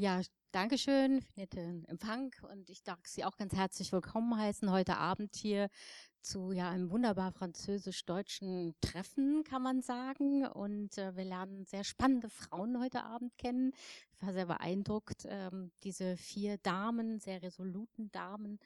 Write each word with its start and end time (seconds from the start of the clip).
Ja, 0.00 0.22
Dankeschön 0.50 1.20
für 1.20 1.46
den 1.46 1.84
Empfang 1.84 2.34
und 2.50 2.70
ich 2.70 2.82
darf 2.82 3.00
Sie 3.04 3.22
auch 3.22 3.36
ganz 3.36 3.54
herzlich 3.54 3.92
willkommen 3.92 4.34
heißen 4.34 4.70
heute 4.70 4.96
Abend 4.96 5.36
hier 5.36 5.68
zu 6.22 6.52
ja 6.52 6.70
einem 6.70 6.90
wunderbar 6.90 7.32
französisch-deutschen 7.32 8.74
Treffen, 8.80 9.44
kann 9.44 9.60
man 9.60 9.82
sagen. 9.82 10.46
Und 10.46 10.96
äh, 10.96 11.14
wir 11.16 11.24
lernen 11.26 11.66
sehr 11.66 11.84
spannende 11.84 12.30
Frauen 12.30 12.80
heute 12.80 13.04
Abend 13.04 13.36
kennen. 13.36 13.72
Ich 14.14 14.22
war 14.22 14.32
sehr 14.32 14.46
beeindruckt, 14.46 15.26
ähm, 15.28 15.70
diese 15.82 16.16
vier 16.16 16.56
Damen, 16.56 17.20
sehr 17.20 17.42
resoluten 17.42 18.10
Damen, 18.10 18.58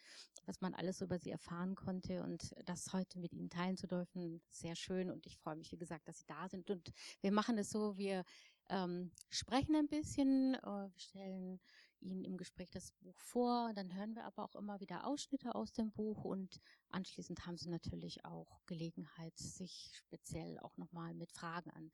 was 0.46 0.60
man 0.60 0.72
alles 0.72 1.00
über 1.00 1.18
sie 1.18 1.32
erfahren 1.32 1.74
konnte 1.74 2.22
und 2.22 2.54
das 2.64 2.92
heute 2.92 3.18
mit 3.18 3.32
Ihnen 3.32 3.50
teilen 3.50 3.76
zu 3.76 3.88
dürfen, 3.88 4.40
sehr 4.52 4.76
schön. 4.76 5.10
Und 5.10 5.26
ich 5.26 5.36
freue 5.36 5.56
mich, 5.56 5.72
wie 5.72 5.78
gesagt, 5.78 6.06
dass 6.06 6.18
Sie 6.18 6.26
da 6.28 6.48
sind. 6.48 6.70
Und 6.70 6.92
wir 7.22 7.32
machen 7.32 7.58
es 7.58 7.70
so, 7.70 7.98
wir 7.98 8.22
ähm, 8.68 9.10
sprechen 9.30 9.76
ein 9.76 9.88
bisschen, 9.88 10.54
äh, 10.54 10.60
wir 10.66 10.98
stellen 10.98 11.60
Ihnen 12.00 12.24
im 12.24 12.36
Gespräch 12.36 12.70
das 12.70 12.92
Buch 12.92 13.18
vor, 13.18 13.72
dann 13.74 13.94
hören 13.94 14.14
wir 14.14 14.24
aber 14.24 14.44
auch 14.44 14.54
immer 14.54 14.80
wieder 14.80 15.06
Ausschnitte 15.06 15.54
aus 15.54 15.72
dem 15.72 15.90
Buch 15.92 16.24
und 16.24 16.60
anschließend 16.90 17.46
haben 17.46 17.56
Sie 17.56 17.70
natürlich 17.70 18.24
auch 18.24 18.60
Gelegenheit, 18.66 19.36
sich 19.38 19.92
speziell 19.94 20.58
auch 20.58 20.76
nochmal 20.76 21.14
mit 21.14 21.32
Fragen 21.32 21.70
an 21.70 21.90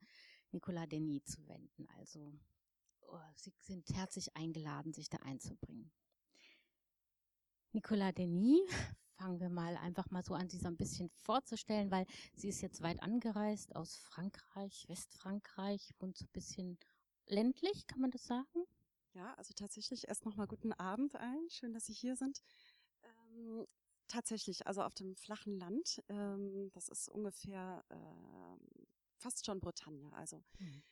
Nicolas 0.51 0.89
Denis 0.89 1.23
zu 1.25 1.47
wenden. 1.47 1.87
Also 1.97 2.33
oh, 3.07 3.19
Sie 3.35 3.53
sind 3.61 3.89
herzlich 3.93 4.35
eingeladen, 4.35 4.93
sich 4.93 5.09
da 5.09 5.17
einzubringen. 5.19 5.91
Nicolas 7.71 8.13
Denis 8.13 8.59
fangen 9.15 9.39
wir 9.39 9.49
mal 9.49 9.77
einfach 9.77 10.09
mal 10.11 10.23
so 10.23 10.33
an, 10.33 10.49
sie 10.49 10.57
so 10.57 10.67
ein 10.67 10.77
bisschen 10.77 11.09
vorzustellen, 11.09 11.91
weil 11.91 12.05
sie 12.35 12.49
ist 12.49 12.61
jetzt 12.61 12.81
weit 12.81 13.01
angereist 13.01 13.75
aus 13.75 13.97
Frankreich, 13.97 14.85
Westfrankreich, 14.87 15.93
wohnt 15.99 16.17
so 16.17 16.25
ein 16.25 16.33
bisschen 16.33 16.77
ländlich, 17.27 17.87
kann 17.87 18.01
man 18.01 18.11
das 18.11 18.25
sagen? 18.25 18.65
Ja, 19.13 19.33
also 19.35 19.53
tatsächlich 19.53 20.07
erst 20.07 20.25
nochmal 20.25 20.47
guten 20.47 20.73
Abend 20.73 21.15
allen. 21.15 21.49
Schön, 21.49 21.73
dass 21.73 21.85
Sie 21.85 21.93
hier 21.93 22.15
sind. 22.15 22.41
Ähm, 23.03 23.65
tatsächlich, 24.07 24.67
also 24.67 24.83
auf 24.83 24.93
dem 24.93 25.15
flachen 25.15 25.57
Land, 25.57 26.01
ähm, 26.09 26.69
das 26.73 26.87
ist 26.87 27.09
ungefähr 27.09 27.83
äh, 27.89 28.85
fast 29.17 29.45
schon 29.45 29.59
Bretagne. 29.59 30.11
Also 30.13 30.43
mhm. 30.59 30.83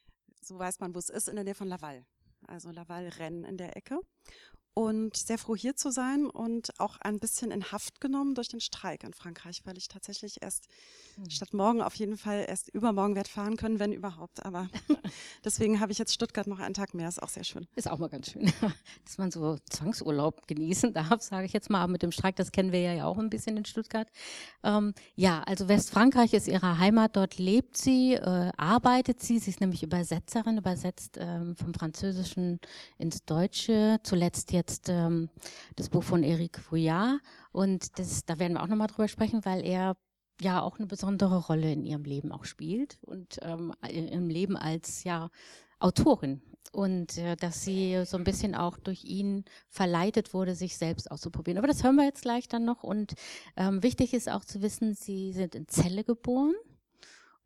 so 0.41 0.59
weiß 0.59 0.79
man, 0.79 0.93
wo 0.93 0.99
es 0.99 1.09
ist, 1.09 1.29
in 1.29 1.35
der 1.35 1.45
Nähe 1.45 1.55
von 1.55 1.67
Laval. 1.67 2.05
Also 2.47 2.71
Laval-Rennes 2.71 3.47
in 3.49 3.57
der 3.57 3.75
Ecke 3.75 3.99
und 4.73 5.17
sehr 5.17 5.37
froh 5.37 5.55
hier 5.55 5.75
zu 5.75 5.91
sein 5.91 6.25
und 6.25 6.79
auch 6.79 6.97
ein 7.01 7.19
bisschen 7.19 7.51
in 7.51 7.71
Haft 7.71 7.99
genommen 7.99 8.35
durch 8.35 8.47
den 8.47 8.61
Streik 8.61 9.03
in 9.03 9.13
Frankreich, 9.13 9.61
weil 9.65 9.77
ich 9.77 9.87
tatsächlich 9.87 10.41
erst 10.41 10.67
hm. 11.15 11.29
statt 11.29 11.53
morgen 11.53 11.81
auf 11.81 11.95
jeden 11.95 12.17
Fall 12.17 12.45
erst 12.47 12.69
übermorgen 12.69 13.15
werde 13.15 13.29
fahren 13.29 13.57
können, 13.57 13.79
wenn 13.79 13.91
überhaupt. 13.91 14.45
Aber 14.45 14.69
deswegen 15.43 15.79
habe 15.79 15.91
ich 15.91 15.97
jetzt 15.97 16.13
Stuttgart 16.13 16.47
noch 16.47 16.59
einen 16.59 16.73
Tag 16.73 16.93
mehr, 16.93 17.09
ist 17.09 17.21
auch 17.21 17.29
sehr 17.29 17.43
schön. 17.43 17.67
Ist 17.75 17.89
auch 17.89 17.97
mal 17.97 18.09
ganz 18.09 18.31
schön, 18.31 18.45
dass 19.05 19.17
man 19.17 19.31
so 19.31 19.57
Zwangsurlaub 19.69 20.47
genießen 20.47 20.93
darf, 20.93 21.21
sage 21.21 21.45
ich 21.45 21.53
jetzt 21.53 21.69
mal. 21.69 21.81
Aber 21.81 21.91
mit 21.91 22.03
dem 22.03 22.11
Streik, 22.11 22.35
das 22.35 22.51
kennen 22.51 22.71
wir 22.71 22.81
ja 22.81 23.05
auch 23.05 23.17
ein 23.17 23.29
bisschen 23.29 23.57
in 23.57 23.65
Stuttgart. 23.65 24.07
Ähm, 24.63 24.93
ja, 25.15 25.41
also 25.43 25.67
Westfrankreich 25.67 26.33
ist 26.33 26.47
ihre 26.47 26.77
Heimat, 26.77 27.15
dort 27.15 27.37
lebt 27.37 27.75
sie, 27.75 28.13
äh, 28.13 28.51
arbeitet 28.55 29.21
sie. 29.21 29.39
Sie 29.39 29.49
ist 29.49 29.61
nämlich 29.61 29.83
Übersetzerin, 29.83 30.57
übersetzt 30.57 31.17
ähm, 31.19 31.55
vom 31.55 31.73
Französischen 31.73 32.59
ins 32.97 33.25
Deutsche, 33.25 33.99
zuletzt 34.03 34.51
jetzt 34.51 34.58
jetzt 34.59 34.89
ähm, 34.89 35.29
das 35.75 35.89
Buch 35.89 36.03
von 36.03 36.23
Eric 36.23 36.59
Fouillard 36.59 37.19
und 37.51 37.97
das, 37.97 38.25
da 38.25 38.39
werden 38.39 38.53
wir 38.53 38.63
auch 38.63 38.67
nochmal 38.67 38.87
drüber 38.87 39.07
sprechen, 39.07 39.43
weil 39.45 39.65
er 39.65 39.97
ja 40.41 40.61
auch 40.61 40.77
eine 40.77 40.87
besondere 40.87 41.37
Rolle 41.37 41.71
in 41.71 41.85
ihrem 41.85 42.03
Leben 42.03 42.31
auch 42.31 42.45
spielt 42.45 42.99
und 43.01 43.39
ähm, 43.41 43.73
im 43.89 44.29
Leben 44.29 44.55
als 44.55 45.03
ja 45.03 45.29
Autorin 45.79 46.41
und 46.71 47.17
äh, 47.17 47.35
dass 47.35 47.63
sie 47.63 48.03
so 48.05 48.17
ein 48.17 48.23
bisschen 48.23 48.55
auch 48.55 48.77
durch 48.77 49.03
ihn 49.03 49.45
verleitet 49.69 50.33
wurde, 50.33 50.55
sich 50.55 50.77
selbst 50.77 51.09
auszuprobieren. 51.09 51.57
Aber 51.57 51.67
das 51.67 51.83
hören 51.83 51.95
wir 51.95 52.05
jetzt 52.05 52.21
gleich 52.21 52.47
dann 52.47 52.65
noch. 52.65 52.83
Und 52.83 53.15
ähm, 53.55 53.81
wichtig 53.81 54.13
ist 54.13 54.29
auch 54.29 54.45
zu 54.45 54.61
wissen, 54.61 54.93
sie 54.93 55.33
sind 55.33 55.55
in 55.55 55.67
Celle 55.67 56.03
geboren 56.03 56.53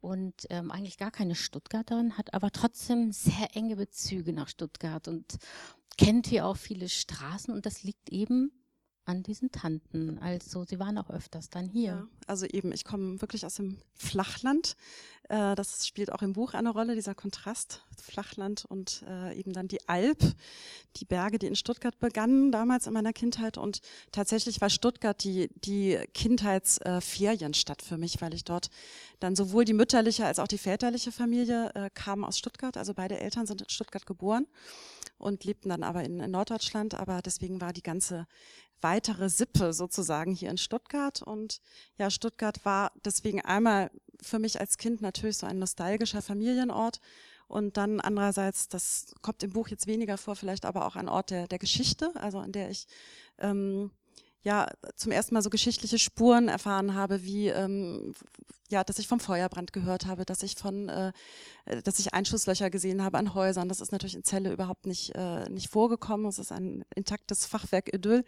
und 0.01 0.47
ähm, 0.49 0.69
eigentlich 0.71 0.97
gar 0.97 1.11
keine 1.11 1.35
Stuttgarterin, 1.35 2.17
hat 2.17 2.33
aber 2.33 2.51
trotzdem 2.51 3.11
sehr 3.13 3.55
enge 3.55 3.77
Bezüge 3.77 4.33
nach 4.33 4.49
Stuttgart 4.49 5.07
und 5.07 5.37
kennt 5.97 6.27
hier 6.27 6.45
auch 6.45 6.57
viele 6.57 6.89
Straßen 6.89 7.53
und 7.53 7.65
das 7.65 7.83
liegt 7.83 8.09
eben 8.09 8.51
an 9.05 9.23
diesen 9.23 9.51
Tanten. 9.51 10.17
Also 10.19 10.63
sie 10.63 10.79
waren 10.79 10.97
auch 10.97 11.09
öfters 11.09 11.49
dann 11.49 11.67
hier. 11.67 11.83
Ja, 11.83 12.07
also 12.27 12.45
eben, 12.45 12.71
ich 12.71 12.85
komme 12.85 13.21
wirklich 13.21 13.45
aus 13.45 13.55
dem 13.55 13.77
Flachland. 13.93 14.75
Äh, 15.29 15.55
das 15.55 15.87
spielt 15.87 16.11
auch 16.11 16.21
im 16.21 16.33
Buch 16.33 16.53
eine 16.53 16.69
Rolle, 16.69 16.95
dieser 16.95 17.15
Kontrast, 17.15 17.81
Flachland 18.01 18.65
und 18.65 19.03
äh, 19.07 19.37
eben 19.37 19.53
dann 19.53 19.67
die 19.67 19.87
Alp, 19.87 20.19
die 20.97 21.05
Berge, 21.05 21.39
die 21.39 21.47
in 21.47 21.55
Stuttgart 21.55 21.97
begannen 21.99 22.51
damals 22.51 22.87
in 22.87 22.93
meiner 22.93 23.13
Kindheit. 23.13 23.57
Und 23.57 23.81
tatsächlich 24.11 24.61
war 24.61 24.69
Stuttgart 24.69 25.21
die, 25.23 25.49
die 25.55 25.97
Kindheitsferienstadt 26.13 27.81
für 27.81 27.97
mich, 27.97 28.21
weil 28.21 28.33
ich 28.33 28.43
dort 28.43 28.69
dann 29.19 29.35
sowohl 29.35 29.65
die 29.65 29.73
mütterliche 29.73 30.25
als 30.25 30.39
auch 30.39 30.47
die 30.47 30.57
väterliche 30.57 31.11
Familie 31.11 31.71
äh, 31.75 31.89
kamen 31.93 32.23
aus 32.23 32.37
Stuttgart. 32.37 32.77
Also 32.77 32.93
beide 32.93 33.19
Eltern 33.19 33.47
sind 33.47 33.61
in 33.61 33.69
Stuttgart 33.69 34.05
geboren 34.05 34.47
und 35.17 35.45
lebten 35.45 35.69
dann 35.69 35.83
aber 35.83 36.03
in, 36.03 36.19
in 36.19 36.31
Norddeutschland. 36.31 36.93
Aber 36.95 37.21
deswegen 37.21 37.61
war 37.61 37.73
die 37.73 37.83
ganze 37.83 38.27
weitere 38.83 39.29
Sippe 39.29 39.73
sozusagen 39.73 40.33
hier 40.33 40.49
in 40.49 40.57
Stuttgart. 40.57 41.21
Und 41.21 41.61
ja, 41.97 42.09
Stuttgart 42.09 42.63
war 42.65 42.91
deswegen 43.05 43.41
einmal 43.41 43.89
für 44.21 44.39
mich 44.39 44.59
als 44.59 44.77
Kind 44.77 45.01
natürlich 45.01 45.37
so 45.37 45.47
ein 45.47 45.59
nostalgischer 45.59 46.21
Familienort. 46.21 46.99
Und 47.47 47.77
dann 47.77 47.99
andererseits, 47.99 48.67
das 48.67 49.13
kommt 49.21 49.43
im 49.43 49.51
Buch 49.51 49.67
jetzt 49.67 49.87
weniger 49.87 50.17
vor, 50.17 50.35
vielleicht 50.35 50.65
aber 50.65 50.85
auch 50.85 50.95
ein 50.95 51.09
Ort 51.09 51.29
der, 51.29 51.47
der 51.47 51.59
Geschichte, 51.59 52.11
also 52.15 52.39
an 52.39 52.51
der 52.51 52.69
ich 52.69 52.87
ähm, 53.37 53.91
ja 54.43 54.67
zum 54.95 55.11
ersten 55.11 55.33
Mal 55.33 55.41
so 55.41 55.49
geschichtliche 55.49 55.97
Spuren 55.97 56.47
erfahren 56.47 56.93
habe, 56.93 57.23
wie 57.23 57.47
ähm, 57.47 58.13
ja, 58.69 58.83
dass 58.83 58.97
ich 58.99 59.07
vom 59.07 59.19
Feuerbrand 59.19 59.71
gehört 59.71 60.07
habe, 60.07 60.25
dass 60.25 60.41
ich 60.41 60.55
von, 60.55 60.89
äh, 60.89 61.11
dass 61.83 61.99
ich 61.99 62.13
Einschusslöcher 62.13 62.69
gesehen 62.69 63.03
habe 63.03 63.17
an 63.19 63.33
Häusern. 63.33 63.69
Das 63.69 63.79
ist 63.79 63.91
natürlich 63.91 64.15
in 64.15 64.23
Celle 64.23 64.51
überhaupt 64.51 64.85
nicht 64.85 65.13
äh, 65.15 65.47
nicht 65.49 65.69
vorgekommen. 65.69 66.25
Es 66.25 66.39
ist 66.39 66.51
ein 66.51 66.83
intaktes 66.95 67.45
Fachwerk 67.45 67.93
Idyll. 67.93 68.25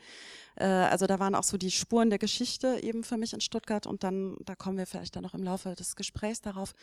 Äh, 0.55 0.65
also 0.65 1.07
da 1.07 1.19
waren 1.19 1.35
auch 1.35 1.43
so 1.43 1.57
die 1.57 1.71
Spuren 1.71 2.09
der 2.09 2.19
Geschichte 2.19 2.79
eben 2.81 3.03
für 3.03 3.17
mich 3.17 3.33
in 3.33 3.41
Stuttgart 3.41 3.87
und 3.87 4.03
dann 4.03 4.37
da 4.45 4.55
kommen 4.55 4.77
wir 4.77 4.85
vielleicht 4.85 5.15
dann 5.15 5.23
noch 5.23 5.33
im 5.33 5.43
Laufe 5.43 5.73
des 5.75 5.95
Gesprächs 5.95 6.41
darauf 6.41 6.73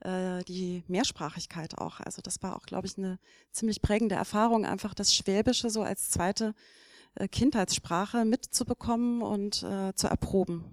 äh, 0.00 0.44
die 0.44 0.84
Mehrsprachigkeit 0.86 1.78
auch. 1.78 2.00
Also 2.00 2.22
das 2.22 2.42
war 2.42 2.54
auch, 2.54 2.66
glaube 2.66 2.86
ich, 2.86 2.98
eine 2.98 3.18
ziemlich 3.50 3.82
prägende 3.82 4.14
Erfahrung, 4.14 4.66
einfach 4.66 4.94
das 4.94 5.14
Schwäbische 5.14 5.70
so 5.70 5.82
als 5.82 6.10
zweite 6.10 6.54
Kindheitssprache 7.30 8.24
mitzubekommen 8.24 9.22
und 9.22 9.62
äh, 9.62 9.94
zu 9.94 10.06
erproben. 10.06 10.64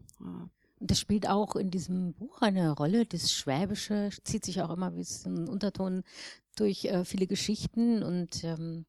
Das 0.80 1.00
spielt 1.00 1.30
auch 1.30 1.56
in 1.56 1.72
diesem 1.72 2.14
Buch 2.14 2.42
eine 2.42 2.72
Rolle. 2.72 3.06
Das 3.06 3.32
Schwäbische 3.32 4.10
zieht 4.24 4.44
sich 4.44 4.62
auch 4.62 4.70
immer 4.70 4.94
wie 4.96 5.06
ein 5.26 5.48
Unterton 5.48 6.04
durch 6.56 6.86
äh, 6.86 7.06
viele 7.06 7.28
Geschichten 7.28 8.04
und 8.04 8.44
ähm, 8.44 8.86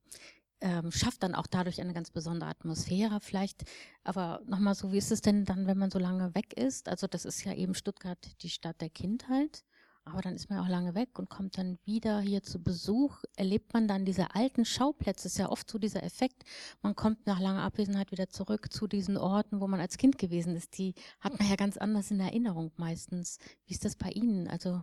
ähm, 0.61 0.91
schafft 0.91 1.23
dann 1.23 1.35
auch 1.35 1.47
dadurch 1.47 1.81
eine 1.81 1.93
ganz 1.93 2.11
besondere 2.11 2.51
Atmosphäre 2.51 3.21
vielleicht. 3.21 3.65
Aber 4.03 4.41
nochmal 4.47 4.75
so, 4.75 4.93
wie 4.93 4.99
ist 4.99 5.13
es 5.13 5.21
denn 5.21 5.45
dann, 5.45 5.67
wenn 5.67 5.79
man 5.79 5.91
so 5.91 5.99
lange 5.99 6.35
weg 6.35 6.55
ist? 6.55 6.89
Also 6.89 7.07
das 7.07 7.25
ist 7.25 7.45
ja 7.45 7.53
eben 7.55 7.75
Stuttgart 7.75 8.19
die 8.43 8.51
Stadt 8.51 8.81
der 8.81 8.91
Kindheit. 8.91 9.65
Aber 10.07 10.21
dann 10.21 10.35
ist 10.35 10.51
man 10.51 10.59
auch 10.59 10.69
lange 10.69 10.95
weg 10.95 11.19
und 11.19 11.31
kommt 11.31 11.57
dann 11.57 11.79
wieder 11.85 12.21
hier 12.21 12.43
zu 12.43 12.63
Besuch. 12.63 13.23
Erlebt 13.37 13.73
man 13.73 13.89
dann 13.89 14.05
diese 14.05 14.35
alten 14.35 14.65
Schauplätze. 14.65 15.29
ist 15.29 15.39
ja 15.39 15.49
oft 15.49 15.71
so 15.71 15.79
dieser 15.79 16.03
Effekt. 16.03 16.45
Man 16.83 16.95
kommt 16.95 17.27
nach 17.27 17.41
langer 17.41 17.63
Abwesenheit 17.63 18.13
wieder 18.13 18.29
zurück 18.29 18.73
zu 18.73 18.87
diesen 18.87 19.17
Orten, 19.17 19.61
wo 19.61 19.67
man 19.67 19.81
als 19.81 19.97
Kind 19.97 20.19
gewesen 20.19 20.57
ist. 20.57 20.77
Die 20.77 20.95
hat 21.21 21.39
man 21.39 21.49
ja 21.49 21.57
ganz 21.57 21.79
anders 21.79 22.11
in 22.11 22.21
Erinnerung 22.21 22.71
meistens. 22.77 23.39
Wie 23.67 23.73
ist 23.73 23.85
das 23.85 23.97
bei 23.97 24.11
Ihnen? 24.11 24.47
Also 24.47 24.83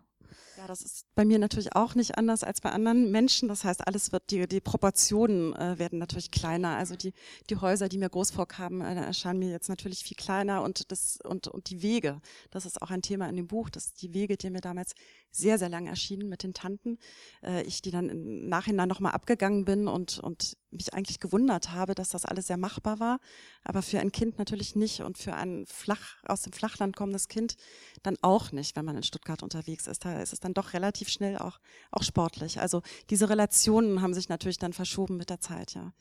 ja, 0.58 0.68
das 0.68 0.82
ist 0.82 1.06
bei 1.16 1.26
mir 1.26 1.40
natürlich 1.40 1.76
auch 1.76 1.96
nicht 1.96 2.18
anders 2.18 2.44
als 2.44 2.62
bei 2.62 2.72
anderen 2.72 3.12
Menschen. 3.12 3.48
Das 3.48 3.64
heißt, 3.64 3.88
alles 3.88 4.12
wird, 4.12 4.32
die, 4.32 4.48
die 4.48 4.62
Proportionen 4.62 5.56
äh, 5.56 5.80
werden 5.80 6.00
natürlich 6.00 6.32
kleiner. 6.32 6.78
Also 6.78 6.96
die, 6.96 7.14
die 7.50 7.58
Häuser, 7.58 7.90
die 7.90 7.98
mir 7.98 8.10
groß 8.10 8.32
vorkamen, 8.32 8.82
äh, 8.82 8.96
erscheinen 9.06 9.40
mir 9.40 9.50
jetzt 9.50 9.70
natürlich 9.70 10.04
viel 10.04 10.18
kleiner 10.18 10.64
und 10.64 10.92
das, 10.92 11.20
und, 11.24 11.48
und 11.48 11.70
die 11.70 11.82
Wege. 11.82 12.22
Das 12.50 12.66
ist 12.66 12.82
auch 12.82 12.92
ein 12.92 13.02
Thema 13.02 13.28
in 13.30 13.36
dem 13.36 13.48
Buch, 13.48 13.70
dass 13.70 13.94
die 13.94 14.14
Wege, 14.14 14.38
die 14.38 14.50
mir 14.50 14.62
damals 14.62 14.94
sehr, 15.32 15.58
sehr 15.58 15.70
lang 15.70 15.88
erschienen 15.88 16.30
mit 16.30 16.44
den 16.44 16.54
Tanten, 16.54 16.98
äh, 17.44 17.64
ich 17.64 17.82
die 17.82 17.92
dann 17.92 18.10
im 18.10 18.48
Nachhinein 18.48 18.88
nochmal 18.88 19.14
abgegangen 19.14 19.66
bin 19.66 19.88
und, 19.88 20.20
und 20.20 20.58
mich 20.72 20.94
eigentlich 20.94 21.20
gewundert 21.20 21.72
habe, 21.72 21.96
dass 21.96 22.10
das 22.10 22.26
alles 22.26 22.48
sehr 22.48 22.58
machbar 22.58 23.00
war, 23.00 23.20
aber 23.64 23.82
für 23.82 24.00
ein 24.00 24.12
Kind 24.12 24.38
natürlich 24.38 24.76
nicht 24.76 25.02
und 25.02 25.18
für 25.18 25.34
ein 25.34 25.66
flach, 25.66 26.24
aus 26.26 26.42
dem 26.42 26.54
Flachland 26.54 26.96
kommendes 26.96 27.28
Kind 27.28 27.56
dann 28.04 28.18
auch 28.22 28.52
nicht, 28.52 28.76
wenn 28.76 28.86
man 28.86 28.98
in 28.98 29.04
Stuttgart 29.04 29.44
unterwegs 29.44 29.88
ist. 29.88 30.06
Da 30.06 30.22
ist 30.22 30.34
es 30.34 30.40
dann 30.40 30.54
doch 30.54 30.74
relativ 30.74 31.10
schnell 31.10 31.38
auch, 31.38 31.60
auch 31.92 32.04
sportlich. 32.04 32.60
Also 32.60 32.82
diese 33.10 33.30
Relationen 33.30 34.02
haben 34.02 34.14
sich 34.14 34.30
natürlich 34.30 34.60
dann 34.60 34.74
verschoben 34.74 35.18
mit 35.18 35.30
der 35.30 35.40
Zeit, 35.40 35.74
ja. 35.74 35.94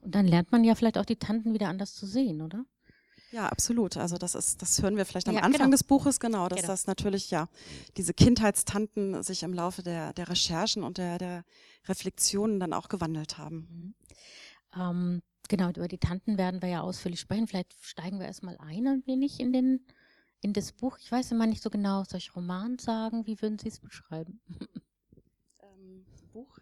Und 0.00 0.14
dann 0.14 0.26
lernt 0.26 0.52
man 0.52 0.62
ja 0.62 0.74
vielleicht 0.74 0.98
auch 0.98 1.04
die 1.04 1.16
Tanten 1.16 1.52
wieder 1.52 1.68
anders 1.68 1.94
zu 1.94 2.06
sehen, 2.06 2.40
oder? 2.42 2.64
Ja, 3.36 3.50
absolut. 3.50 3.98
Also 3.98 4.16
das 4.16 4.34
ist, 4.34 4.62
das 4.62 4.80
hören 4.80 4.96
wir 4.96 5.04
vielleicht 5.04 5.28
am 5.28 5.34
ja, 5.34 5.42
Anfang 5.42 5.66
genau. 5.66 5.72
des 5.72 5.84
Buches, 5.84 6.20
genau, 6.20 6.48
dass 6.48 6.62
genau. 6.62 6.72
das 6.72 6.86
natürlich 6.86 7.30
ja 7.30 7.48
diese 7.98 8.14
Kindheitstanten 8.14 9.22
sich 9.22 9.42
im 9.42 9.52
Laufe 9.52 9.82
der, 9.82 10.14
der 10.14 10.30
Recherchen 10.30 10.82
und 10.82 10.96
der, 10.96 11.18
der 11.18 11.44
Reflexionen 11.86 12.58
dann 12.60 12.72
auch 12.72 12.88
gewandelt 12.88 13.36
haben. 13.36 13.94
Mhm. 14.74 14.80
Ähm, 14.80 15.22
genau, 15.50 15.68
über 15.68 15.86
die 15.86 15.98
Tanten 15.98 16.38
werden 16.38 16.62
wir 16.62 16.70
ja 16.70 16.80
ausführlich 16.80 17.20
sprechen. 17.20 17.46
Vielleicht 17.46 17.74
steigen 17.78 18.20
wir 18.20 18.26
erstmal 18.26 18.56
ein 18.56 18.86
ein 18.86 19.02
wenig 19.04 19.38
in 19.38 19.52
den 19.52 19.84
in 20.40 20.54
das 20.54 20.72
Buch. 20.72 20.96
Ich 20.98 21.12
weiß 21.12 21.30
immer 21.32 21.46
nicht 21.46 21.62
so 21.62 21.68
genau, 21.68 22.04
soll 22.04 22.16
ich 22.16 22.34
Roman 22.34 22.78
sagen? 22.78 23.26
Wie 23.26 23.42
würden 23.42 23.58
Sie 23.58 23.68
es 23.68 23.80
beschreiben? 23.80 24.40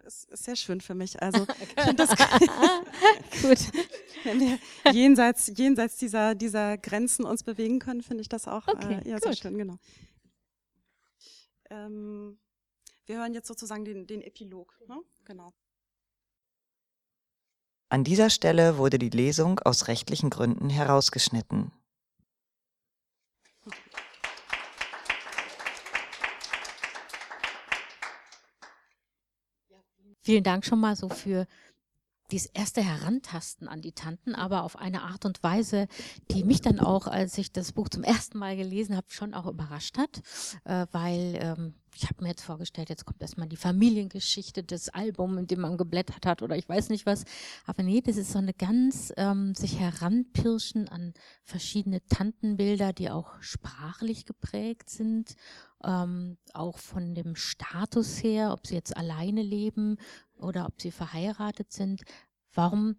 Ist, 0.04 0.30
ist, 0.30 0.44
sehr 0.44 0.56
schön 0.56 0.80
für 0.80 0.94
mich. 0.94 1.20
Also 1.22 1.46
ich 1.76 1.82
finde 1.82 2.06
das 2.06 2.10
gut. 3.42 3.58
Wenn 4.24 4.40
wir 4.40 4.58
jenseits, 4.92 5.52
jenseits 5.54 5.96
dieser, 5.96 6.34
dieser 6.34 6.78
Grenzen 6.78 7.24
uns 7.24 7.42
bewegen 7.42 7.78
können, 7.78 8.02
finde 8.02 8.22
ich 8.22 8.28
das 8.28 8.46
auch 8.46 8.68
okay, 8.68 9.00
äh, 9.04 9.10
ja, 9.10 9.18
sehr 9.18 9.34
schön, 9.34 9.56
genau. 9.56 9.76
Ähm, 11.70 12.38
wir 13.06 13.18
hören 13.18 13.34
jetzt 13.34 13.48
sozusagen 13.48 13.84
den, 13.84 14.06
den 14.06 14.22
Epilog. 14.22 14.78
Ne? 14.88 15.00
Genau. 15.24 15.52
An 17.88 18.04
dieser 18.04 18.30
Stelle 18.30 18.78
wurde 18.78 18.98
die 18.98 19.10
Lesung 19.10 19.60
aus 19.60 19.88
rechtlichen 19.88 20.30
Gründen 20.30 20.68
herausgeschnitten. 20.68 21.70
Vielen 30.24 30.42
Dank 30.42 30.64
schon 30.64 30.80
mal 30.80 30.96
so 30.96 31.10
für 31.10 31.46
dieses 32.30 32.46
erste 32.46 32.82
Herantasten 32.82 33.68
an 33.68 33.82
die 33.82 33.92
Tanten, 33.92 34.34
aber 34.34 34.62
auf 34.62 34.78
eine 34.78 35.02
Art 35.02 35.26
und 35.26 35.42
Weise, 35.42 35.86
die 36.30 36.44
mich 36.44 36.62
dann 36.62 36.80
auch, 36.80 37.06
als 37.06 37.36
ich 37.36 37.52
das 37.52 37.72
Buch 37.72 37.90
zum 37.90 38.02
ersten 38.02 38.38
Mal 38.38 38.56
gelesen 38.56 38.96
habe, 38.96 39.06
schon 39.10 39.34
auch 39.34 39.46
überrascht 39.46 39.98
hat, 39.98 40.22
äh, 40.64 40.86
weil 40.92 41.38
ähm, 41.38 41.74
ich 41.94 42.04
habe 42.04 42.22
mir 42.22 42.30
jetzt 42.30 42.42
vorgestellt, 42.42 42.88
jetzt 42.88 43.04
kommt 43.04 43.22
erstmal 43.22 43.48
die 43.48 43.56
Familiengeschichte 43.56 44.62
des 44.62 44.88
Albums, 44.88 45.38
in 45.38 45.46
dem 45.46 45.60
man 45.60 45.76
geblättert 45.76 46.26
hat 46.26 46.42
oder 46.42 46.56
ich 46.56 46.68
weiß 46.68 46.88
nicht 46.88 47.06
was. 47.06 47.24
Aber 47.66 47.82
nee, 47.82 48.00
das 48.00 48.16
ist 48.16 48.32
so 48.32 48.38
eine 48.38 48.54
ganz 48.54 49.12
ähm, 49.16 49.54
sich 49.54 49.78
heranpirschen 49.78 50.88
an 50.88 51.14
verschiedene 51.42 52.04
Tantenbilder, 52.06 52.92
die 52.92 53.10
auch 53.10 53.40
sprachlich 53.40 54.26
geprägt 54.26 54.90
sind, 54.90 55.36
ähm, 55.84 56.36
auch 56.52 56.78
von 56.78 57.14
dem 57.14 57.36
Status 57.36 58.22
her, 58.22 58.52
ob 58.52 58.66
sie 58.66 58.74
jetzt 58.74 58.96
alleine 58.96 59.42
leben 59.42 59.96
oder 60.36 60.66
ob 60.66 60.80
sie 60.80 60.90
verheiratet 60.90 61.72
sind. 61.72 62.02
Warum 62.52 62.96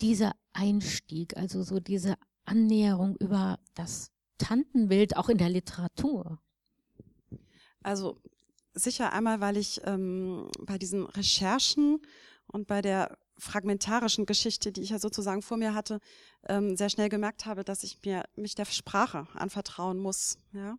dieser 0.00 0.34
Einstieg, 0.52 1.36
also 1.36 1.62
so 1.62 1.80
diese 1.80 2.14
Annäherung 2.44 3.16
über 3.16 3.58
das 3.74 4.10
Tantenbild 4.38 5.16
auch 5.16 5.28
in 5.28 5.38
der 5.38 5.48
Literatur? 5.48 6.38
Also 7.84 8.20
sicher 8.72 9.12
einmal, 9.12 9.40
weil 9.40 9.56
ich 9.56 9.80
ähm, 9.84 10.48
bei 10.58 10.78
diesen 10.78 11.06
Recherchen 11.06 12.00
und 12.48 12.66
bei 12.66 12.82
der 12.82 13.16
fragmentarischen 13.38 14.26
Geschichte, 14.26 14.72
die 14.72 14.82
ich 14.82 14.90
ja 14.90 14.98
sozusagen 14.98 15.42
vor 15.42 15.56
mir 15.56 15.74
hatte, 15.74 16.00
ähm, 16.48 16.76
sehr 16.76 16.88
schnell 16.88 17.08
gemerkt 17.08 17.46
habe, 17.46 17.62
dass 17.62 17.84
ich 17.84 17.98
mir 18.04 18.24
mich 18.36 18.54
der 18.54 18.64
Sprache 18.64 19.26
anvertrauen 19.34 19.98
muss, 19.98 20.38
ja, 20.52 20.76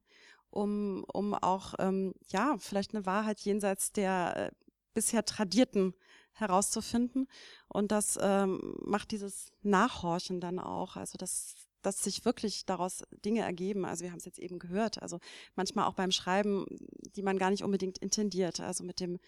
um, 0.50 1.04
um 1.12 1.34
auch 1.34 1.76
ähm, 1.80 2.14
ja 2.30 2.56
vielleicht 2.60 2.96
eine 2.96 3.06
Wahrheit 3.06 3.40
jenseits 3.42 3.92
der 3.92 4.36
äh, 4.36 4.52
bisher 4.94 5.26
tradierten 5.26 5.94
herauszufinden. 6.34 7.28
Und 7.68 7.92
das 7.92 8.18
ähm, 8.22 8.78
macht 8.84 9.12
dieses 9.12 9.52
Nachhorchen 9.62 10.40
dann 10.40 10.60
auch, 10.60 10.96
also 10.96 11.18
das 11.18 11.56
dass 11.86 12.04
sich 12.04 12.26
wirklich 12.26 12.66
daraus 12.66 13.04
Dinge 13.24 13.42
ergeben. 13.42 13.86
Also 13.86 14.04
wir 14.04 14.12
haben 14.12 14.20
es 14.20 14.26
jetzt 14.26 14.40
eben 14.40 14.60
gehört. 14.60 15.02
Also 15.02 15.20
manchmal 15.56 15.86
auch 15.86 15.94
beim 15.94 16.12
Schreiben, 16.12 16.66
die 17.16 17.22
man 17.22 17.38
gar 17.38 17.52
nicht 17.52 17.64
unbedingt 17.64 17.98
intendiert. 18.00 18.60
Also 18.60 18.84
mit 18.84 19.00
dem 19.00 19.20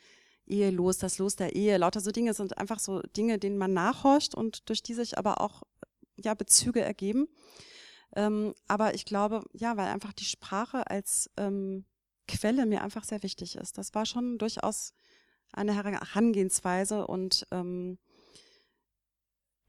Ehelos, 0.48 0.98
das 0.98 1.18
Los 1.18 1.36
der 1.36 1.56
Ehe, 1.56 1.78
lauter 1.78 2.00
so 2.00 2.12
Dinge 2.12 2.34
sind 2.34 2.58
einfach 2.58 2.80
so 2.80 3.02
Dinge, 3.16 3.38
denen 3.38 3.58
man 3.58 3.74
nachhorcht 3.74 4.34
und 4.34 4.70
durch 4.70 4.82
die 4.82 4.94
sich 4.94 5.18
aber 5.18 5.42
auch 5.42 5.64
ja 6.16 6.34
Bezüge 6.34 6.82
ergeben. 6.82 7.28
Ähm, 8.16 8.54
aber 8.68 8.96
ich 8.96 9.06
glaube, 9.06 9.44
ja, 9.54 9.78
weil 9.78 9.88
einfach 9.88 10.14
die 10.14 10.26
Sprache 10.26 10.90
als 10.90 11.30
ähm, 11.38 11.86
Quelle 12.28 12.66
mir 12.66 12.84
einfach 12.84 13.04
sehr 13.04 13.24
wichtig 13.24 13.56
ist. 13.56 13.78
Das 13.78 13.94
war 13.94 14.06
schon 14.06 14.38
durchaus 14.38 14.94
eine 15.54 15.76
Herangehensweise 15.76 17.08
und 17.08 17.48
ähm, 17.52 17.98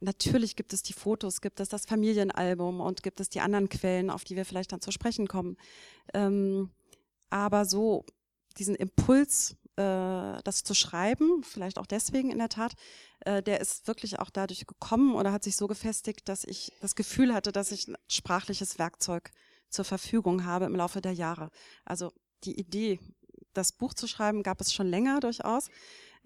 Natürlich 0.00 0.54
gibt 0.54 0.72
es 0.72 0.82
die 0.82 0.92
Fotos, 0.92 1.40
gibt 1.40 1.60
es 1.60 1.68
das 1.68 1.84
Familienalbum 1.84 2.80
und 2.80 3.02
gibt 3.02 3.20
es 3.20 3.28
die 3.28 3.40
anderen 3.40 3.68
Quellen, 3.68 4.10
auf 4.10 4.24
die 4.24 4.36
wir 4.36 4.44
vielleicht 4.44 4.72
dann 4.72 4.80
zu 4.80 4.92
sprechen 4.92 5.26
kommen. 5.26 5.56
Ähm, 6.14 6.70
aber 7.30 7.64
so 7.64 8.04
diesen 8.58 8.76
Impuls, 8.76 9.56
äh, 9.76 10.42
das 10.44 10.62
zu 10.62 10.74
schreiben, 10.74 11.42
vielleicht 11.42 11.78
auch 11.78 11.86
deswegen 11.86 12.30
in 12.30 12.38
der 12.38 12.48
Tat, 12.48 12.74
äh, 13.20 13.42
der 13.42 13.60
ist 13.60 13.88
wirklich 13.88 14.18
auch 14.20 14.30
dadurch 14.30 14.66
gekommen 14.66 15.14
oder 15.14 15.32
hat 15.32 15.44
sich 15.44 15.56
so 15.56 15.66
gefestigt, 15.66 16.28
dass 16.28 16.44
ich 16.44 16.72
das 16.80 16.94
Gefühl 16.94 17.34
hatte, 17.34 17.50
dass 17.50 17.72
ich 17.72 17.88
ein 17.88 17.96
sprachliches 18.08 18.78
Werkzeug 18.78 19.30
zur 19.68 19.84
Verfügung 19.84 20.44
habe 20.44 20.66
im 20.66 20.76
Laufe 20.76 21.00
der 21.00 21.12
Jahre. 21.12 21.50
Also 21.84 22.12
die 22.44 22.58
Idee, 22.58 23.00
das 23.52 23.72
Buch 23.72 23.94
zu 23.94 24.06
schreiben, 24.06 24.42
gab 24.42 24.60
es 24.60 24.72
schon 24.72 24.86
länger 24.86 25.20
durchaus. 25.20 25.68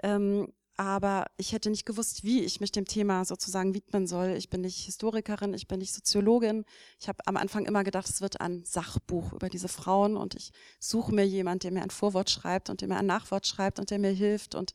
Ähm, 0.02 0.52
aber 0.76 1.26
ich 1.36 1.52
hätte 1.52 1.70
nicht 1.70 1.84
gewusst, 1.84 2.24
wie 2.24 2.40
ich 2.40 2.60
mich 2.60 2.72
dem 2.72 2.86
Thema 2.86 3.24
sozusagen 3.24 3.74
widmen 3.74 4.06
soll. 4.06 4.30
Ich 4.36 4.48
bin 4.48 4.62
nicht 4.62 4.84
Historikerin, 4.84 5.54
ich 5.54 5.68
bin 5.68 5.78
nicht 5.78 5.92
Soziologin. 5.92 6.64
Ich 6.98 7.08
habe 7.08 7.18
am 7.26 7.36
Anfang 7.36 7.66
immer 7.66 7.84
gedacht, 7.84 8.08
es 8.08 8.20
wird 8.20 8.40
ein 8.40 8.64
Sachbuch 8.64 9.32
über 9.32 9.48
diese 9.48 9.68
Frauen 9.68 10.16
und 10.16 10.34
ich 10.34 10.50
suche 10.80 11.14
mir 11.14 11.26
jemand, 11.26 11.64
der 11.64 11.72
mir 11.72 11.82
ein 11.82 11.90
Vorwort 11.90 12.30
schreibt 12.30 12.70
und 12.70 12.80
der 12.80 12.88
mir 12.88 12.96
ein 12.96 13.06
Nachwort 13.06 13.46
schreibt 13.46 13.78
und 13.78 13.90
der 13.90 13.98
mir 13.98 14.12
hilft 14.12 14.54
und 14.54 14.72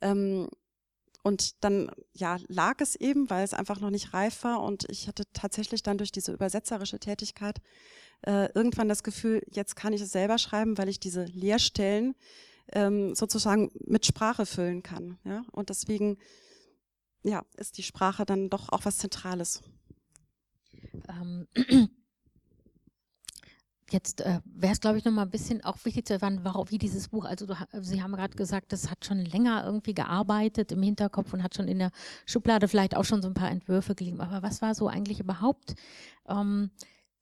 ähm, 0.00 0.48
und 1.24 1.62
dann 1.62 1.90
ja 2.12 2.38
lag 2.48 2.80
es 2.80 2.96
eben, 2.96 3.30
weil 3.30 3.44
es 3.44 3.54
einfach 3.54 3.78
noch 3.80 3.90
nicht 3.90 4.12
reif 4.12 4.42
war 4.42 4.60
und 4.62 4.86
ich 4.90 5.06
hatte 5.06 5.24
tatsächlich 5.32 5.82
dann 5.82 5.98
durch 5.98 6.10
diese 6.10 6.32
übersetzerische 6.32 6.98
Tätigkeit 6.98 7.60
äh, 8.22 8.50
irgendwann 8.54 8.88
das 8.88 9.02
Gefühl, 9.02 9.42
jetzt 9.50 9.76
kann 9.76 9.92
ich 9.92 10.00
es 10.00 10.12
selber 10.12 10.38
schreiben, 10.38 10.78
weil 10.78 10.88
ich 10.88 11.00
diese 11.00 11.24
Leerstellen 11.24 12.14
ähm, 12.72 13.14
sozusagen 13.14 13.70
mit 13.84 14.06
Sprache 14.06 14.46
füllen 14.46 14.82
kann. 14.82 15.18
Ja? 15.24 15.44
Und 15.52 15.70
deswegen 15.70 16.18
ja, 17.22 17.42
ist 17.56 17.78
die 17.78 17.82
Sprache 17.82 18.24
dann 18.24 18.50
doch 18.50 18.68
auch 18.70 18.84
was 18.84 18.98
Zentrales. 18.98 19.62
Ähm. 21.08 21.46
Jetzt 23.90 24.22
äh, 24.22 24.40
wäre 24.46 24.72
es, 24.72 24.80
glaube 24.80 24.96
ich, 24.96 25.04
noch 25.04 25.12
mal 25.12 25.22
ein 25.22 25.30
bisschen 25.30 25.62
auch 25.64 25.76
wichtig 25.84 26.06
zu 26.06 26.14
erfahren, 26.14 26.40
warum, 26.44 26.70
wie 26.70 26.78
dieses 26.78 27.08
Buch, 27.08 27.26
also 27.26 27.44
du, 27.44 27.54
Sie 27.82 28.02
haben 28.02 28.12
gerade 28.12 28.34
gesagt, 28.34 28.72
das 28.72 28.90
hat 28.90 29.04
schon 29.04 29.18
länger 29.18 29.64
irgendwie 29.66 29.92
gearbeitet 29.92 30.72
im 30.72 30.82
Hinterkopf 30.82 31.34
und 31.34 31.42
hat 31.42 31.54
schon 31.54 31.68
in 31.68 31.78
der 31.78 31.90
Schublade 32.24 32.68
vielleicht 32.68 32.96
auch 32.96 33.04
schon 33.04 33.20
so 33.20 33.28
ein 33.28 33.34
paar 33.34 33.50
Entwürfe 33.50 33.94
gelegen. 33.94 34.20
Aber 34.20 34.42
was 34.42 34.62
war 34.62 34.74
so 34.74 34.88
eigentlich 34.88 35.20
überhaupt 35.20 35.74
ähm, 36.26 36.70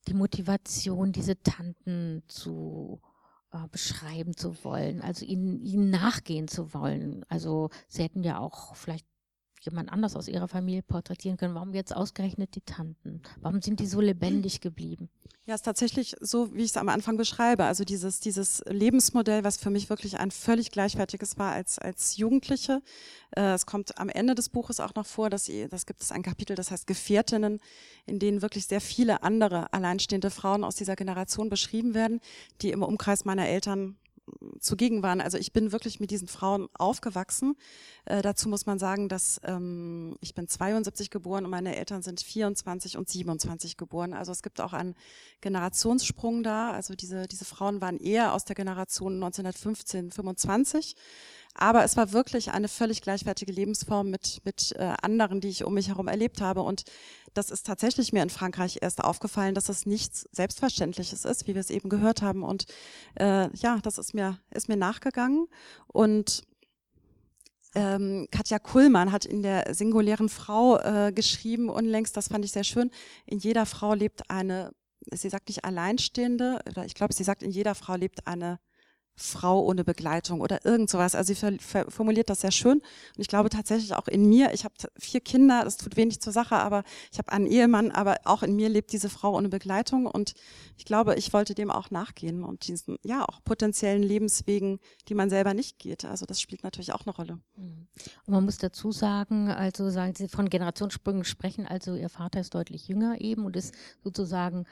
die 0.07 0.15
Motivation, 0.15 1.11
diese 1.11 1.43
Tanten 1.43 2.23
zu 2.29 3.01
äh, 3.53 3.69
beschreiben 3.71 4.37
zu 4.37 4.65
wollen, 4.65 5.01
also 5.01 5.25
ihnen, 5.25 5.65
ihnen 5.65 5.91
nachgehen 5.91 6.49
zu 6.49 6.73
wollen. 6.75 7.25
Also 7.29 7.71
sie 7.89 8.03
hätten 8.03 8.23
ja 8.23 8.39
auch 8.39 8.77
vielleicht 8.77 9.07
jemand 9.61 9.93
anders 9.93 10.17
aus 10.17 10.29
ihrer 10.29 10.49
Familie 10.49 10.83
porträtieren 10.83 11.37
können. 11.37 11.55
Warum 11.55 11.75
jetzt 11.75 11.95
ausgerechnet 11.95 12.55
die 12.55 12.63
Tanten? 12.63 13.23
Warum 13.41 13.61
sind 13.63 13.81
die 13.81 13.87
so 13.87 14.01
lebendig 14.01 14.61
geblieben? 14.61 15.09
Ja, 15.47 15.55
es 15.55 15.61
ist 15.61 15.65
tatsächlich 15.65 16.15
so, 16.21 16.55
wie 16.55 16.63
ich 16.63 16.71
es 16.71 16.77
am 16.77 16.89
Anfang 16.89 17.17
beschreibe. 17.17 17.65
Also 17.65 17.85
dieses, 17.85 18.21
dieses 18.21 18.63
Lebensmodell, 18.67 19.43
was 19.43 19.57
für 19.57 19.71
mich 19.71 19.91
wirklich 19.91 20.19
ein 20.19 20.31
völlig 20.31 20.71
gleichwertiges 20.71 21.39
war 21.39 21.53
als, 21.53 21.79
als 21.79 22.17
Jugendliche. 22.17 22.83
Äh, 23.37 23.55
es 23.55 23.67
kommt 23.67 23.99
am 23.99 24.09
Ende 24.09 24.35
des 24.35 24.49
Buches 24.49 24.81
auch 24.81 24.95
noch 24.95 25.07
vor, 25.07 25.29
dass 25.29 25.51
das 25.71 25.87
gibt 25.87 26.03
es 26.03 26.13
ein 26.13 26.23
Kapitel, 26.23 26.55
das 26.55 26.71
heißt 26.71 26.87
Gefährtinnen, 26.87 27.59
in 28.07 28.19
denen 28.19 28.43
wirklich 28.43 28.67
sehr 28.67 28.81
viele 28.81 29.23
andere 29.23 29.73
alleinstehende 29.73 30.31
Frauen 30.31 30.63
aus 30.63 30.77
dieser 30.77 30.95
Generation 30.95 31.49
beschrieben 31.49 31.95
werden, 31.95 32.21
die 32.63 32.71
im 32.71 32.83
Umkreis 32.83 33.25
meiner 33.25 33.49
Eltern 33.49 33.97
zugegen 34.59 35.03
waren. 35.03 35.21
Also 35.21 35.39
ich 35.39 35.53
bin 35.53 35.73
wirklich 35.73 36.01
mit 36.01 36.11
diesen 36.11 36.29
Frauen 36.29 36.69
aufgewachsen. 36.75 37.57
Äh, 38.05 38.23
dazu 38.23 38.49
muss 38.49 38.67
man 38.67 38.79
sagen, 38.79 39.09
dass 39.09 39.41
ähm, 39.45 40.17
ich 40.21 40.35
bin 40.35 40.49
72 40.49 41.11
geboren 41.11 41.45
und 41.45 41.51
meine 41.51 41.77
Eltern 41.77 42.03
sind 42.03 42.21
24 42.21 42.97
und 42.97 43.09
27 43.09 43.77
geboren. 43.77 44.13
Also 44.13 44.33
es 44.33 44.43
gibt 44.43 44.61
auch 44.61 44.73
einen 44.73 44.95
Generationssprung 45.41 46.43
da. 46.43 46.71
Also 46.73 46.95
diese, 46.95 47.27
diese 47.27 47.45
Frauen 47.45 47.81
waren 47.81 47.99
eher 47.99 48.35
aus 48.35 48.45
der 48.45 48.57
Generation 48.57 49.15
1915, 49.15 50.11
25. 50.11 50.97
Aber 51.55 51.85
es 51.85 51.97
war 51.97 52.13
wirklich 52.13 52.53
eine 52.53 52.69
völlig 52.69 53.03
gleichwertige 53.03 53.53
Lebensform 53.53 54.09
mit, 54.09 54.41
mit 54.45 54.73
äh, 54.79 54.95
anderen, 55.03 55.41
die 55.41 55.49
ich 55.49 55.65
um 55.65 55.75
mich 55.75 55.89
herum 55.89 56.07
erlebt 56.07 56.41
habe. 56.41 56.63
Und 56.63 56.85
das 57.35 57.51
ist 57.51 57.67
tatsächlich 57.67 58.13
mir 58.13 58.23
in 58.23 58.31
Frankreich 58.31 58.79
erst 58.81 59.03
aufgefallen, 59.03 59.55
dass 59.55 59.69
es 59.69 59.87
nichts 59.87 60.29
Selbstverständliches 60.33 61.25
ist, 61.25 61.47
wie 61.47 61.55
wir 61.55 61.61
es 61.61 61.71
eben 61.71 61.89
gehört 61.89 62.23
haben. 62.23 62.43
Und 62.43 62.67
äh, 63.19 63.55
ja, 63.57 63.79
das 63.83 63.99
ist 63.99 64.15
mir, 64.15 64.39
ist 64.51 64.69
mir 64.69 64.77
nachgegangen. 64.77 65.47
Und 65.87 66.43
ähm, 67.75 68.27
Katja 68.31 68.59
Kuhlmann 68.59 69.13
hat 69.13 69.25
in 69.25 69.43
der 69.43 69.75
singulären 69.75 70.29
Frau 70.29 70.79
äh, 70.79 71.13
geschrieben 71.13 71.69
unlängst, 71.69 72.17
das 72.17 72.29
fand 72.29 72.45
ich 72.45 72.53
sehr 72.53 72.65
schön, 72.65 72.91
in 73.27 73.39
jeder 73.39 73.65
Frau 73.65 73.95
lebt 73.95 74.29
eine, 74.29 74.73
sie 75.13 75.29
sagt 75.29 75.49
nicht 75.49 75.65
alleinstehende, 75.65 76.61
oder 76.69 76.85
ich 76.85 76.95
glaube, 76.95 77.15
sie 77.15 77.23
sagt, 77.23 77.43
in 77.43 77.53
jeder 77.53 77.77
Frau 77.77 77.95
lebt 77.95 78.27
eine 78.27 78.59
Frau 79.23 79.65
ohne 79.65 79.85
Begleitung 79.85 80.41
oder 80.41 80.65
irgend 80.65 80.91
sowas. 80.91 81.15
Also 81.15 81.35
sie 81.35 81.59
formuliert 81.89 82.31
das 82.31 82.41
sehr 82.41 82.51
schön. 82.51 82.79
Und 82.79 83.19
ich 83.19 83.29
glaube 83.29 83.51
tatsächlich 83.51 83.95
auch 83.95 84.09
in 84.09 84.29
mir, 84.29 84.53
ich 84.53 84.65
habe 84.65 84.75
vier 84.99 85.21
Kinder, 85.21 85.63
das 85.65 85.77
tut 85.77 85.97
wenig 85.97 86.21
zur 86.21 86.33
Sache, 86.33 86.57
aber 86.57 86.83
ich 87.13 87.19
habe 87.19 87.33
einen 87.33 87.47
Ehemann, 87.47 87.91
aber 87.91 88.17
auch 88.25 88.43
in 88.43 88.57
mir 88.57 88.69
lebt 88.69 88.93
diese 88.93 89.09
Frau 89.09 89.37
ohne 89.37 89.49
Begleitung. 89.49 90.07
Und 90.07 90.35
ich 90.77 90.85
glaube, 90.85 91.15
ich 91.17 91.33
wollte 91.33 91.55
dem 91.55 91.71
auch 91.71 91.91
nachgehen 91.91 92.45
und 92.45 92.67
diesen, 92.67 92.97
ja, 93.03 93.25
auch 93.25 93.43
potenziellen 93.45 94.03
Lebenswegen, 94.03 94.81
die 95.09 95.15
man 95.15 95.31
selber 95.31 95.55
nicht 95.55 95.79
geht. 95.79 96.05
Also 96.05 96.27
das 96.27 96.41
spielt 96.41 96.65
natürlich 96.65 96.93
auch 96.93 97.07
eine 97.07 97.15
Rolle. 97.15 97.39
Mhm. 97.57 97.89
Und 98.27 98.35
man 98.35 98.45
muss 98.45 98.59
dazu 98.59 98.93
sagen, 98.93 99.51
also 99.51 99.91
sagen 99.91 100.15
Sie 100.15 100.29
von 100.29 100.49
Generationssprüngen 100.49 101.25
sprechen, 101.25 101.67
also 101.67 101.95
Ihr 101.95 102.09
Vater 102.09 102.41
ist 102.41 102.55
deutlich 102.55 102.89
jünger 102.89 103.21
eben 103.21 103.45
und 103.45 103.57
ist 103.57 103.75
sozusagen 104.03 104.67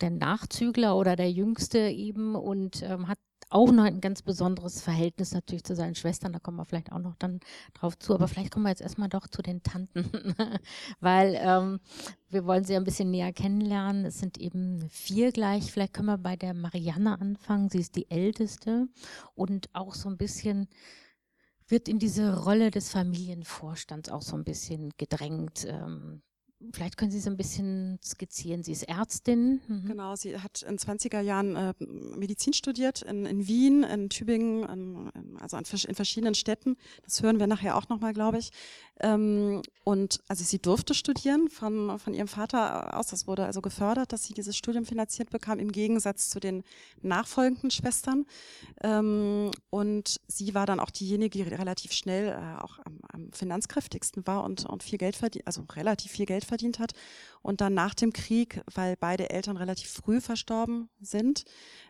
der 0.00 0.10
Nachzügler 0.10 0.96
oder 0.96 1.16
der 1.16 1.30
Jüngste 1.30 1.78
eben 1.78 2.34
und 2.34 2.82
ähm, 2.82 3.08
hat 3.08 3.18
auch 3.50 3.70
noch 3.72 3.84
ein 3.84 4.00
ganz 4.00 4.22
besonderes 4.22 4.80
Verhältnis 4.80 5.32
natürlich 5.32 5.64
zu 5.64 5.74
seinen 5.74 5.94
Schwestern, 5.94 6.32
da 6.32 6.38
kommen 6.38 6.56
wir 6.56 6.64
vielleicht 6.64 6.92
auch 6.92 6.98
noch 6.98 7.16
dann 7.16 7.40
drauf 7.74 7.98
zu, 7.98 8.14
aber 8.14 8.28
vielleicht 8.28 8.50
kommen 8.50 8.64
wir 8.64 8.70
jetzt 8.70 8.82
erstmal 8.82 9.08
doch 9.08 9.28
zu 9.28 9.42
den 9.42 9.62
Tanten, 9.62 10.04
weil 11.00 11.38
ähm, 11.40 11.80
wir 12.30 12.44
wollen 12.44 12.64
sie 12.64 12.76
ein 12.76 12.84
bisschen 12.84 13.10
näher 13.10 13.32
kennenlernen. 13.32 14.04
Es 14.04 14.18
sind 14.18 14.38
eben 14.38 14.88
vier 14.90 15.32
gleich, 15.32 15.72
vielleicht 15.72 15.94
können 15.94 16.08
wir 16.08 16.18
bei 16.18 16.36
der 16.36 16.54
Marianne 16.54 17.20
anfangen, 17.20 17.68
sie 17.68 17.80
ist 17.80 17.96
die 17.96 18.10
älteste 18.10 18.88
und 19.34 19.68
auch 19.74 19.94
so 19.94 20.08
ein 20.08 20.16
bisschen 20.16 20.68
wird 21.68 21.88
in 21.88 21.98
diese 21.98 22.44
Rolle 22.44 22.70
des 22.70 22.90
Familienvorstands 22.90 24.10
auch 24.10 24.22
so 24.22 24.36
ein 24.36 24.44
bisschen 24.44 24.90
gedrängt. 24.98 25.64
Ähm, 25.66 26.22
Vielleicht 26.72 26.96
können 26.96 27.10
Sie 27.10 27.20
so 27.20 27.30
ein 27.30 27.36
bisschen 27.36 27.98
skizzieren. 28.02 28.62
Sie 28.62 28.72
ist 28.72 28.84
Ärztin. 28.84 29.60
Mhm. 29.68 29.86
Genau, 29.86 30.16
sie 30.16 30.38
hat 30.38 30.62
in 30.62 30.78
20er 30.78 31.20
Jahren 31.20 31.56
äh, 31.56 31.74
Medizin 31.78 32.52
studiert 32.52 33.02
in, 33.02 33.26
in, 33.26 33.46
Wien, 33.46 33.82
in 33.82 34.08
Tübingen, 34.08 34.64
in, 35.14 35.38
also 35.40 35.56
in, 35.56 35.64
in, 35.64 35.94
verschiedenen 35.94 36.34
Städten. 36.34 36.76
Das 37.04 37.22
hören 37.22 37.38
wir 37.38 37.46
nachher 37.46 37.76
auch 37.76 37.88
nochmal, 37.88 38.12
glaube 38.12 38.38
ich. 38.38 38.50
Ähm, 39.00 39.62
und 39.84 40.20
also 40.28 40.44
sie 40.44 40.58
durfte 40.58 40.94
studieren 40.94 41.48
von, 41.50 41.98
von 41.98 42.14
ihrem 42.14 42.28
Vater 42.28 42.96
aus. 42.98 43.08
Das 43.08 43.26
wurde 43.26 43.44
also 43.44 43.60
gefördert, 43.60 44.12
dass 44.12 44.24
sie 44.24 44.34
dieses 44.34 44.56
Studium 44.56 44.86
finanziert 44.86 45.30
bekam, 45.30 45.58
im 45.58 45.72
Gegensatz 45.72 46.30
zu 46.30 46.40
den 46.40 46.62
nachfolgenden 47.02 47.70
Schwestern. 47.70 48.24
Ähm, 48.82 49.50
und 49.70 50.20
sie 50.26 50.54
war 50.54 50.66
dann 50.66 50.80
auch 50.80 50.90
diejenige, 50.90 51.44
die 51.44 51.54
relativ 51.54 51.92
schnell 51.92 52.28
äh, 52.28 52.62
auch 52.62 52.78
am, 52.84 52.98
am 53.12 53.32
finanzkräftigsten 53.32 54.26
war 54.26 54.44
und, 54.44 54.64
und 54.64 54.82
viel 54.82 54.98
Geld 54.98 55.16
verdient, 55.16 55.46
also 55.46 55.64
relativ 55.74 56.12
viel 56.12 56.26
Geld 56.26 56.44
verdient 56.44 56.53
hat. 56.62 56.92
Und 57.42 57.60
dann 57.60 57.74
nach 57.74 57.94
dem 57.94 58.12
Krieg, 58.12 58.62
weil 58.74 58.96
beide 58.96 59.30
Eltern 59.30 59.56
relativ 59.56 59.90
früh 59.90 60.20
verstorben 60.20 60.88
sind, 61.00 61.44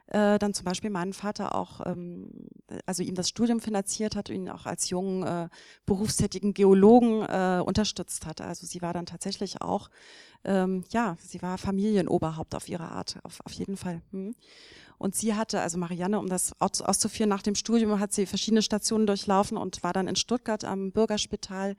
äh, 0.09 0.38
dann 0.38 0.52
zum 0.52 0.64
Beispiel 0.64 0.90
meinen 0.90 1.12
Vater 1.12 1.54
auch, 1.54 1.80
ähm, 1.87 2.49
also 2.87 3.02
ihm 3.02 3.14
das 3.14 3.28
Studium 3.28 3.61
finanziert 3.61 4.16
hat, 4.16 4.28
ihn 4.28 4.49
auch 4.49 4.66
als 4.66 4.90
jungen 4.90 5.23
äh, 5.23 5.49
berufstätigen 5.87 6.54
Geologen 6.54 7.23
äh, 7.23 7.62
unterstützt 7.64 8.26
hat. 8.26 8.40
Also 8.40 8.66
sie 8.66 8.83
war 8.83 8.92
dann 8.92 9.06
tatsächlich 9.06 9.61
auch, 9.62 9.90
ähm, 10.44 10.85
ja, 10.90 11.16
sie 11.21 11.40
war 11.40 11.56
Familienoberhaupt 11.56 12.54
auf 12.54 12.68
ihre 12.68 12.90
Art, 12.90 13.18
auf, 13.23 13.40
auf 13.44 13.52
jeden 13.52 13.76
Fall. 13.76 14.02
Hm. 14.11 14.35
Und 14.99 15.14
sie 15.14 15.35
hatte, 15.35 15.61
also 15.61 15.78
Marianne, 15.78 16.18
um 16.18 16.28
das 16.28 16.61
auszuführen, 16.61 17.28
nach 17.28 17.42
dem 17.42 17.54
Studium 17.54 17.99
hat 17.99 18.12
sie 18.12 18.26
verschiedene 18.26 18.62
Stationen 18.62 19.06
durchlaufen 19.06 19.56
und 19.56 19.83
war 19.83 19.92
dann 19.92 20.09
in 20.09 20.16
Stuttgart 20.16 20.64
am 20.64 20.92
Bürgerspital 20.92 21.76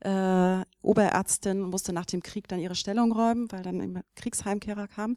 äh, 0.00 0.64
Oberärztin, 0.82 1.60
musste 1.60 1.92
nach 1.92 2.06
dem 2.06 2.22
Krieg 2.22 2.48
dann 2.48 2.60
ihre 2.60 2.74
Stellung 2.74 3.12
räumen, 3.12 3.50
weil 3.50 3.62
dann 3.62 3.80
im 3.80 4.02
Kriegsheimkehrer 4.14 4.88
kam 4.88 5.16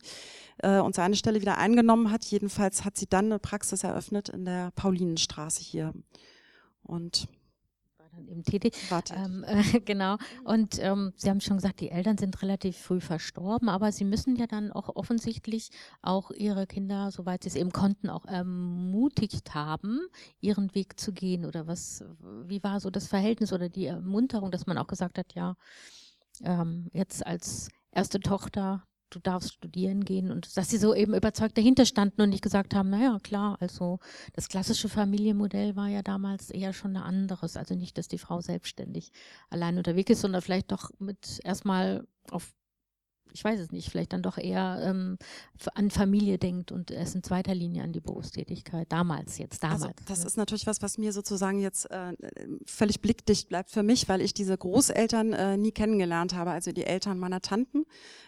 äh, 0.60 0.80
und 0.80 0.96
seine 0.96 1.16
Stelle 1.16 1.42
wieder 1.42 1.58
eingenommen 1.58 2.12
hat. 2.12 2.26
Jedenfalls 2.26 2.84
hat 2.84 2.98
sie 2.98 3.08
dann 3.08 3.26
eine 3.26 3.40
Praxis 3.40 3.84
eröffnet 3.84 4.30
in 4.30 4.46
der 4.46 4.72
Paulinenstraße 4.76 5.62
hier. 5.62 5.94
Und 6.84 7.28
eben 8.28 8.44
tätig. 8.44 8.76
Ähm, 9.16 9.44
äh, 9.46 9.80
genau. 9.86 10.18
Und 10.44 10.80
ähm, 10.80 11.14
Sie 11.16 11.30
haben 11.30 11.42
schon 11.42 11.58
gesagt, 11.58 11.80
die 11.80 11.90
Eltern 11.90 12.18
sind 12.18 12.42
relativ 12.42 12.78
früh 12.78 13.00
verstorben, 13.00 13.70
aber 13.70 13.92
Sie 13.92 14.06
müssen 14.06 14.36
ja 14.36 14.48
dann 14.48 14.72
auch 14.72 14.96
offensichtlich 14.96 15.70
auch 16.02 16.32
Ihre 16.32 16.68
Kinder, 16.68 17.12
soweit 17.12 17.44
Sie 17.44 17.50
es 17.50 17.56
eben 17.56 17.72
konnten, 17.72 18.10
auch 18.10 18.26
ermutigt 18.26 19.54
haben, 19.54 20.02
ihren 20.40 20.74
Weg 20.76 21.00
zu 21.00 21.12
gehen. 21.12 21.46
Oder 21.46 21.68
was, 21.68 22.04
wie 22.46 22.64
war 22.64 22.80
so 22.80 22.90
das 22.90 23.08
Verhältnis 23.08 23.54
oder 23.54 23.70
die 23.70 23.86
Ermunterung, 23.86 24.52
dass 24.52 24.68
man 24.68 24.78
auch 24.78 24.88
gesagt 24.88 25.18
hat, 25.18 25.34
ja, 25.34 25.56
ähm, 26.44 26.90
jetzt 26.94 27.26
als 27.26 27.70
erste 27.92 28.20
Tochter 28.20 28.84
du 29.12 29.20
darfst 29.20 29.54
studieren 29.54 30.04
gehen 30.04 30.32
und 30.32 30.58
dass 30.58 30.70
sie 30.70 30.78
so 30.78 30.96
eben 30.96 31.14
überzeugt 31.14 31.58
dahinter 31.58 31.86
standen 31.86 32.22
und 32.22 32.30
nicht 32.30 32.44
gesagt 32.44 32.74
haben, 32.74 32.90
naja, 32.90 33.20
klar, 33.22 33.58
also 33.60 34.00
das 34.34 34.48
klassische 34.48 34.90
Familienmodell 34.90 35.76
war 35.76 35.88
ja 35.88 36.02
damals 36.02 36.50
eher 36.50 36.74
schon 36.74 36.96
ein 36.98 37.04
anderes. 37.04 37.58
Also 37.58 37.76
nicht, 37.76 37.98
dass 37.98 38.08
die 38.08 38.18
Frau 38.18 38.42
selbstständig 38.42 39.12
allein 39.50 39.78
unterwegs 39.78 40.12
ist, 40.12 40.22
sondern 40.22 40.42
vielleicht 40.42 40.72
doch 40.72 40.90
mit 41.00 41.40
erstmal 41.44 42.08
auf 42.32 42.54
ich 43.34 43.44
weiß 43.44 43.60
es 43.60 43.72
nicht, 43.72 43.90
vielleicht 43.90 44.14
dann 44.14 44.22
doch 44.22 44.38
eher 44.38 44.80
ähm, 44.84 45.18
an 45.76 45.92
Familie 45.92 46.38
denkt 46.38 46.72
und 46.72 46.92
erst 46.92 47.16
in 47.16 47.24
zweiter 47.24 47.54
Linie 47.56 47.84
an 47.84 47.94
die 47.94 48.00
Berufstätigkeit. 48.00 48.92
Damals, 48.92 49.38
jetzt 49.38 49.64
also, 49.64 49.86
damals. 49.86 49.98
Also 50.00 50.14
das 50.14 50.26
ist 50.26 50.38
natürlich 50.38 50.68
was, 50.68 50.82
was 50.82 50.98
mir 50.98 51.14
sozusagen 51.14 51.60
jetzt 51.60 51.90
äh, 51.92 52.14
völlig 52.66 53.02
blickdicht 53.02 53.50
bleibt 53.50 53.72
für 53.72 53.84
mich, 53.84 54.10
weil 54.10 54.22
ich 54.22 54.34
diese 54.34 54.58
Großeltern 54.58 55.34
äh, 55.34 55.58
nie 55.58 55.72
kennengelernt 55.72 56.34
habe, 56.34 56.52
also 56.52 56.72
die 56.72 56.86
Eltern 56.86 57.20
meiner 57.20 57.42
Tanten. 57.42 57.86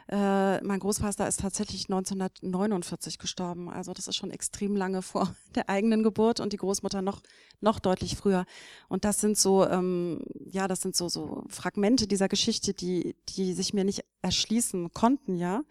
Äh, 0.10 0.62
mein 0.62 0.79
Großvater 0.79 1.27
ist 1.27 1.39
tatsächlich 1.39 1.86
1949 1.86 3.17
gestorben, 3.19 3.69
also 3.69 3.93
das 3.93 4.07
ist 4.07 4.15
schon 4.15 4.31
extrem 4.31 4.75
lange 4.75 5.01
vor 5.01 5.33
der 5.55 5.69
eigenen 5.69 6.03
Geburt 6.03 6.39
und 6.39 6.53
die 6.53 6.57
Großmutter 6.57 7.01
noch 7.01 7.22
noch 7.62 7.79
deutlich 7.79 8.17
früher. 8.17 8.45
Und 8.89 9.05
das 9.05 9.22
sind 9.22 9.38
so, 9.38 9.65
ähm, 9.65 10.22
ja, 10.45 10.67
das 10.67 10.81
sind 10.81 10.95
so 10.95 11.07
so 11.07 11.45
Fragmente 11.48 12.07
dieser 12.07 12.27
Geschichte, 12.27 12.74
die 12.74 13.15
die 13.29 13.53
sich 13.53 13.74
mir 13.74 13.86
nicht 13.86 14.03
erschließen 14.22 14.92
konnten, 14.93 15.38
ja. 15.38 15.63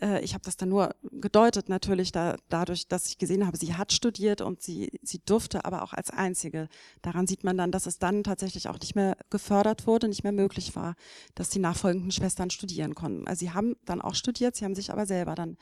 Äh, 0.00 0.22
ich 0.22 0.34
habe 0.34 0.44
das 0.44 0.56
dann 0.56 0.68
nur 0.68 0.94
gedeutet, 1.02 1.68
natürlich 1.68 2.12
da, 2.12 2.36
dadurch, 2.48 2.88
dass 2.88 3.08
ich 3.08 3.18
gesehen 3.18 3.46
habe, 3.46 3.56
sie 3.56 3.74
hat 3.74 3.92
studiert 3.92 4.40
und 4.40 4.62
sie, 4.62 4.98
sie 5.02 5.20
durfte 5.24 5.64
aber 5.64 5.82
auch 5.82 5.92
als 5.92 6.10
Einzige. 6.10 6.68
Daran 7.02 7.26
sieht 7.26 7.44
man 7.44 7.56
dann, 7.56 7.72
dass 7.72 7.86
es 7.86 7.98
dann 7.98 8.24
tatsächlich 8.24 8.68
auch 8.68 8.78
nicht 8.78 8.94
mehr 8.94 9.16
gefördert 9.30 9.86
wurde, 9.86 10.08
nicht 10.08 10.22
mehr 10.22 10.32
möglich 10.32 10.76
war, 10.76 10.94
dass 11.34 11.50
die 11.50 11.58
nachfolgenden 11.58 12.10
Schwestern 12.10 12.50
studieren 12.50 12.94
konnten. 12.94 13.26
Also 13.26 13.40
sie 13.40 13.50
haben 13.50 13.76
dann 13.84 14.00
auch 14.00 14.14
studiert, 14.14 14.56
sie 14.56 14.64
haben 14.64 14.74
sich 14.74 14.90
aber 14.90 15.06
selber 15.06 15.34
dann 15.34 15.56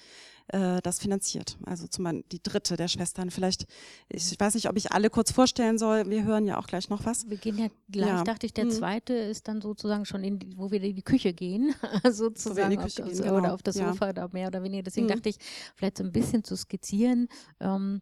äh, 0.48 0.80
das 0.82 0.98
finanziert. 0.98 1.56
Also 1.64 1.86
zum 1.86 2.04
Beispiel 2.04 2.24
die 2.30 2.42
dritte 2.42 2.76
der 2.76 2.88
Schwestern. 2.88 3.30
Vielleicht, 3.30 3.66
ich 4.08 4.38
weiß 4.38 4.54
nicht, 4.54 4.68
ob 4.68 4.76
ich 4.76 4.92
alle 4.92 5.10
kurz 5.10 5.32
vorstellen 5.32 5.78
soll. 5.78 6.08
Wir 6.08 6.24
hören 6.24 6.46
ja 6.46 6.58
auch 6.58 6.66
gleich 6.66 6.88
noch 6.88 7.04
was. 7.04 7.28
Wir 7.28 7.36
gehen 7.36 7.58
ja 7.58 7.66
gleich, 7.90 8.08
ja. 8.08 8.24
dachte 8.24 8.46
ich, 8.46 8.54
der 8.54 8.66
mhm. 8.66 8.70
zweite 8.70 9.14
ist 9.14 9.48
dann 9.48 9.60
sozusagen 9.60 10.04
schon 10.04 10.22
in 10.22 10.38
die, 10.38 10.56
wo 10.56 10.70
wir 10.70 10.80
in 10.82 10.94
die 10.94 11.02
Küche 11.02 11.32
gehen, 11.32 11.74
sozusagen. 12.10 12.72
In 12.72 12.78
die 12.78 12.84
Küche 12.84 13.04
auf, 13.04 13.10
gehen, 13.10 13.22
genau. 13.22 13.38
Oder 13.38 13.54
auf 13.54 13.62
das 13.62 13.76
Sofa 13.76 14.06
ja. 14.06 14.10
oder 14.10 14.25
mehr 14.32 14.48
oder 14.48 14.62
weniger. 14.62 14.82
Deswegen 14.82 15.06
mhm. 15.06 15.10
dachte 15.10 15.28
ich, 15.28 15.36
vielleicht 15.74 15.98
so 15.98 16.04
ein 16.04 16.12
bisschen 16.12 16.44
zu 16.44 16.56
skizzieren, 16.56 17.28
ähm, 17.60 18.00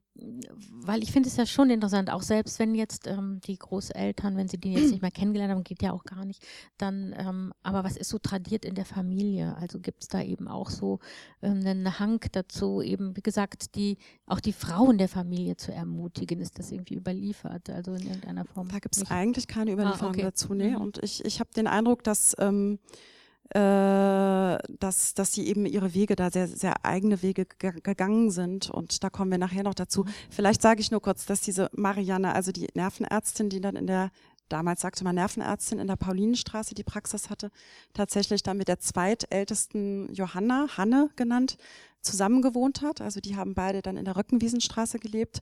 weil 0.71 1.03
ich 1.03 1.11
finde 1.11 1.29
es 1.29 1.37
ja 1.37 1.47
schon 1.47 1.71
interessant, 1.71 2.11
auch 2.11 2.23
selbst 2.23 2.59
wenn 2.59 2.75
jetzt 2.75 3.07
ähm, 3.07 3.41
die 3.47 3.59
Großeltern, 3.59 4.37
wenn 4.37 4.49
sie 4.49 4.59
die 4.59 4.73
jetzt 4.73 4.91
nicht 4.91 5.03
mehr 5.03 5.11
kennengelernt 5.11 5.53
haben, 5.53 5.65
geht 5.65 5.83
ja 5.83 5.93
auch 5.93 6.05
gar 6.05 6.25
nicht, 6.25 6.45
dann, 6.79 7.15
ähm, 7.19 7.53
aber 7.63 7.85
was 7.85 7.97
ist 7.97 8.11
so 8.11 8.19
tradiert 8.19 8.65
in 8.65 8.75
der 8.75 8.85
Familie? 8.85 9.57
Also 9.57 9.81
gibt 9.81 10.03
es 10.03 10.09
da 10.09 10.23
eben 10.23 10.47
auch 10.47 10.71
so 10.71 11.01
ähm, 11.43 11.61
einen 11.65 11.99
Hang 11.99 12.21
dazu, 12.33 12.81
eben, 12.81 13.17
wie 13.17 13.23
gesagt, 13.23 13.75
die, 13.75 13.99
auch 14.27 14.41
die 14.41 14.53
Frauen 14.53 14.99
der 14.99 15.09
Familie 15.09 15.57
zu 15.57 15.73
ermutigen. 15.73 16.41
Ist 16.41 16.59
das 16.59 16.71
irgendwie 16.71 16.95
überliefert, 16.95 17.71
also 17.71 17.95
in 17.95 18.03
irgendeiner 18.03 18.45
Form? 18.45 18.69
Da 18.69 18.79
gibt 18.79 18.97
es 18.97 19.11
eigentlich 19.11 19.49
keine 19.49 19.73
ah, 19.73 19.75
Überlieferung 19.75 20.15
ah, 20.15 20.17
okay. 20.17 20.23
dazu, 20.23 20.55
nee. 20.55 20.71
Mhm. 20.71 20.77
Und 20.77 21.03
ich, 21.03 21.25
ich 21.25 21.41
habe 21.41 21.51
den 21.57 21.67
Eindruck, 21.67 22.05
dass 22.05 22.37
ähm, 22.39 22.79
äh, 22.85 23.14
dass, 23.51 25.15
dass 25.15 25.33
sie 25.33 25.47
eben 25.47 25.67
ihre 25.67 25.95
Wege 25.95 26.17
da 26.17 26.31
sehr, 26.31 26.49
sehr 26.49 26.85
eigene 26.85 27.23
Wege 27.23 27.47
gegangen 27.47 28.31
sind. 28.31 28.71
Und 28.71 29.05
da 29.05 29.11
kommen 29.11 29.31
wir 29.31 29.39
nachher 29.39 29.63
noch 29.63 29.75
dazu. 29.75 30.05
Mhm. 30.05 30.09
Vielleicht 30.31 30.63
sage 30.63 30.81
ich 30.81 30.91
nur 30.91 31.03
kurz, 31.03 31.27
dass 31.27 31.41
diese 31.41 31.69
Marianne, 31.73 32.35
also 32.35 32.53
die 32.53 32.69
Nervenärztin, 32.75 33.51
die 33.51 33.61
dann 33.61 33.77
in 33.77 33.87
der 33.87 34.11
damals 34.49 34.83
sagte 34.83 35.05
man 35.05 35.15
Nervenärztin 35.15 35.79
in 35.79 35.87
der 35.87 35.97
Paulinenstraße 35.97 36.75
die 36.75 36.85
Praxis 36.85 37.31
hatte, 37.31 37.51
tatsächlich 37.95 38.43
dann 38.43 38.59
mit 38.59 38.69
der 38.69 38.79
zweitältesten 38.79 40.13
Johanna, 40.13 40.69
Hanne 40.77 41.11
genannt, 41.17 41.57
zusammengewohnt 42.05 42.83
hat. 42.83 43.01
Also 43.01 43.21
die 43.21 43.37
haben 43.37 43.55
beide 43.55 43.83
dann 43.83 43.97
in 43.97 44.05
der 44.05 44.17
Röckenwiesenstraße 44.17 44.99
gelebt. 44.99 45.41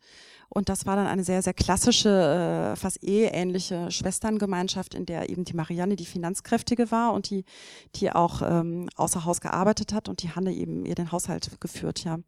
Und 0.48 0.68
das 0.68 0.86
war 0.86 0.96
dann 0.96 1.06
eine 1.06 1.24
sehr, 1.24 1.42
sehr 1.42 1.54
klassische, 1.54 2.72
äh, 2.72 2.76
fast 2.76 3.02
eheähnliche 3.02 3.90
Schwesterngemeinschaft, 3.90 4.94
in 4.94 5.06
der 5.06 5.30
eben 5.30 5.44
die 5.44 5.54
Marianne 5.54 5.96
die 5.96 6.06
Finanzkräftige 6.06 6.90
war 6.90 7.12
und 7.12 7.30
die, 7.30 7.44
die 7.96 8.12
auch 8.12 8.42
ähm, 8.42 8.88
außer 8.96 9.24
Haus 9.24 9.40
gearbeitet 9.40 9.92
hat 9.92 10.08
und 10.08 10.22
die 10.22 10.30
Hanne 10.30 10.52
eben 10.52 10.84
ihr 10.84 10.94
den 10.94 11.12
Haushalt 11.12 11.60
geführt, 11.60 12.04
ja. 12.04 12.18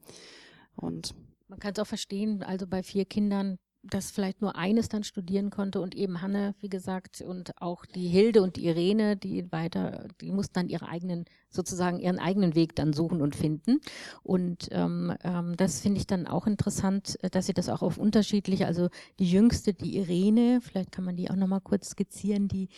Und 0.76 1.14
man 1.48 1.58
kann 1.58 1.72
es 1.72 1.78
auch 1.78 1.86
verstehen, 1.86 2.42
also 2.42 2.66
bei 2.66 2.82
vier 2.82 3.04
Kindern 3.04 3.58
dass 3.90 4.10
vielleicht 4.10 4.40
nur 4.40 4.56
eines 4.56 4.88
dann 4.88 5.04
studieren 5.04 5.50
konnte 5.50 5.80
und 5.80 5.94
eben 5.94 6.22
Hanne, 6.22 6.54
wie 6.60 6.68
gesagt, 6.68 7.20
und 7.20 7.60
auch 7.60 7.84
die 7.86 8.08
Hilde 8.08 8.42
und 8.42 8.56
die 8.56 8.66
Irene, 8.66 9.16
die 9.16 9.50
weiter, 9.52 10.08
die 10.20 10.32
mussten 10.32 10.54
dann 10.54 10.68
ihre 10.68 10.88
eigenen, 10.88 11.26
sozusagen 11.50 12.00
ihren 12.00 12.18
eigenen 12.18 12.54
Weg 12.54 12.74
dann 12.76 12.92
suchen 12.92 13.20
und 13.20 13.36
finden. 13.36 13.80
Und 14.22 14.68
ähm, 14.72 15.14
ähm, 15.22 15.56
das 15.56 15.80
finde 15.80 16.00
ich 16.00 16.06
dann 16.06 16.26
auch 16.26 16.46
interessant, 16.46 17.18
äh, 17.22 17.30
dass 17.30 17.46
sie 17.46 17.54
das 17.54 17.68
auch 17.68 17.82
auf 17.82 17.98
unterschiedliche, 17.98 18.66
also 18.66 18.88
die 19.18 19.30
jüngste, 19.30 19.74
die 19.74 19.96
Irene, 19.96 20.60
vielleicht 20.62 20.92
kann 20.92 21.04
man 21.04 21.16
die 21.16 21.30
auch 21.30 21.36
nochmal 21.36 21.60
kurz 21.60 21.90
skizzieren, 21.90 22.48
die 22.48 22.68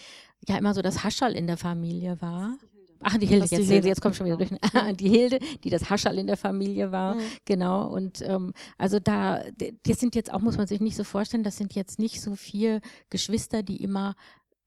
ja 0.46 0.56
immer 0.56 0.75
so 0.75 0.82
das 0.82 1.04
Haschall 1.04 1.34
in 1.34 1.46
der 1.46 1.56
Familie 1.56 2.20
war. 2.20 2.56
Ach, 3.00 3.17
die 3.19 3.26
Hilde, 3.26 3.47
jetzt 3.47 3.59
die 3.59 3.62
Sie, 3.62 3.75
jetzt 3.75 4.00
kommt 4.00 4.17
schon 4.17 4.26
wieder 4.26 4.37
durch. 4.37 4.50
die 4.97 5.09
Hilde, 5.09 5.38
die 5.65 5.71
das 5.71 5.91
Haschall 5.91 6.19
in 6.19 6.26
der 6.26 6.37
Familie 6.37 6.93
war, 6.93 7.15
mhm. 7.15 7.21
genau. 7.45 7.88
Und 7.88 8.23
ähm, 8.23 8.53
also 8.79 8.99
da, 8.99 9.43
das 9.85 10.00
sind 10.00 10.15
jetzt 10.15 10.33
auch, 10.33 10.41
muss 10.41 10.57
man 10.57 10.67
sich 10.67 10.81
nicht 10.81 10.97
so 10.97 11.05
vorstellen, 11.05 11.45
das 11.45 11.57
sind 11.57 11.75
jetzt 11.75 11.99
nicht 11.99 12.21
so 12.21 12.35
vier 12.37 12.81
Geschwister, 13.11 13.62
die 13.62 13.83
immer 13.83 14.15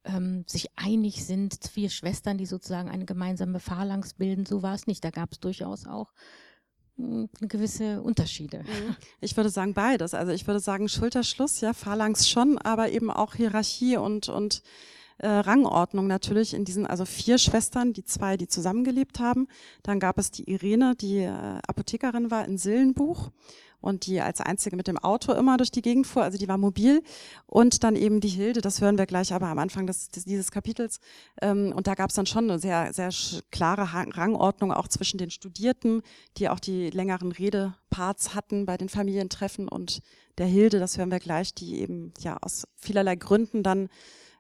ähm, 0.04 0.44
sich 0.48 0.68
einig 0.76 1.26
sind, 1.26 1.58
vier 1.72 1.90
Schwestern, 1.90 2.38
die 2.38 2.46
sozusagen 2.46 2.90
eine 2.90 3.06
gemeinsame 3.06 3.60
Phalanx 3.60 4.14
bilden. 4.14 4.46
So 4.46 4.62
war 4.62 4.76
es 4.76 4.88
nicht. 4.88 5.04
Da 5.04 5.10
gab 5.10 5.32
es 5.32 5.40
durchaus 5.40 5.88
auch 5.88 6.14
hm, 6.98 7.30
gewisse 7.42 8.02
Unterschiede. 8.02 8.60
Mhm. 8.60 8.96
Ich 9.22 9.36
würde 9.36 9.50
sagen 9.50 9.74
beides. 9.74 10.14
Also 10.14 10.32
ich 10.32 10.48
würde 10.48 10.60
sagen 10.60 10.90
Schulterschluss, 10.90 11.62
ja, 11.62 11.74
Phalanx 11.74 12.30
schon, 12.30 12.58
aber 12.58 12.90
eben 12.90 13.12
auch 13.12 13.36
Hierarchie 13.36 13.98
und, 13.98 14.30
und 14.30 14.62
äh, 15.20 15.28
Rangordnung 15.28 16.08
natürlich 16.08 16.54
in 16.54 16.66
diesen, 16.66 16.88
also 16.88 17.06
vier 17.06 17.38
Schwestern, 17.38 17.94
die 17.94 18.04
zwei, 18.04 18.38
die 18.38 18.48
zusammengelebt 18.48 19.20
haben. 19.20 19.48
Dann 19.84 20.00
gab 20.00 20.18
es 20.18 20.32
die 20.32 20.50
Irene, 20.50 20.96
die 20.96 21.20
äh, 21.20 21.60
Apothekerin 21.68 22.32
war 22.32 22.46
in 22.46 22.58
Sillenbuch 22.58 23.32
und 23.82 24.06
die 24.08 24.20
als 24.22 24.42
einzige 24.42 24.76
mit 24.76 24.88
dem 24.88 24.98
Auto 24.98 25.32
immer 25.34 25.58
durch 25.58 25.72
die 25.72 25.82
Gegend 25.82 26.06
fuhr, 26.06 26.24
also 26.24 26.38
die 26.38 26.48
war 26.48 26.58
mobil. 26.58 27.02
Und 27.46 27.84
dann 27.84 27.96
eben 27.96 28.20
die 28.20 28.30
Hilde, 28.30 28.62
das 28.62 28.82
hören 28.82 28.98
wir 28.98 29.06
gleich 29.06 29.34
aber 29.34 29.48
am 29.48 29.60
Anfang 29.60 29.88
des, 29.88 30.10
des, 30.10 30.26
dieses 30.26 30.52
Kapitels. 30.52 31.00
Ähm, 31.42 31.74
und 31.76 31.88
da 31.88 31.96
gab 31.96 32.10
es 32.10 32.16
dann 32.16 32.26
schon 32.26 32.50
eine 32.50 32.60
sehr, 32.60 32.94
sehr 32.94 33.10
klare 33.52 33.94
Rangordnung 33.94 34.72
auch 34.72 34.88
zwischen 34.88 35.18
den 35.18 35.32
Studierten, 35.32 36.02
die 36.38 36.50
auch 36.50 36.60
die 36.60 36.90
längeren 36.90 37.32
Redeparts 37.32 38.36
hatten 38.36 38.66
bei 38.66 38.78
den 38.78 38.90
Familientreffen 38.90 39.68
und 39.68 40.02
der 40.38 40.48
Hilde, 40.48 40.80
das 40.80 40.98
hören 40.98 41.12
wir 41.12 41.20
gleich, 41.20 41.54
die 41.54 41.82
eben 41.82 42.14
ja 42.20 42.38
aus 42.38 42.66
vielerlei 42.78 43.18
Gründen 43.18 43.62
dann 43.62 43.90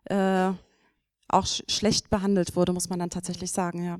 äh, 0.05 0.53
auch 1.29 1.45
sch 1.45 1.63
schlecht 1.67 2.09
behandelt 2.09 2.55
wurde, 2.55 2.74
muss 2.74 2.89
man 2.89 3.00
dann 3.00 3.09
tatsächlich 3.09 3.51
sagen, 3.51 3.83
ja. 3.83 4.00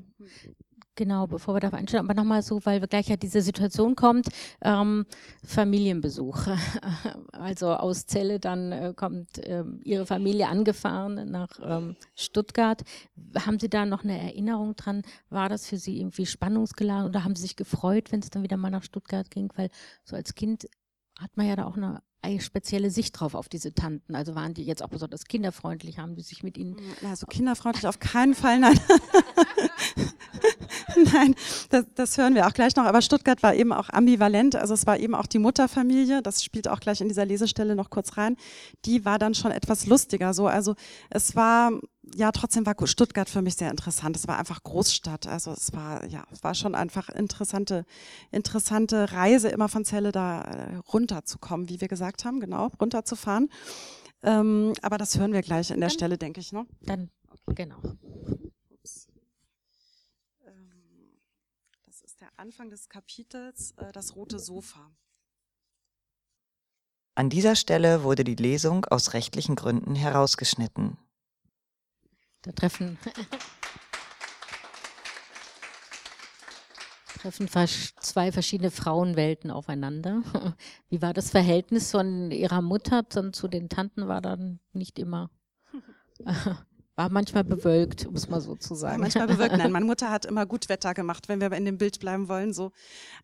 Genau, 0.96 1.26
bevor 1.26 1.54
wir 1.54 1.60
darauf 1.60 1.78
einstellen, 1.78 2.04
aber 2.04 2.12
nochmal 2.12 2.42
so, 2.42 2.60
weil 2.66 2.80
gleich 2.80 3.08
ja 3.08 3.16
diese 3.16 3.40
Situation 3.40 3.96
kommt, 3.96 4.28
ähm, 4.60 5.06
Familienbesuch. 5.44 6.46
Also 7.32 7.70
aus 7.72 8.04
Celle 8.04 8.38
dann 8.38 8.70
äh, 8.72 8.92
kommt 8.94 9.38
äh, 9.38 9.64
Ihre 9.82 10.04
Familie 10.04 10.48
angefahren 10.48 11.30
nach 11.30 11.48
ähm, 11.62 11.96
Stuttgart. 12.14 12.82
Haben 13.34 13.58
Sie 13.58 13.70
da 13.70 13.86
noch 13.86 14.04
eine 14.04 14.20
Erinnerung 14.20 14.76
dran? 14.76 15.02
War 15.30 15.48
das 15.48 15.66
für 15.66 15.78
Sie 15.78 15.98
irgendwie 15.98 16.26
spannungsgeladen 16.26 17.08
oder 17.08 17.24
haben 17.24 17.34
Sie 17.34 17.42
sich 17.42 17.56
gefreut, 17.56 18.12
wenn 18.12 18.20
es 18.20 18.28
dann 18.28 18.42
wieder 18.42 18.58
mal 18.58 18.70
nach 18.70 18.82
Stuttgart 18.82 19.30
ging? 19.30 19.50
Weil 19.56 19.70
so 20.04 20.16
als 20.16 20.34
Kind 20.34 20.68
hat 21.18 21.34
man 21.36 21.46
ja 21.46 21.56
da 21.56 21.64
auch 21.64 21.78
eine 21.78 22.02
eine 22.22 22.40
spezielle 22.40 22.90
Sicht 22.90 23.18
drauf 23.18 23.34
auf 23.34 23.48
diese 23.48 23.74
Tanten? 23.74 24.14
Also 24.14 24.34
waren 24.34 24.54
die 24.54 24.64
jetzt 24.64 24.82
auch 24.82 24.88
besonders 24.88 25.24
kinderfreundlich? 25.24 25.98
Haben 25.98 26.16
die 26.16 26.22
sich 26.22 26.42
mit 26.42 26.58
ihnen. 26.58 26.76
Also 27.08 27.26
kinderfreundlich 27.26 27.86
auf 27.86 27.98
keinen 27.98 28.34
Fall, 28.34 28.58
nein. 28.58 28.78
nein, 31.12 31.34
das, 31.70 31.86
das, 31.94 32.18
hören 32.18 32.34
wir 32.34 32.46
auch 32.46 32.52
gleich 32.52 32.76
noch. 32.76 32.84
Aber 32.84 33.02
Stuttgart 33.02 33.42
war 33.42 33.54
eben 33.54 33.72
auch 33.72 33.88
ambivalent. 33.90 34.56
Also 34.56 34.74
es 34.74 34.86
war 34.86 34.98
eben 34.98 35.14
auch 35.14 35.26
die 35.26 35.38
Mutterfamilie. 35.38 36.22
Das 36.22 36.44
spielt 36.44 36.68
auch 36.68 36.80
gleich 36.80 37.00
in 37.00 37.08
dieser 37.08 37.24
Lesestelle 37.24 37.74
noch 37.74 37.90
kurz 37.90 38.16
rein. 38.16 38.36
Die 38.84 39.04
war 39.04 39.18
dann 39.18 39.34
schon 39.34 39.50
etwas 39.50 39.86
lustiger. 39.86 40.34
So, 40.34 40.46
also 40.46 40.74
es 41.10 41.36
war 41.36 41.72
ja, 42.14 42.32
trotzdem 42.32 42.66
war 42.66 42.74
Stuttgart 42.86 43.28
für 43.28 43.42
mich 43.42 43.54
sehr 43.56 43.70
interessant. 43.70 44.16
Es 44.16 44.26
war 44.26 44.38
einfach 44.38 44.62
Großstadt. 44.62 45.26
Also 45.26 45.52
es 45.52 45.72
war, 45.72 46.06
ja, 46.06 46.24
es 46.30 46.42
war 46.42 46.54
schon 46.54 46.74
einfach 46.74 47.08
interessante, 47.08 47.84
interessante 48.30 49.12
Reise 49.12 49.48
immer 49.48 49.68
von 49.68 49.84
Celle 49.84 50.12
da 50.12 50.42
äh, 50.42 50.76
runterzukommen, 50.76 51.68
wie 51.68 51.80
wir 51.80 51.88
gesagt 51.88 52.24
haben, 52.24 52.40
genau, 52.40 52.68
runterzufahren. 52.80 53.50
Ähm, 54.22 54.74
aber 54.82 54.98
das 54.98 55.18
hören 55.18 55.32
wir 55.32 55.42
gleich 55.42 55.70
in 55.70 55.80
der 55.80 55.88
dann, 55.88 55.94
Stelle, 55.94 56.18
denke 56.18 56.40
ich, 56.40 56.52
ne? 56.52 56.66
Dann, 56.82 57.10
genau. 57.46 57.80
Ähm, 60.46 60.70
das 61.86 62.00
ist 62.02 62.20
der 62.20 62.28
Anfang 62.36 62.70
des 62.70 62.88
Kapitels, 62.88 63.72
äh, 63.76 63.92
das 63.92 64.16
rote 64.16 64.38
Sofa. 64.38 64.90
An 67.14 67.30
dieser 67.30 67.56
Stelle 67.56 68.02
wurde 68.02 68.24
die 68.24 68.36
Lesung 68.36 68.84
aus 68.86 69.14
rechtlichen 69.14 69.54
Gründen 69.54 69.94
herausgeschnitten. 69.94 70.96
Da 72.42 72.52
treffen, 72.52 72.98
treffen 77.20 77.48
zwei 78.00 78.32
verschiedene 78.32 78.70
Frauenwelten 78.70 79.50
aufeinander. 79.50 80.22
Wie 80.88 81.02
war 81.02 81.12
das 81.12 81.30
Verhältnis 81.30 81.90
von 81.90 82.30
ihrer 82.30 82.62
Mutter 82.62 83.02
dann 83.02 83.34
zu 83.34 83.46
den 83.46 83.68
Tanten? 83.68 84.08
War 84.08 84.22
dann 84.22 84.60
nicht 84.72 84.98
immer, 84.98 85.30
war 86.96 87.10
manchmal 87.10 87.44
bewölkt, 87.44 88.06
um 88.06 88.14
es 88.14 88.30
mal 88.30 88.40
so 88.40 88.56
zu 88.56 88.74
sagen. 88.74 88.94
War 88.94 89.00
manchmal 89.00 89.26
bewölkt. 89.26 89.58
Nein, 89.58 89.72
meine 89.72 89.84
Mutter 89.84 90.10
hat 90.10 90.24
immer 90.24 90.46
gut 90.46 90.70
Wetter 90.70 90.94
gemacht, 90.94 91.28
wenn 91.28 91.42
wir 91.42 91.52
in 91.52 91.66
dem 91.66 91.76
Bild 91.76 92.00
bleiben 92.00 92.28
wollen, 92.28 92.54
so. 92.54 92.72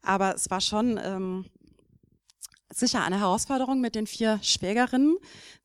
Aber 0.02 0.34
es 0.34 0.50
war 0.50 0.60
schon, 0.60 1.00
ähm, 1.02 1.46
sicher 2.72 3.04
eine 3.04 3.20
Herausforderung, 3.20 3.80
mit 3.80 3.94
den 3.94 4.06
vier 4.06 4.38
Schwägerinnen 4.42 5.16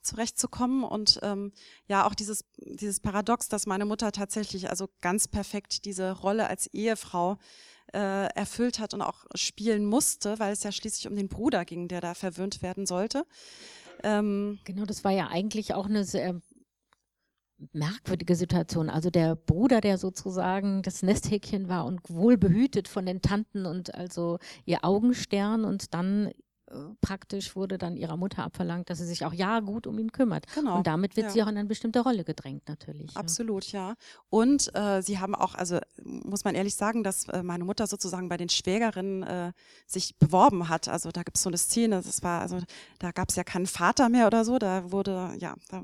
zurechtzukommen 0.01 0.83
und 0.83 1.19
ähm, 1.23 1.51
ja 1.87 2.05
auch 2.05 2.15
dieses 2.15 2.45
dieses 2.57 2.99
Paradox, 2.99 3.47
dass 3.49 3.65
meine 3.65 3.85
Mutter 3.85 4.11
tatsächlich 4.11 4.69
also 4.69 4.87
ganz 5.01 5.27
perfekt 5.27 5.85
diese 5.85 6.11
Rolle 6.11 6.47
als 6.47 6.67
Ehefrau 6.67 7.37
äh, 7.93 8.27
erfüllt 8.33 8.79
hat 8.79 8.93
und 8.93 9.01
auch 9.01 9.25
spielen 9.35 9.85
musste, 9.85 10.39
weil 10.39 10.53
es 10.53 10.63
ja 10.63 10.71
schließlich 10.71 11.07
um 11.07 11.15
den 11.15 11.27
Bruder 11.27 11.65
ging, 11.65 11.87
der 11.87 12.01
da 12.01 12.13
verwöhnt 12.13 12.61
werden 12.61 12.85
sollte. 12.85 13.25
Ähm, 14.03 14.59
genau, 14.63 14.85
das 14.85 15.03
war 15.03 15.11
ja 15.11 15.27
eigentlich 15.27 15.73
auch 15.73 15.85
eine 15.85 16.03
sehr 16.03 16.41
merkwürdige 17.73 18.35
Situation. 18.35 18.89
Also 18.89 19.09
der 19.09 19.35
Bruder, 19.35 19.81
der 19.81 19.97
sozusagen 19.97 20.81
das 20.81 21.03
Nesthäkchen 21.03 21.69
war 21.69 21.85
und 21.85 22.01
wohl 22.09 22.37
behütet 22.37 22.87
von 22.87 23.05
den 23.05 23.21
Tanten 23.21 23.65
und 23.65 23.93
also 23.93 24.39
ihr 24.65 24.83
Augenstern 24.83 25.65
und 25.65 25.93
dann 25.93 26.31
praktisch 27.01 27.55
wurde 27.55 27.77
dann 27.77 27.97
ihrer 27.97 28.17
Mutter 28.17 28.43
abverlangt, 28.43 28.89
dass 28.89 28.99
sie 28.99 29.05
sich 29.05 29.25
auch 29.25 29.33
ja 29.33 29.59
gut 29.59 29.87
um 29.87 29.97
ihn 29.99 30.11
kümmert. 30.11 30.45
Genau. 30.53 30.77
Und 30.77 30.87
damit 30.87 31.15
wird 31.15 31.27
ja. 31.27 31.31
sie 31.31 31.43
auch 31.43 31.47
in 31.47 31.57
eine 31.57 31.67
bestimmte 31.67 32.01
Rolle 32.01 32.23
gedrängt 32.23 32.67
natürlich. 32.67 33.15
Absolut, 33.15 33.71
ja. 33.71 33.89
ja. 33.89 33.95
Und 34.29 34.73
äh, 34.75 35.01
sie 35.01 35.19
haben 35.19 35.35
auch, 35.35 35.55
also 35.55 35.79
muss 36.03 36.43
man 36.43 36.55
ehrlich 36.55 36.75
sagen, 36.75 37.03
dass 37.03 37.27
äh, 37.29 37.43
meine 37.43 37.63
Mutter 37.63 37.87
sozusagen 37.87 38.29
bei 38.29 38.37
den 38.37 38.49
Schwägerinnen 38.49 39.23
äh, 39.23 39.51
sich 39.85 40.17
beworben 40.17 40.69
hat. 40.69 40.87
Also 40.87 41.11
da 41.11 41.23
gibt 41.23 41.37
es 41.37 41.43
so 41.43 41.49
eine 41.49 41.57
Szene, 41.57 42.01
das 42.01 42.23
war, 42.23 42.41
also 42.41 42.59
da 42.99 43.11
gab 43.11 43.29
es 43.29 43.35
ja 43.35 43.43
keinen 43.43 43.67
Vater 43.67 44.09
mehr 44.09 44.27
oder 44.27 44.45
so, 44.45 44.57
da 44.57 44.91
wurde, 44.91 45.33
ja, 45.37 45.55
da, 45.69 45.83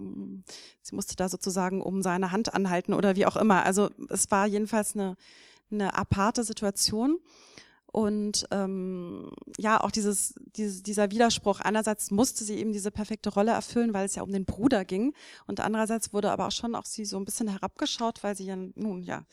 sie 0.82 0.96
musste 0.96 1.16
da 1.16 1.30
sozusagen 1.30 1.82
um 1.82 2.02
seine 2.02 2.32
Hand 2.32 2.54
anhalten 2.54 2.94
oder 2.94 3.16
wie 3.16 3.26
auch 3.26 3.36
immer. 3.36 3.66
Also 3.66 3.90
es 4.10 4.30
war 4.32 4.48
jedenfalls 4.48 4.96
eine, 4.96 5.16
eine 5.72 5.96
aparte 5.96 6.44
Situation. 6.44 7.20
Und 7.98 8.46
ähm, 8.52 9.32
ja, 9.58 9.82
auch 9.82 9.90
dieses, 9.90 10.36
dieses, 10.56 10.84
dieser 10.84 11.10
Widerspruch. 11.10 11.62
Einerseits 11.62 12.12
musste 12.12 12.44
sie 12.44 12.60
eben 12.60 12.72
diese 12.72 12.92
perfekte 12.92 13.30
Rolle 13.34 13.54
erfüllen, 13.54 13.92
weil 13.92 14.06
es 14.06 14.14
ja 14.14 14.22
um 14.22 14.32
den 14.32 14.46
Bruder 14.46 14.86
ging. 14.86 15.16
Und 15.48 15.62
andererseits 15.62 16.14
wurde 16.14 16.30
aber 16.30 16.46
auch 16.46 16.52
schon 16.52 16.76
auch 16.76 16.86
sie 16.86 17.06
so 17.06 17.18
ein 17.18 17.26
bisschen 17.26 17.48
herabgeschaut, 17.48 18.22
weil 18.22 18.38
sie 18.38 18.46
ja 18.46 18.56
nun, 18.56 19.02
ja, 19.02 19.26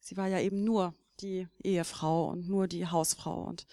sie 0.00 0.16
war 0.16 0.26
ja 0.26 0.40
eben 0.40 0.64
nur 0.64 0.94
die 1.20 1.46
Ehefrau 1.62 2.30
und 2.30 2.48
nur 2.48 2.66
die 2.66 2.88
Hausfrau. 2.88 3.44
Und 3.44 3.66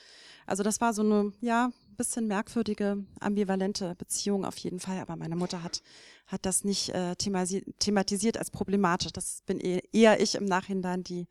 also 0.45 0.61
das 0.61 0.79
war 0.79 0.93
so 0.93 1.01
eine, 1.01 1.33
ja, 1.41 1.71
bisschen 1.97 2.27
merkwürdige, 2.27 3.03
ambivalente 3.19 3.95
Beziehung 3.95 4.45
auf 4.45 4.57
jeden 4.57 4.79
Fall. 4.79 4.99
Aber 4.99 5.15
meine 5.15 5.35
Mutter 5.35 5.63
hat, 5.63 5.81
hat 6.27 6.45
das 6.45 6.63
nicht 6.63 6.89
äh, 6.89 7.15
thematisiert 7.15 8.37
als 8.37 8.51
problematisch. 8.51 9.11
Das 9.11 9.41
bin 9.47 9.59
eher 9.59 10.21
ich 10.21 10.35
im 10.35 10.45
Nachhinein, 10.45 11.03
die 11.03 11.25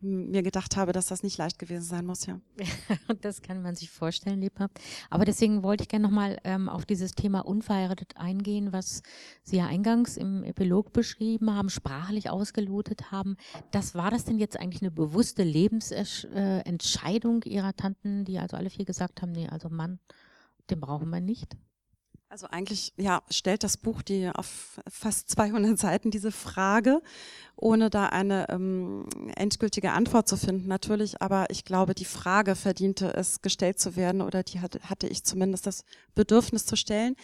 mir 0.00 0.42
gedacht 0.42 0.76
habe, 0.76 0.92
dass 0.92 1.06
das 1.06 1.22
nicht 1.22 1.38
leicht 1.38 1.58
gewesen 1.58 1.84
sein 1.84 2.04
muss, 2.04 2.26
ja. 2.26 2.40
das 3.22 3.42
kann 3.42 3.62
man 3.62 3.74
sich 3.74 3.90
vorstellen, 3.90 4.40
lebhaft. 4.40 4.78
Aber 5.10 5.24
deswegen 5.24 5.62
wollte 5.62 5.82
ich 5.82 5.88
gerne 5.88 6.06
nochmal 6.06 6.38
ähm, 6.44 6.68
auf 6.68 6.84
dieses 6.84 7.12
Thema 7.12 7.40
unverheiratet 7.40 8.16
eingehen, 8.16 8.72
was 8.72 9.02
Sie 9.42 9.56
ja 9.56 9.66
eingangs 9.66 10.16
im 10.16 10.44
Epilog 10.44 10.92
beschrieben 10.92 11.54
haben, 11.54 11.70
sprachlich 11.70 12.30
ausgelotet 12.30 13.10
haben. 13.10 13.36
Das 13.70 13.94
war 13.94 14.10
das 14.10 14.24
denn 14.24 14.38
jetzt 14.38 14.60
eigentlich 14.60 14.82
eine 14.82 14.90
bewusste 14.90 15.42
Lebensentscheidung 15.42 17.42
Ihrer 17.44 17.74
Tanten, 17.74 18.24
die 18.24 18.38
also 18.38 18.56
alle 18.56 18.70
vier 18.70 18.84
gesagt 18.84 19.22
haben, 19.22 19.32
nee, 19.32 19.48
also 19.48 19.70
Mann, 19.70 19.98
den 20.70 20.80
brauchen 20.80 21.10
wir 21.10 21.20
nicht? 21.20 21.56
Also 22.28 22.48
eigentlich 22.50 22.92
ja, 22.96 23.22
stellt 23.30 23.62
das 23.62 23.76
Buch 23.76 24.02
die 24.02 24.28
auf 24.34 24.80
fast 24.88 25.30
200 25.30 25.78
Seiten 25.78 26.10
diese 26.10 26.32
Frage, 26.32 27.00
ohne 27.54 27.88
da 27.88 28.06
eine 28.06 28.48
ähm, 28.48 29.06
endgültige 29.36 29.92
Antwort 29.92 30.26
zu 30.26 30.36
finden, 30.36 30.66
natürlich. 30.66 31.22
Aber 31.22 31.46
ich 31.50 31.64
glaube, 31.64 31.94
die 31.94 32.04
Frage 32.04 32.56
verdiente 32.56 33.14
es, 33.14 33.42
gestellt 33.42 33.78
zu 33.78 33.94
werden 33.94 34.22
oder 34.22 34.42
die 34.42 34.60
hatte, 34.60 34.80
hatte 34.80 35.06
ich 35.06 35.22
zumindest 35.22 35.66
das 35.66 35.84
Bedürfnis 36.16 36.66
zu 36.66 36.74
stellen. 36.76 37.14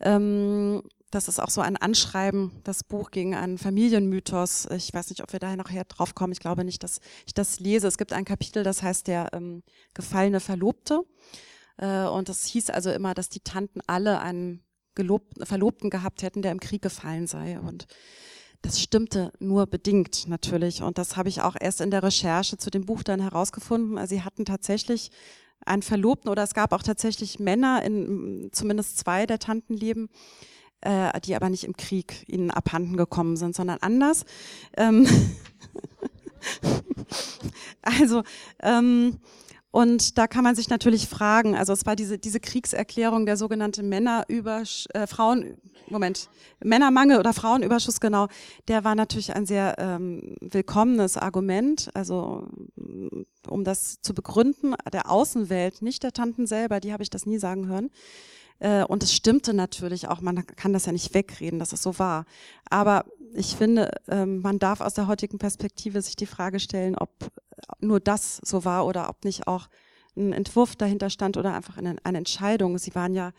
Ähm, 0.00 0.82
das 1.10 1.28
ist 1.28 1.38
auch 1.38 1.50
so 1.50 1.60
ein 1.60 1.76
Anschreiben, 1.76 2.50
das 2.64 2.82
Buch 2.82 3.10
gegen 3.10 3.34
einen 3.34 3.58
Familienmythos. 3.58 4.68
Ich 4.72 4.92
weiß 4.92 5.10
nicht, 5.10 5.22
ob 5.22 5.32
wir 5.32 5.38
daher 5.38 5.56
nachher 5.56 5.84
drauf 5.84 6.14
kommen. 6.14 6.32
Ich 6.32 6.40
glaube 6.40 6.64
nicht, 6.64 6.82
dass 6.82 7.00
ich 7.26 7.34
das 7.34 7.60
lese. 7.60 7.88
Es 7.88 7.98
gibt 7.98 8.14
ein 8.14 8.24
Kapitel, 8.24 8.64
das 8.64 8.82
heißt 8.82 9.06
der 9.06 9.28
ähm, 9.34 9.62
gefallene 9.92 10.40
Verlobte. 10.40 11.02
Äh, 11.78 12.04
und 12.04 12.28
das 12.28 12.46
hieß 12.46 12.70
also 12.70 12.90
immer, 12.90 13.14
dass 13.14 13.28
die 13.28 13.40
Tanten 13.40 13.80
alle 13.86 14.20
einen 14.20 14.62
Gelobten, 14.94 15.44
Verlobten 15.44 15.90
gehabt 15.90 16.22
hätten, 16.22 16.42
der 16.42 16.52
im 16.52 16.60
Krieg 16.60 16.82
gefallen 16.82 17.26
sei. 17.26 17.60
Und 17.60 17.86
das 18.62 18.80
stimmte 18.80 19.32
nur 19.38 19.66
bedingt 19.66 20.26
natürlich. 20.28 20.82
Und 20.82 20.98
das 20.98 21.16
habe 21.16 21.28
ich 21.28 21.42
auch 21.42 21.56
erst 21.58 21.80
in 21.80 21.90
der 21.90 22.02
Recherche 22.02 22.56
zu 22.56 22.70
dem 22.70 22.86
Buch 22.86 23.02
dann 23.02 23.20
herausgefunden. 23.20 23.98
Also 23.98 24.16
sie 24.16 24.22
hatten 24.22 24.44
tatsächlich 24.44 25.10
einen 25.64 25.82
Verlobten 25.82 26.30
oder 26.30 26.42
es 26.42 26.54
gab 26.54 26.72
auch 26.72 26.82
tatsächlich 26.82 27.38
Männer 27.38 27.82
in 27.82 28.50
zumindest 28.52 28.98
zwei 28.98 29.26
der 29.26 29.38
Tantenleben, 29.38 30.08
äh, 30.80 31.18
die 31.20 31.34
aber 31.34 31.50
nicht 31.50 31.64
im 31.64 31.76
Krieg 31.76 32.24
ihnen 32.28 32.50
abhanden 32.50 32.96
gekommen 32.96 33.36
sind, 33.36 33.54
sondern 33.54 33.78
anders. 33.80 34.24
Ähm 34.76 35.06
also 37.82 38.22
ähm, 38.62 39.18
und 39.70 40.16
da 40.16 40.26
kann 40.26 40.44
man 40.44 40.54
sich 40.54 40.68
natürlich 40.68 41.06
fragen, 41.06 41.54
also 41.54 41.72
es 41.72 41.84
war 41.84 41.96
diese, 41.96 42.18
diese 42.18 42.40
Kriegserklärung, 42.40 43.26
der 43.26 43.36
sogenannte 43.36 43.82
Männerübersch 43.82 44.86
äh, 44.94 45.06
Frauen, 45.06 45.58
Moment, 45.88 46.28
Männermangel 46.64 47.18
oder 47.18 47.32
Frauenüberschuss, 47.32 48.00
genau, 48.00 48.28
der 48.68 48.84
war 48.84 48.94
natürlich 48.94 49.34
ein 49.34 49.46
sehr 49.46 49.76
ähm, 49.78 50.36
willkommenes 50.40 51.16
Argument, 51.16 51.90
also 51.94 52.48
um 53.48 53.64
das 53.64 54.00
zu 54.00 54.14
begründen, 54.14 54.74
der 54.92 55.10
Außenwelt, 55.10 55.82
nicht 55.82 56.02
der 56.02 56.12
Tanten 56.12 56.46
selber, 56.46 56.80
die 56.80 56.92
habe 56.92 57.02
ich 57.02 57.10
das 57.10 57.26
nie 57.26 57.38
sagen 57.38 57.68
hören. 57.68 57.90
Äh, 58.58 58.84
und 58.84 59.02
es 59.02 59.14
stimmte 59.14 59.52
natürlich 59.52 60.08
auch, 60.08 60.20
man 60.20 60.46
kann 60.46 60.72
das 60.72 60.86
ja 60.86 60.92
nicht 60.92 61.14
wegreden, 61.14 61.58
dass 61.58 61.72
es 61.72 61.82
so 61.82 61.98
war. 61.98 62.24
Aber 62.70 63.04
ich 63.34 63.56
finde, 63.56 63.90
ähm, 64.08 64.40
man 64.40 64.58
darf 64.58 64.80
aus 64.80 64.94
der 64.94 65.06
heutigen 65.06 65.38
Perspektive 65.38 66.00
sich 66.00 66.16
die 66.16 66.26
Frage 66.26 66.60
stellen, 66.60 66.96
ob 66.96 67.10
nur 67.80 68.00
das 68.00 68.38
so 68.44 68.64
war 68.64 68.86
oder 68.86 69.08
ob 69.08 69.24
nicht 69.24 69.46
auch 69.46 69.68
ein 70.16 70.32
Entwurf 70.32 70.76
dahinter 70.76 71.10
stand 71.10 71.36
oder 71.36 71.54
einfach 71.54 71.76
eine, 71.76 71.96
eine 72.04 72.18
Entscheidung. 72.18 72.78
Sie 72.78 72.94
waren 72.94 73.14
ja 73.14 73.32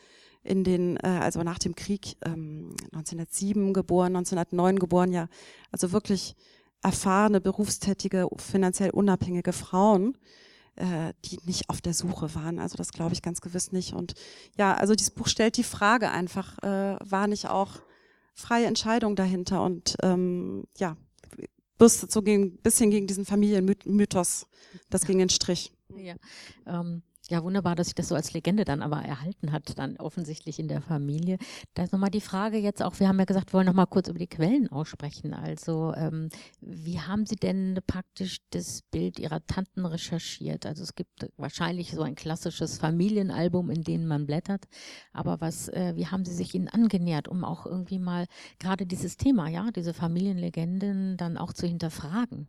in 0.43 0.63
den, 0.63 0.97
äh, 0.97 1.19
also 1.21 1.43
nach 1.43 1.59
dem 1.59 1.75
Krieg 1.75 2.17
ähm, 2.25 2.75
1907 2.93 3.73
geboren, 3.73 4.15
1909 4.15 4.79
geboren, 4.79 5.11
ja, 5.11 5.27
also 5.71 5.91
wirklich 5.91 6.35
erfahrene, 6.83 7.41
berufstätige, 7.41 8.27
finanziell 8.37 8.91
unabhängige 8.91 9.51
Frauen 9.53 10.17
äh, 10.77 11.13
die 11.25 11.39
nicht 11.45 11.69
auf 11.69 11.81
der 11.81 11.93
Suche 11.93 12.33
waren. 12.35 12.59
Also 12.59 12.77
das 12.77 12.91
glaube 12.91 13.13
ich 13.13 13.21
ganz 13.21 13.41
gewiss 13.41 13.71
nicht. 13.71 13.93
Und 13.93 14.13
ja, 14.57 14.73
also 14.75 14.95
dieses 14.95 15.11
Buch 15.11 15.27
stellt 15.27 15.57
die 15.57 15.63
Frage 15.63 16.09
einfach, 16.09 16.57
äh, 16.59 16.97
war 17.03 17.27
nicht 17.27 17.49
auch 17.49 17.73
freie 18.33 18.67
Entscheidung 18.67 19.15
dahinter 19.15 19.63
und 19.63 19.97
ähm, 20.03 20.65
ja, 20.77 20.95
bürstet 21.77 22.11
so 22.11 22.21
ein 22.21 22.57
bisschen 22.57 22.91
gegen 22.91 23.07
diesen 23.07 23.25
Familienmythos, 23.25 24.47
das 24.89 25.05
ging 25.05 25.19
den 25.19 25.29
Strich. 25.29 25.71
Ja, 25.95 26.15
ähm, 26.65 27.01
ja, 27.29 27.43
wunderbar, 27.43 27.75
dass 27.75 27.87
sich 27.87 27.95
das 27.95 28.07
so 28.07 28.15
als 28.15 28.33
Legende 28.33 28.63
dann 28.63 28.81
aber 28.81 29.01
erhalten 29.01 29.51
hat, 29.51 29.77
dann 29.77 29.97
offensichtlich 29.97 30.59
in 30.59 30.67
der 30.67 30.81
Familie. 30.81 31.37
Da 31.73 31.83
ist 31.83 31.91
nochmal 31.91 32.09
die 32.09 32.21
Frage 32.21 32.57
jetzt 32.57 32.81
auch, 32.81 32.99
wir 32.99 33.07
haben 33.07 33.19
ja 33.19 33.25
gesagt, 33.25 33.51
wir 33.51 33.53
wollen 33.53 33.65
nochmal 33.65 33.87
kurz 33.87 34.07
über 34.07 34.19
die 34.19 34.27
Quellen 34.27 34.71
aussprechen. 34.71 35.33
Also, 35.33 35.93
ähm, 35.95 36.29
wie 36.61 36.99
haben 36.99 37.25
Sie 37.25 37.35
denn 37.35 37.79
praktisch 37.85 38.37
das 38.51 38.81
Bild 38.91 39.19
Ihrer 39.19 39.45
Tanten 39.45 39.85
recherchiert? 39.85 40.65
Also 40.65 40.83
es 40.83 40.95
gibt 40.95 41.29
wahrscheinlich 41.37 41.91
so 41.91 42.01
ein 42.01 42.15
klassisches 42.15 42.77
Familienalbum, 42.77 43.69
in 43.69 43.83
dem 43.83 44.07
man 44.07 44.25
blättert. 44.25 44.65
Aber 45.11 45.41
was, 45.41 45.69
äh, 45.69 45.95
wie 45.95 46.07
haben 46.07 46.25
Sie 46.25 46.33
sich 46.33 46.53
ihnen 46.55 46.67
angenähert, 46.69 47.27
um 47.27 47.43
auch 47.43 47.65
irgendwie 47.65 47.99
mal 47.99 48.25
gerade 48.59 48.85
dieses 48.85 49.17
Thema, 49.17 49.49
ja, 49.49 49.71
diese 49.71 49.93
Familienlegenden 49.93 51.17
dann 51.17 51.37
auch 51.37 51.53
zu 51.53 51.67
hinterfragen? 51.67 52.47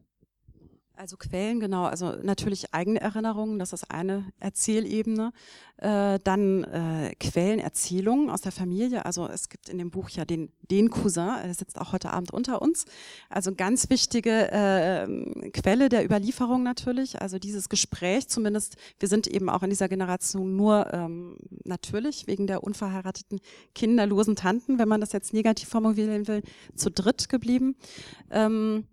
Also 0.98 1.16
Quellen, 1.16 1.60
genau. 1.60 1.84
Also 1.84 2.16
natürlich 2.22 2.74
eigene 2.74 3.00
Erinnerungen, 3.00 3.60
das 3.60 3.72
ist 3.72 3.88
eine 3.88 4.24
Erzählebene. 4.40 5.32
Äh, 5.76 6.18
dann 6.24 6.64
äh, 6.64 7.14
Quellenerzählungen 7.20 8.30
aus 8.30 8.40
der 8.40 8.50
Familie. 8.50 9.04
Also 9.04 9.28
es 9.28 9.48
gibt 9.48 9.68
in 9.68 9.78
dem 9.78 9.92
Buch 9.92 10.08
ja 10.08 10.24
den, 10.24 10.50
den 10.72 10.90
Cousin, 10.90 11.28
er 11.28 11.54
sitzt 11.54 11.80
auch 11.80 11.92
heute 11.92 12.10
Abend 12.10 12.32
unter 12.32 12.60
uns. 12.60 12.84
Also 13.28 13.54
ganz 13.54 13.90
wichtige 13.90 14.50
äh, 14.50 15.50
Quelle 15.52 15.88
der 15.88 16.04
Überlieferung 16.04 16.64
natürlich. 16.64 17.22
Also 17.22 17.38
dieses 17.38 17.68
Gespräch 17.68 18.26
zumindest, 18.26 18.76
wir 18.98 19.08
sind 19.08 19.28
eben 19.28 19.48
auch 19.48 19.62
in 19.62 19.70
dieser 19.70 19.88
Generation 19.88 20.56
nur 20.56 20.92
ähm, 20.92 21.36
natürlich 21.62 22.26
wegen 22.26 22.48
der 22.48 22.64
unverheirateten 22.64 23.38
kinderlosen 23.72 24.34
Tanten, 24.34 24.80
wenn 24.80 24.88
man 24.88 25.00
das 25.00 25.12
jetzt 25.12 25.32
negativ 25.32 25.68
formulieren 25.68 26.26
will, 26.26 26.42
zu 26.74 26.90
dritt 26.90 27.28
geblieben. 27.28 27.76
Ähm, 28.32 28.84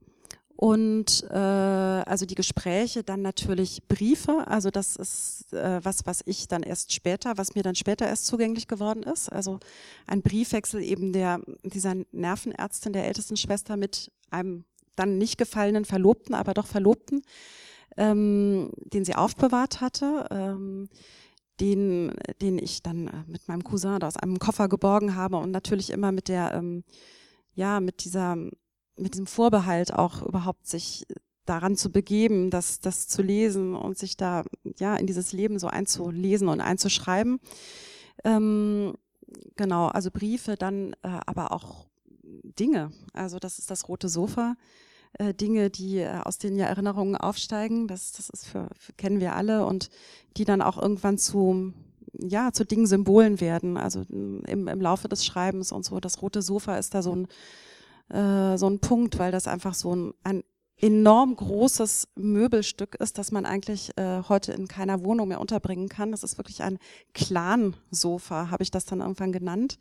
und 0.57 1.25
äh, 1.29 1.35
also 1.35 2.25
die 2.25 2.35
Gespräche, 2.35 3.03
dann 3.03 3.21
natürlich 3.21 3.87
Briefe. 3.87 4.47
Also 4.47 4.71
das 4.71 4.95
ist 4.95 5.51
äh, 5.53 5.83
was, 5.83 6.05
was 6.05 6.21
ich 6.25 6.47
dann 6.47 6.63
erst 6.63 6.93
später, 6.93 7.37
was 7.37 7.55
mir 7.55 7.63
dann 7.63 7.75
später 7.75 8.07
erst 8.07 8.27
zugänglich 8.27 8.67
geworden 8.67 9.03
ist. 9.03 9.29
Also 9.29 9.59
ein 10.07 10.21
Briefwechsel 10.21 10.81
eben 10.81 11.11
der 11.11 11.41
dieser 11.63 11.95
Nervenärztin 12.11 12.93
der 12.93 13.05
ältesten 13.05 13.35
Schwester 13.35 13.75
mit 13.75 14.11
einem 14.31 14.63
dann 14.95 15.17
nicht 15.17 15.37
gefallenen 15.37 15.83
Verlobten, 15.83 16.33
aber 16.33 16.53
doch 16.53 16.67
Verlobten, 16.67 17.21
ähm, 17.97 18.71
den 18.77 19.03
sie 19.03 19.15
aufbewahrt 19.15 19.81
hatte. 19.81 20.27
Ähm, 20.31 20.89
den, 21.61 22.13
den 22.41 22.57
ich 22.57 22.83
dann 22.83 23.07
äh, 23.07 23.23
mit 23.27 23.47
meinem 23.47 23.63
Cousin 23.63 24.03
aus 24.03 24.17
einem 24.17 24.39
Koffer 24.39 24.67
geborgen 24.67 25.15
habe 25.15 25.37
und 25.37 25.51
natürlich 25.51 25.89
immer 25.89 26.11
mit 26.11 26.27
der, 26.27 26.53
ähm, 26.53 26.83
ja, 27.53 27.79
mit 27.79 28.03
dieser 28.03 28.35
mit 28.97 29.13
diesem 29.13 29.27
Vorbehalt 29.27 29.93
auch 29.93 30.21
überhaupt 30.21 30.67
sich 30.67 31.05
daran 31.45 31.75
zu 31.75 31.91
begeben, 31.91 32.49
das, 32.49 32.79
das 32.79 33.07
zu 33.07 33.21
lesen 33.21 33.75
und 33.75 33.97
sich 33.97 34.17
da 34.17 34.43
ja 34.77 34.95
in 34.95 35.05
dieses 35.05 35.31
Leben 35.31 35.59
so 35.59 35.67
einzulesen 35.67 36.47
und 36.47 36.59
einzuschreiben. 36.59 37.39
Ähm, 38.23 38.95
genau, 39.55 39.87
also 39.87 40.09
Briefe, 40.11 40.55
dann 40.55 40.93
äh, 41.03 41.19
aber 41.25 41.51
auch 41.51 41.87
Dinge. 42.23 42.91
Also 43.13 43.37
das 43.37 43.59
ist 43.59 43.69
das 43.69 43.87
rote 43.87 44.09
Sofa. 44.09 44.55
Äh, 45.13 45.33
Dinge, 45.33 45.69
die 45.69 45.99
äh, 45.99 46.19
aus 46.23 46.39
den 46.39 46.57
ja 46.57 46.65
Erinnerungen 46.65 47.15
aufsteigen, 47.15 47.87
das, 47.87 48.13
das 48.13 48.29
ist 48.29 48.47
für, 48.47 48.69
für, 48.77 48.93
kennen 48.93 49.19
wir 49.19 49.35
alle 49.35 49.65
und 49.65 49.89
die 50.37 50.45
dann 50.45 50.61
auch 50.61 50.81
irgendwann 50.81 51.17
zu 51.17 51.73
ja 52.17 52.51
zu 52.53 52.65
Dingen 52.65 52.87
Symbolen 52.87 53.39
werden. 53.39 53.77
Also 53.77 54.03
im, 54.09 54.67
im 54.67 54.81
Laufe 54.81 55.07
des 55.09 55.25
Schreibens 55.25 55.71
und 55.71 55.85
so. 55.85 55.99
Das 55.99 56.21
rote 56.21 56.41
Sofa 56.41 56.77
ist 56.77 56.93
da 56.93 57.01
so 57.01 57.15
ein 57.15 57.27
äh, 58.09 58.57
so 58.57 58.69
ein 58.69 58.79
Punkt, 58.79 59.17
weil 59.19 59.31
das 59.31 59.47
einfach 59.47 59.73
so 59.73 59.95
ein, 59.95 60.13
ein 60.23 60.43
enorm 60.77 61.35
großes 61.35 62.09
Möbelstück 62.15 62.95
ist, 62.95 63.17
das 63.17 63.31
man 63.31 63.45
eigentlich 63.45 63.97
äh, 63.97 64.23
heute 64.27 64.51
in 64.51 64.67
keiner 64.67 65.03
Wohnung 65.03 65.29
mehr 65.29 65.39
unterbringen 65.39 65.89
kann. 65.89 66.11
Das 66.11 66.23
ist 66.23 66.37
wirklich 66.37 66.63
ein 66.63 66.79
Clan-Sofa, 67.13 68.49
habe 68.51 68.63
ich 68.63 68.71
das 68.71 68.85
dann 68.85 68.99
irgendwann 68.99 69.31
genannt. 69.31 69.77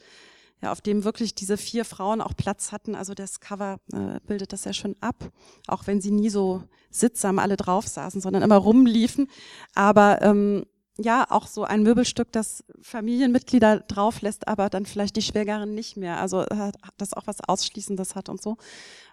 Ja, 0.63 0.71
auf 0.71 0.81
dem 0.81 1.05
wirklich 1.05 1.35
diese 1.35 1.57
vier 1.57 1.85
Frauen 1.85 2.21
auch 2.21 2.35
Platz 2.37 2.73
hatten. 2.73 2.95
Also 2.95 3.13
das 3.13 3.41
Cover 3.41 3.81
äh, 3.93 4.21
bildet 4.27 4.53
das 4.53 4.65
ja 4.65 4.73
schon 4.73 4.95
ab, 5.01 5.31
auch 5.67 5.87
wenn 5.87 6.01
sie 6.01 6.13
nie 6.13 6.31
so 6.31 6.63
sittsam 6.91 7.39
alle 7.39 7.57
drauf 7.57 7.87
saßen, 7.87 8.21
sondern 8.21 8.43
immer 8.43 8.57
rumliefen. 8.57 9.29
Aber 9.75 10.23
ähm, 10.23 10.65
ja, 10.99 11.27
auch 11.29 11.49
so 11.49 11.65
ein 11.65 11.83
Möbelstück, 11.83 12.31
das 12.31 12.63
Familienmitglieder 12.81 13.81
drauf 13.81 14.21
lässt, 14.21 14.47
aber 14.47 14.71
dann 14.71 14.87
vielleicht 14.87 15.17
die 15.17 15.23
Schwägerin 15.23 15.75
nicht 15.75 15.97
mehr. 15.97 16.21
Also 16.21 16.43
äh, 16.43 16.71
das 16.99 17.15
auch 17.15 17.27
was 17.27 17.41
Ausschließendes 17.41 18.15
hat 18.15 18.29
und 18.29 18.41
so. 18.41 18.57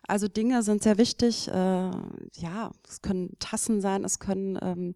Also 0.07 0.27
Dinge 0.27 0.61
sind 0.61 0.83
sehr 0.83 0.97
wichtig. 0.97 1.47
Äh, 1.47 1.53
ja, 1.53 2.71
es 2.87 3.01
können 3.01 3.35
Tassen 3.39 3.81
sein, 3.81 4.03
es 4.03 4.19
können 4.19 4.59
ähm, 4.61 4.95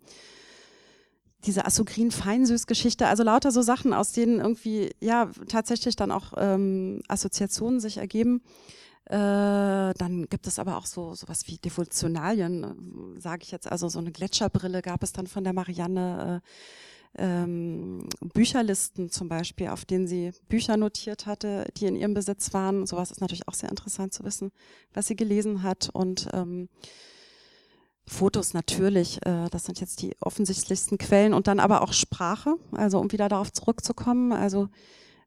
diese 1.45 1.65
Asugrin 1.65 2.11
Feinsüß-Geschichte, 2.11 3.07
also 3.07 3.23
lauter 3.23 3.51
so 3.51 3.61
Sachen, 3.61 3.93
aus 3.93 4.11
denen 4.11 4.39
irgendwie 4.39 4.91
ja 4.99 5.29
tatsächlich 5.47 5.95
dann 5.95 6.11
auch 6.11 6.33
ähm, 6.37 7.01
Assoziationen 7.07 7.79
sich 7.79 7.97
ergeben. 7.97 8.41
Äh, 9.05 9.93
dann 9.93 10.27
gibt 10.29 10.47
es 10.47 10.57
aber 10.57 10.77
auch 10.77 10.87
so 10.87 11.13
sowas 11.13 11.47
wie 11.47 11.57
Devotionalien, 11.57 13.15
äh, 13.17 13.21
sage 13.21 13.43
ich 13.43 13.51
jetzt. 13.51 13.71
Also 13.71 13.87
so 13.87 13.99
eine 13.99 14.11
Gletscherbrille 14.11 14.81
gab 14.81 15.03
es 15.03 15.13
dann 15.13 15.27
von 15.27 15.43
der 15.43 15.53
Marianne. 15.53 16.41
Äh, 16.43 16.49
ähm, 17.17 18.09
Bücherlisten 18.33 19.09
zum 19.09 19.29
Beispiel, 19.29 19.69
auf 19.69 19.85
denen 19.85 20.07
sie 20.07 20.31
Bücher 20.49 20.75
notiert 20.75 21.25
hatte, 21.25 21.65
die 21.77 21.85
in 21.85 21.95
ihrem 21.95 22.13
Besitz 22.13 22.53
waren. 22.53 22.85
Sowas 22.85 23.11
ist 23.11 23.21
natürlich 23.21 23.47
auch 23.47 23.53
sehr 23.53 23.69
interessant 23.69 24.13
zu 24.13 24.23
wissen, 24.23 24.51
was 24.93 25.07
sie 25.07 25.15
gelesen 25.15 25.63
hat. 25.63 25.89
Und 25.93 26.27
ähm, 26.33 26.67
Fotos 28.05 28.53
natürlich, 28.53 29.25
äh, 29.25 29.49
das 29.49 29.63
sind 29.65 29.79
jetzt 29.79 30.01
die 30.01 30.15
offensichtlichsten 30.19 30.97
Quellen. 30.97 31.33
Und 31.33 31.47
dann 31.47 31.59
aber 31.59 31.81
auch 31.83 31.93
Sprache, 31.93 32.55
also 32.71 32.99
um 32.99 33.11
wieder 33.11 33.29
darauf 33.29 33.53
zurückzukommen. 33.53 34.33
Also 34.33 34.67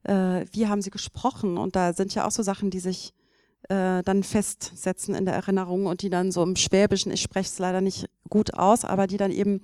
äh, 0.03 0.45
wie 0.53 0.67
haben 0.67 0.83
sie 0.83 0.91
gesprochen? 0.91 1.57
Und 1.57 1.75
da 1.75 1.95
sind 1.95 2.15
ja 2.15 2.27
auch 2.27 2.33
so 2.33 2.43
Sachen, 2.43 2.71
die 2.71 2.81
sich 2.81 3.15
äh, 3.69 4.03
dann 4.03 4.23
festsetzen 4.23 5.15
in 5.15 5.25
der 5.25 5.35
Erinnerung 5.35 5.87
und 5.87 6.03
die 6.03 6.11
dann 6.11 6.33
so 6.33 6.43
im 6.43 6.57
Schwäbischen, 6.57 7.13
ich 7.13 7.23
spreche 7.23 7.49
es 7.49 7.59
leider 7.59 7.81
nicht 7.81 8.09
gut 8.29 8.55
aus, 8.55 8.85
aber 8.85 9.07
die 9.07 9.17
dann 9.17 9.31
eben 9.31 9.63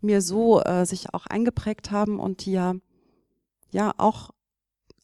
mir 0.00 0.20
so 0.20 0.60
äh, 0.62 0.84
sich 0.84 1.12
auch 1.14 1.26
eingeprägt 1.26 1.90
haben 1.90 2.18
und 2.18 2.44
die 2.44 2.52
ja, 2.52 2.74
ja 3.70 3.92
auch, 3.98 4.30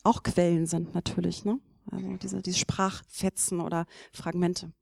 auch 0.03 0.23
Quellen 0.23 0.67
sind 0.67 0.95
natürlich, 0.95 1.45
ne? 1.45 1.59
Also 1.91 2.17
diese, 2.17 2.43
diese 2.43 2.59
Sprachfetzen 2.59 3.61
oder 3.61 3.87
Fragmente. 4.13 4.73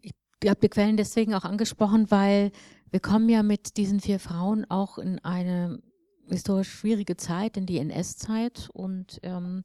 Ich 0.00 0.12
habe 0.48 0.60
die 0.60 0.68
Quellen 0.68 0.96
deswegen 0.96 1.34
auch 1.34 1.44
angesprochen, 1.44 2.10
weil 2.10 2.50
wir 2.90 3.00
kommen 3.00 3.28
ja 3.28 3.42
mit 3.42 3.76
diesen 3.76 4.00
vier 4.00 4.18
Frauen 4.18 4.64
auch 4.68 4.98
in 4.98 5.18
eine 5.20 5.80
historisch 6.28 6.70
schwierige 6.70 7.16
Zeit, 7.16 7.56
in 7.56 7.66
die 7.66 7.78
NS-Zeit 7.78 8.68
und 8.72 9.20
ähm, 9.22 9.64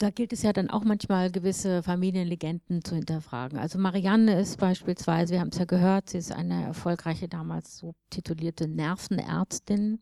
da 0.00 0.08
gilt 0.08 0.32
es 0.32 0.42
ja 0.42 0.54
dann 0.54 0.70
auch 0.70 0.82
manchmal 0.82 1.30
gewisse 1.30 1.82
Familienlegenden 1.82 2.82
zu 2.82 2.94
hinterfragen. 2.94 3.58
Also 3.58 3.78
Marianne 3.78 4.40
ist 4.40 4.58
beispielsweise, 4.58 5.34
wir 5.34 5.40
haben 5.40 5.50
es 5.52 5.58
ja 5.58 5.66
gehört, 5.66 6.08
sie 6.08 6.18
ist 6.18 6.32
eine 6.32 6.64
erfolgreiche 6.64 7.28
damals 7.28 7.76
so 7.76 7.94
titulierte 8.08 8.66
Nervenärztin, 8.66 10.00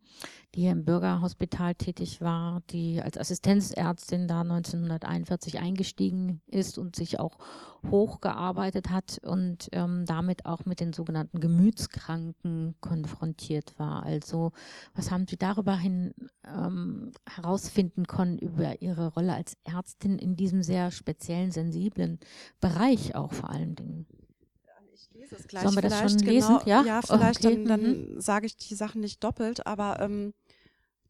die 0.54 0.60
hier 0.60 0.70
im 0.70 0.84
Bürgerhospital 0.84 1.74
tätig 1.74 2.20
war, 2.20 2.62
die 2.70 3.02
als 3.02 3.18
Assistenzärztin 3.18 4.28
da 4.28 4.42
1941 4.42 5.58
eingestiegen 5.58 6.42
ist 6.46 6.78
und 6.78 6.94
sich 6.94 7.18
auch 7.18 7.38
hochgearbeitet 7.90 8.90
hat 8.90 9.20
und 9.22 9.68
ähm, 9.72 10.04
damit 10.06 10.46
auch 10.46 10.64
mit 10.64 10.80
den 10.80 10.92
sogenannten 10.92 11.40
Gemütskranken 11.40 12.74
konfrontiert 12.80 13.78
war. 13.78 14.02
Also 14.02 14.52
was 14.94 15.10
haben 15.10 15.26
Sie 15.26 15.36
darüber 15.36 15.76
hin 15.76 16.12
ähm, 16.46 17.12
herausfinden 17.28 18.06
können 18.06 18.38
über 18.38 18.82
Ihre 18.82 19.12
Rolle 19.14 19.34
als 19.34 19.56
Ärztin 19.64 20.18
in 20.18 20.36
diesem 20.36 20.62
sehr 20.62 20.90
speziellen, 20.90 21.52
sensiblen 21.52 22.18
Bereich 22.60 23.14
auch 23.14 23.32
vor 23.32 23.50
allen 23.50 23.74
Dingen? 23.74 24.06
Ich 24.94 25.10
lese 25.12 25.36
es 25.36 25.46
gleich. 25.46 25.62
Sollen 25.62 25.76
wir 25.76 25.82
das 25.82 25.98
schon 25.98 26.18
lesen? 26.18 26.58
Genau, 26.58 26.66
ja, 26.66 26.82
ja 26.82 27.02
vielleicht, 27.02 27.44
okay. 27.44 27.64
dann, 27.64 27.82
dann 27.82 28.14
mhm. 28.14 28.20
sage 28.20 28.46
ich 28.46 28.56
die 28.56 28.74
Sachen 28.74 29.00
nicht 29.00 29.22
doppelt, 29.22 29.66
aber 29.66 30.00
ähm, 30.00 30.34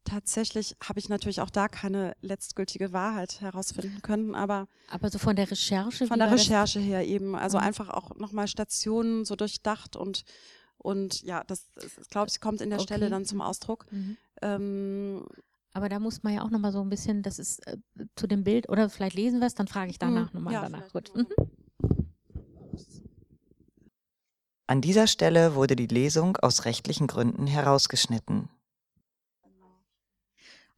tatsächlich 0.09 0.75
habe 0.83 0.99
ich 0.99 1.09
natürlich 1.09 1.41
auch 1.41 1.49
da 1.49 1.67
keine 1.67 2.15
letztgültige 2.21 2.93
Wahrheit 2.93 3.41
herausfinden 3.41 4.01
können, 4.01 4.35
aber 4.35 4.67
aber 4.89 5.09
so 5.09 5.19
von 5.19 5.35
der 5.35 5.49
Recherche 5.49 6.07
von 6.07 6.19
der 6.19 6.31
Recherche 6.31 6.79
her 6.79 7.05
eben, 7.05 7.35
also 7.35 7.57
mhm. 7.57 7.63
einfach 7.63 7.89
auch 7.89 8.15
nochmal 8.15 8.47
Stationen 8.47 9.25
so 9.25 9.35
durchdacht 9.35 9.95
und 9.95 10.23
und 10.77 11.21
ja, 11.23 11.43
das, 11.43 11.69
das 11.75 11.97
ich 11.97 12.09
glaube, 12.09 12.27
es 12.27 12.39
kommt 12.39 12.61
in 12.61 12.69
der 12.69 12.79
okay. 12.79 12.87
Stelle 12.87 13.09
dann 13.09 13.25
zum 13.25 13.41
Ausdruck. 13.41 13.85
Mhm. 13.91 14.17
Ähm, 14.41 15.25
aber 15.73 15.89
da 15.89 15.99
muss 15.99 16.23
man 16.23 16.33
ja 16.33 16.41
auch 16.41 16.49
nochmal 16.49 16.71
so 16.71 16.81
ein 16.81 16.89
bisschen, 16.89 17.21
das 17.21 17.37
ist 17.37 17.67
äh, 17.67 17.77
zu 18.15 18.27
dem 18.27 18.45
Bild, 18.45 18.69
oder 18.69 18.89
vielleicht 18.89 19.15
lesen 19.15 19.39
wir 19.39 19.47
es, 19.47 19.55
dann 19.55 19.67
frage 19.67 19.91
ich 19.91 19.99
danach 19.99 20.33
mhm. 20.33 20.39
nochmal 20.39 20.53
ja, 20.53 20.61
danach. 20.61 20.91
Gut. 20.93 21.13
Mhm. 21.13 21.27
An 24.67 24.81
dieser 24.81 25.07
Stelle 25.07 25.55
wurde 25.55 25.75
die 25.75 25.87
Lesung 25.87 26.37
aus 26.37 26.65
rechtlichen 26.65 27.07
Gründen 27.07 27.45
herausgeschnitten. 27.45 28.49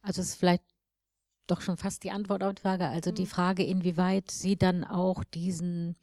Also 0.02 0.20
es 0.20 0.30
ist 0.30 0.34
vielleicht 0.36 0.64
doch 1.46 1.60
schon 1.60 1.76
fast 1.76 2.02
die 2.04 2.10
Antwort 2.10 2.42
auf 2.42 2.54
die 2.54 2.62
Frage. 2.62 2.88
Also 2.88 3.10
die 3.10 3.22
mhm. 3.22 3.28
Frage, 3.28 3.64
inwieweit 3.64 4.30
Sie 4.30 4.56
dann 4.56 4.84
auch 4.84 5.24
diesen, 5.24 5.96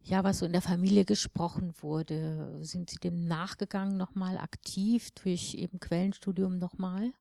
ja, 0.00 0.24
was 0.24 0.38
so 0.38 0.46
in 0.46 0.52
der 0.52 0.62
Familie 0.62 1.04
gesprochen 1.04 1.72
wurde, 1.80 2.58
sind 2.62 2.90
Sie 2.90 2.96
dem 2.96 3.26
nachgegangen 3.26 3.96
nochmal 3.96 4.38
aktiv 4.38 5.10
durch 5.12 5.54
eben 5.54 5.80
Quellenstudium 5.80 6.58
nochmal? 6.58 7.12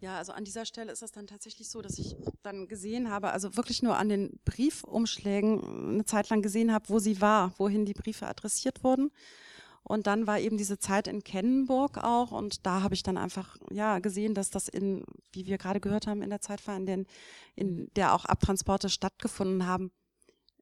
Ja, 0.00 0.16
also 0.16 0.32
an 0.32 0.44
dieser 0.44 0.64
Stelle 0.64 0.92
ist 0.92 1.02
es 1.02 1.12
dann 1.12 1.26
tatsächlich 1.26 1.68
so, 1.68 1.82
dass 1.82 1.98
ich 1.98 2.16
dann 2.42 2.68
gesehen 2.68 3.10
habe, 3.10 3.32
also 3.32 3.56
wirklich 3.56 3.82
nur 3.82 3.98
an 3.98 4.08
den 4.08 4.40
Briefumschlägen 4.46 5.92
eine 5.92 6.04
Zeit 6.06 6.30
lang 6.30 6.40
gesehen 6.40 6.72
habe, 6.72 6.88
wo 6.88 6.98
sie 6.98 7.20
war, 7.20 7.52
wohin 7.58 7.84
die 7.84 7.92
Briefe 7.92 8.26
adressiert 8.26 8.82
wurden. 8.82 9.10
Und 9.90 10.06
dann 10.06 10.28
war 10.28 10.38
eben 10.38 10.56
diese 10.56 10.78
Zeit 10.78 11.08
in 11.08 11.24
Kennenburg 11.24 11.98
auch 11.98 12.30
und 12.30 12.64
da 12.64 12.82
habe 12.82 12.94
ich 12.94 13.02
dann 13.02 13.16
einfach 13.16 13.56
ja 13.72 13.98
gesehen, 13.98 14.34
dass 14.34 14.48
das 14.48 14.68
in, 14.68 15.02
wie 15.32 15.46
wir 15.46 15.58
gerade 15.58 15.80
gehört 15.80 16.06
haben, 16.06 16.22
in 16.22 16.30
der 16.30 16.40
Zeit 16.40 16.64
war, 16.68 16.76
in, 16.76 16.86
den, 16.86 17.06
in 17.56 17.90
der 17.96 18.14
auch 18.14 18.24
Abtransporte 18.24 18.88
stattgefunden 18.88 19.66
haben. 19.66 19.90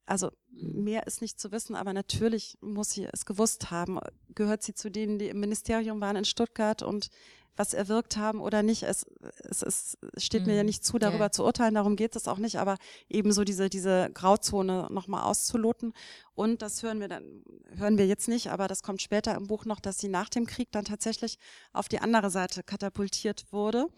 Also 0.08 0.30
mehr 0.50 1.06
ist 1.06 1.20
nicht 1.20 1.38
zu 1.38 1.52
wissen, 1.52 1.76
aber 1.76 1.92
natürlich 1.92 2.56
muss 2.60 2.90
sie 2.90 3.06
es 3.12 3.26
gewusst 3.26 3.70
haben. 3.70 3.98
Gehört 4.34 4.62
sie 4.62 4.74
zu 4.74 4.90
denen, 4.90 5.18
die 5.18 5.28
im 5.28 5.40
Ministerium 5.40 6.00
waren 6.00 6.16
in 6.16 6.24
Stuttgart 6.24 6.82
und 6.82 7.10
was 7.58 7.74
erwirkt 7.74 8.16
haben 8.16 8.40
oder 8.40 8.62
nicht. 8.62 8.84
Es, 8.84 9.04
es, 9.50 9.62
es 9.62 9.98
steht 10.24 10.46
mir 10.46 10.54
ja 10.54 10.62
mhm. 10.62 10.66
nicht 10.66 10.84
zu, 10.84 10.98
darüber 10.98 11.24
yeah. 11.24 11.32
zu 11.32 11.44
urteilen, 11.44 11.74
darum 11.74 11.96
geht 11.96 12.14
es 12.14 12.28
auch 12.28 12.38
nicht, 12.38 12.58
aber 12.58 12.76
eben 13.08 13.32
so 13.32 13.44
diese, 13.44 13.68
diese 13.68 14.10
Grauzone 14.14 14.86
nochmal 14.90 15.24
auszuloten. 15.24 15.92
Und 16.34 16.62
das 16.62 16.82
hören 16.82 17.00
wir 17.00 17.08
dann, 17.08 17.42
hören 17.76 17.98
wir 17.98 18.06
jetzt 18.06 18.28
nicht, 18.28 18.50
aber 18.50 18.68
das 18.68 18.82
kommt 18.82 19.02
später 19.02 19.34
im 19.34 19.48
Buch 19.48 19.64
noch, 19.64 19.80
dass 19.80 19.98
sie 19.98 20.08
nach 20.08 20.28
dem 20.28 20.46
Krieg 20.46 20.70
dann 20.70 20.84
tatsächlich 20.84 21.38
auf 21.72 21.88
die 21.88 21.98
andere 21.98 22.30
Seite 22.30 22.62
katapultiert 22.62 23.46
wurde, 23.50 23.88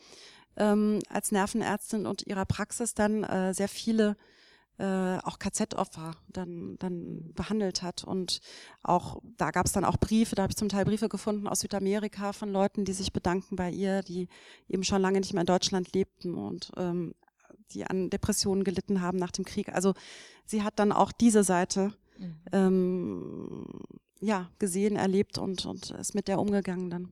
ähm, 0.56 1.00
als 1.10 1.30
Nervenärztin 1.30 2.06
und 2.06 2.26
ihrer 2.26 2.46
Praxis 2.46 2.94
dann 2.94 3.24
äh, 3.24 3.52
sehr 3.52 3.68
viele 3.68 4.16
äh, 4.80 5.18
auch 5.24 5.38
KZ-Opfer 5.38 6.12
dann, 6.28 6.76
dann 6.78 7.32
behandelt 7.34 7.82
hat. 7.82 8.02
Und 8.02 8.40
auch 8.82 9.20
da 9.36 9.50
gab 9.50 9.66
es 9.66 9.72
dann 9.72 9.84
auch 9.84 9.98
Briefe, 9.98 10.34
da 10.34 10.42
habe 10.42 10.52
ich 10.52 10.56
zum 10.56 10.70
Teil 10.70 10.86
Briefe 10.86 11.10
gefunden 11.10 11.46
aus 11.46 11.60
Südamerika 11.60 12.32
von 12.32 12.50
Leuten, 12.50 12.86
die 12.86 12.94
sich 12.94 13.12
bedanken 13.12 13.56
bei 13.56 13.70
ihr, 13.70 14.02
die 14.02 14.28
eben 14.68 14.82
schon 14.82 15.02
lange 15.02 15.20
nicht 15.20 15.34
mehr 15.34 15.42
in 15.42 15.46
Deutschland 15.46 15.92
lebten 15.92 16.34
und 16.34 16.72
ähm, 16.76 17.14
die 17.72 17.84
an 17.84 18.08
Depressionen 18.08 18.64
gelitten 18.64 19.02
haben 19.02 19.18
nach 19.18 19.30
dem 19.30 19.44
Krieg. 19.44 19.68
Also 19.68 19.92
sie 20.46 20.62
hat 20.62 20.78
dann 20.78 20.92
auch 20.92 21.12
diese 21.12 21.44
Seite 21.44 21.92
mhm. 22.18 22.40
ähm, 22.52 23.66
ja, 24.20 24.50
gesehen, 24.58 24.96
erlebt 24.96 25.38
und, 25.38 25.64
und 25.64 25.90
ist 25.92 26.14
mit 26.14 26.28
der 26.28 26.38
umgegangen 26.38 26.90
dann. 26.90 27.08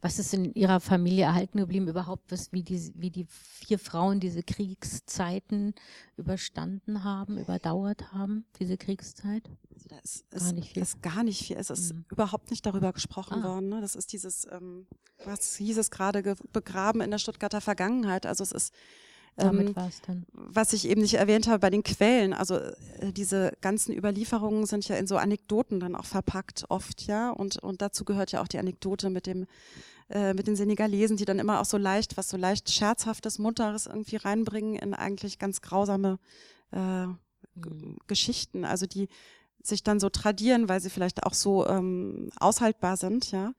Was 0.00 0.18
ist 0.18 0.34
in 0.34 0.52
Ihrer 0.54 0.80
Familie 0.80 1.24
erhalten 1.24 1.58
geblieben 1.58 1.88
überhaupt, 1.88 2.30
was, 2.30 2.52
wie, 2.52 2.62
die, 2.62 2.92
wie 2.96 3.10
die 3.10 3.26
vier 3.28 3.78
Frauen 3.78 4.20
diese 4.20 4.42
Kriegszeiten 4.42 5.74
überstanden 6.16 7.04
haben, 7.04 7.38
überdauert 7.38 8.12
haben, 8.12 8.46
diese 8.58 8.76
Kriegszeit? 8.76 9.48
Also 9.72 9.88
da 9.88 9.98
ist, 9.98 10.30
gar 10.30 10.52
nicht 10.52 10.72
viel. 10.72 10.82
ist 10.82 11.02
gar 11.02 11.22
nicht 11.22 11.46
viel. 11.46 11.56
Es 11.56 11.70
ist 11.70 11.94
mhm. 11.94 12.04
überhaupt 12.10 12.50
nicht 12.50 12.66
darüber 12.66 12.92
gesprochen 12.92 13.42
ah. 13.42 13.48
worden. 13.48 13.68
Ne? 13.68 13.80
Das 13.80 13.94
ist 13.94 14.12
dieses, 14.12 14.46
ähm, 14.50 14.86
was 15.24 15.56
hieß 15.56 15.78
es 15.78 15.90
gerade, 15.90 16.36
begraben 16.52 17.00
in 17.00 17.10
der 17.10 17.18
Stuttgarter 17.18 17.60
Vergangenheit. 17.60 18.26
Also 18.26 18.42
es 18.42 18.52
ist 18.52 18.74
damit 19.36 19.68
ähm, 19.68 19.76
war 19.76 19.88
es 19.88 20.00
dann. 20.02 20.24
Was 20.32 20.72
ich 20.72 20.88
eben 20.88 21.00
nicht 21.00 21.14
erwähnt 21.14 21.48
habe 21.48 21.58
bei 21.58 21.70
den 21.70 21.82
Quellen, 21.82 22.32
also 22.32 22.56
äh, 22.56 23.12
diese 23.12 23.52
ganzen 23.60 23.96
Überlieferungen 23.96 24.66
sind 24.66 24.86
ja 24.86 24.96
in 24.96 25.06
so 25.06 25.16
Anekdoten 25.16 25.80
dann 25.80 25.96
auch 25.96 26.04
verpackt 26.04 26.64
oft, 26.68 27.06
ja. 27.06 27.30
Und, 27.30 27.58
und 27.58 27.82
dazu 27.82 28.04
gehört 28.04 28.32
ja 28.32 28.42
auch 28.42 28.48
die 28.48 28.58
Anekdote 28.58 29.10
mit 29.10 29.26
dem 29.26 29.46
äh, 30.10 30.34
mit 30.34 30.46
den 30.46 30.54
Senegalesen, 30.54 31.16
die 31.16 31.24
dann 31.24 31.38
immer 31.38 31.60
auch 31.60 31.64
so 31.64 31.78
leicht, 31.78 32.16
was 32.16 32.28
so 32.28 32.36
leicht 32.36 32.70
scherzhaftes, 32.70 33.38
munteres 33.38 33.86
irgendwie 33.86 34.16
reinbringen 34.16 34.76
in 34.76 34.92
eigentlich 34.92 35.38
ganz 35.38 35.62
grausame 35.62 36.18
äh, 36.72 37.06
mhm. 37.06 37.96
Geschichten, 38.06 38.64
also 38.64 38.86
die 38.86 39.08
sich 39.62 39.82
dann 39.82 40.00
so 40.00 40.10
tradieren, 40.10 40.68
weil 40.68 40.80
sie 40.80 40.90
vielleicht 40.90 41.22
auch 41.24 41.32
so 41.32 41.66
ähm, 41.66 42.30
aushaltbar 42.36 42.96
sind, 42.98 43.32
ja. 43.32 43.54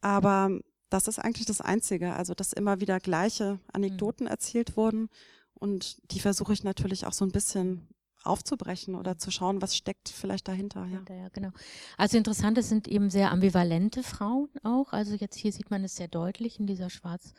Aber 0.00 0.50
das 0.90 1.08
ist 1.08 1.18
eigentlich 1.18 1.46
das 1.46 1.60
Einzige, 1.60 2.14
also 2.14 2.34
dass 2.34 2.52
immer 2.52 2.80
wieder 2.80 3.00
gleiche 3.00 3.60
Anekdoten 3.72 4.24
mhm. 4.24 4.30
erzählt 4.30 4.76
wurden 4.76 5.08
und 5.54 5.98
die 6.12 6.20
versuche 6.20 6.52
ich 6.52 6.64
natürlich 6.64 7.06
auch 7.06 7.12
so 7.12 7.24
ein 7.24 7.32
bisschen 7.32 7.88
aufzubrechen 8.24 8.94
oder 8.94 9.16
zu 9.16 9.30
schauen, 9.30 9.62
was 9.62 9.76
steckt 9.76 10.08
vielleicht 10.08 10.48
dahinter. 10.48 10.86
Ja, 10.86 11.14
ja 11.14 11.28
genau. 11.28 11.50
Also 11.96 12.16
interessant, 12.16 12.58
es 12.58 12.68
sind 12.68 12.88
eben 12.88 13.10
sehr 13.10 13.30
ambivalente 13.30 14.02
Frauen 14.02 14.48
auch. 14.64 14.92
Also 14.92 15.14
jetzt 15.14 15.36
hier 15.36 15.52
sieht 15.52 15.70
man 15.70 15.84
es 15.84 15.96
sehr 15.96 16.08
deutlich 16.08 16.58
in 16.58 16.66
dieser 16.66 16.90
Schwarz- 16.90 17.32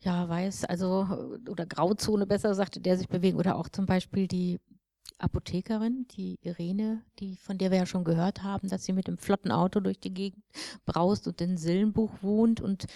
ja, 0.00 0.28
weiß, 0.28 0.64
also 0.66 1.38
oder 1.48 1.66
Grauzone 1.66 2.26
besser 2.26 2.54
sagte 2.54 2.80
der 2.80 2.98
sich 2.98 3.08
bewegen 3.08 3.38
oder 3.38 3.56
auch 3.56 3.68
zum 3.68 3.86
Beispiel 3.86 4.28
die 4.28 4.60
Apothekerin, 5.18 6.06
die 6.16 6.38
Irene, 6.42 7.02
die, 7.18 7.36
von 7.36 7.58
der 7.58 7.70
wir 7.70 7.78
ja 7.78 7.86
schon 7.86 8.04
gehört 8.04 8.42
haben, 8.42 8.68
dass 8.68 8.84
sie 8.84 8.92
mit 8.92 9.08
dem 9.08 9.18
flotten 9.18 9.50
Auto 9.50 9.80
durch 9.80 9.98
die 9.98 10.12
Gegend 10.12 10.44
braust 10.84 11.26
und 11.26 11.40
in 11.40 11.56
Sillenbuch 11.56 12.12
wohnt. 12.22 12.60
Und 12.60 12.86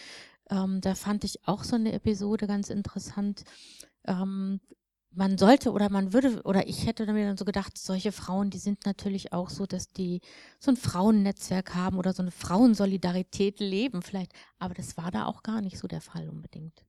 ähm, 0.51 0.81
da 0.81 0.94
fand 0.94 1.25
ich 1.25 1.46
auch 1.46 1.64
so 1.64 1.77
eine 1.77 1.92
Episode 1.92 2.46
ganz 2.46 2.70
interessant. 2.70 3.44
Ähm, 4.07 4.61
man 5.12 5.38
sollte 5.38 5.73
oder 5.73 5.90
man 5.90 6.12
würde, 6.12 6.42
oder 6.42 6.68
ich 6.68 6.87
hätte 6.87 7.12
mir 7.12 7.27
dann 7.27 7.37
so 7.37 7.44
gedacht, 7.44 7.77
solche 7.77 8.12
Frauen, 8.12 8.51
die 8.51 8.59
sind 8.59 8.87
natürlich 8.87 9.33
auch 9.33 9.51
so, 9.51 9.66
dass 9.66 9.88
die 9.88 10.20
so 10.61 10.70
ein 10.70 10.77
Frauennetzwerk 10.77 11.75
haben 11.75 11.99
oder 11.99 12.12
so 12.12 12.23
eine 12.23 12.31
Frauensolidarität 12.31 13.61
leben 13.61 14.03
vielleicht. 14.03 14.33
Aber 14.59 14.75
das 14.75 14.96
war 14.96 15.11
da 15.11 15.27
auch 15.27 15.42
gar 15.42 15.61
nicht 15.61 15.79
so 15.79 15.88
der 15.88 16.01
Fall 16.01 16.29
unbedingt. 16.29 16.85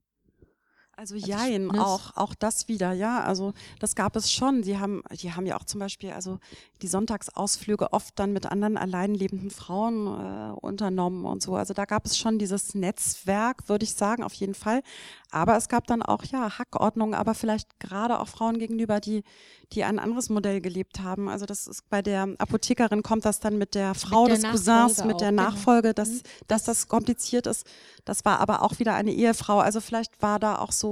Also, 1.01 1.15
also 1.15 1.27
jein, 1.27 1.71
auch, 1.71 2.15
auch 2.15 2.35
das 2.35 2.67
wieder, 2.67 2.93
ja. 2.93 3.23
Also 3.23 3.53
das 3.79 3.95
gab 3.95 4.15
es 4.15 4.31
schon. 4.31 4.61
Sie 4.61 4.77
haben, 4.77 5.01
die 5.11 5.33
haben 5.33 5.47
ja 5.47 5.57
auch 5.57 5.63
zum 5.63 5.79
Beispiel 5.79 6.11
also 6.11 6.37
die 6.83 6.87
Sonntagsausflüge 6.87 7.91
oft 7.91 8.19
dann 8.19 8.33
mit 8.33 8.45
anderen 8.45 8.77
allein 8.77 9.15
lebenden 9.15 9.49
Frauen 9.49 10.05
äh, 10.05 10.51
unternommen 10.61 11.25
und 11.25 11.41
so. 11.41 11.55
Also 11.55 11.73
da 11.73 11.85
gab 11.85 12.05
es 12.05 12.19
schon 12.19 12.37
dieses 12.37 12.75
Netzwerk, 12.75 13.67
würde 13.67 13.83
ich 13.83 13.95
sagen, 13.95 14.21
auf 14.21 14.33
jeden 14.35 14.53
Fall. 14.53 14.83
Aber 15.31 15.55
es 15.55 15.69
gab 15.69 15.87
dann 15.87 16.03
auch, 16.03 16.23
ja, 16.25 16.59
Hackordnungen, 16.59 17.15
aber 17.15 17.33
vielleicht 17.33 17.79
gerade 17.79 18.19
auch 18.19 18.27
Frauen 18.27 18.59
gegenüber, 18.59 18.99
die, 18.99 19.23
die 19.71 19.83
ein 19.83 19.97
anderes 19.97 20.29
Modell 20.29 20.59
gelebt 20.59 20.99
haben. 20.99 21.29
Also 21.29 21.45
das 21.45 21.67
ist 21.67 21.89
bei 21.89 22.01
der 22.01 22.27
Apothekerin 22.37 23.01
kommt 23.01 23.25
das 23.25 23.39
dann 23.39 23.57
mit 23.57 23.73
der 23.73 23.95
Frau 23.95 24.23
mit 24.23 24.43
der 24.43 24.51
des 24.51 24.51
Cousins, 24.51 25.03
mit 25.05 25.21
der 25.21 25.29
genau. 25.29 25.43
Nachfolge, 25.43 25.93
dass, 25.93 26.09
mhm. 26.09 26.21
dass 26.47 26.63
das 26.63 26.87
kompliziert 26.87 27.47
ist. 27.47 27.65
Das 28.03 28.25
war 28.25 28.39
aber 28.39 28.61
auch 28.61 28.79
wieder 28.79 28.93
eine 28.93 29.11
Ehefrau. 29.11 29.59
Also 29.59 29.79
vielleicht 29.79 30.21
war 30.21 30.37
da 30.37 30.57
auch 30.57 30.73
so 30.73 30.90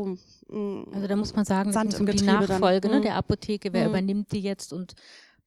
also 0.93 1.07
da 1.07 1.15
muss 1.15 1.35
man 1.35 1.45
sagen, 1.45 1.71
Sand 1.71 1.99
um 1.99 2.05
die 2.05 2.23
Nachfolge 2.23 2.89
ne, 2.89 2.97
mhm. 2.97 3.03
der 3.03 3.15
Apotheke, 3.15 3.73
wer 3.73 3.83
mhm. 3.83 3.89
übernimmt 3.89 4.31
die 4.31 4.41
jetzt 4.41 4.73
und 4.73 4.93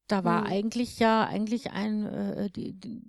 da 0.07 0.25
war 0.25 0.43
mhm. 0.43 0.47
eigentlich 0.49 0.99
ja 0.99 1.25
eigentlich 1.25 1.71
ein 1.71 2.07
äh, 2.07 2.51
die, 2.51 2.73
die, 2.73 3.03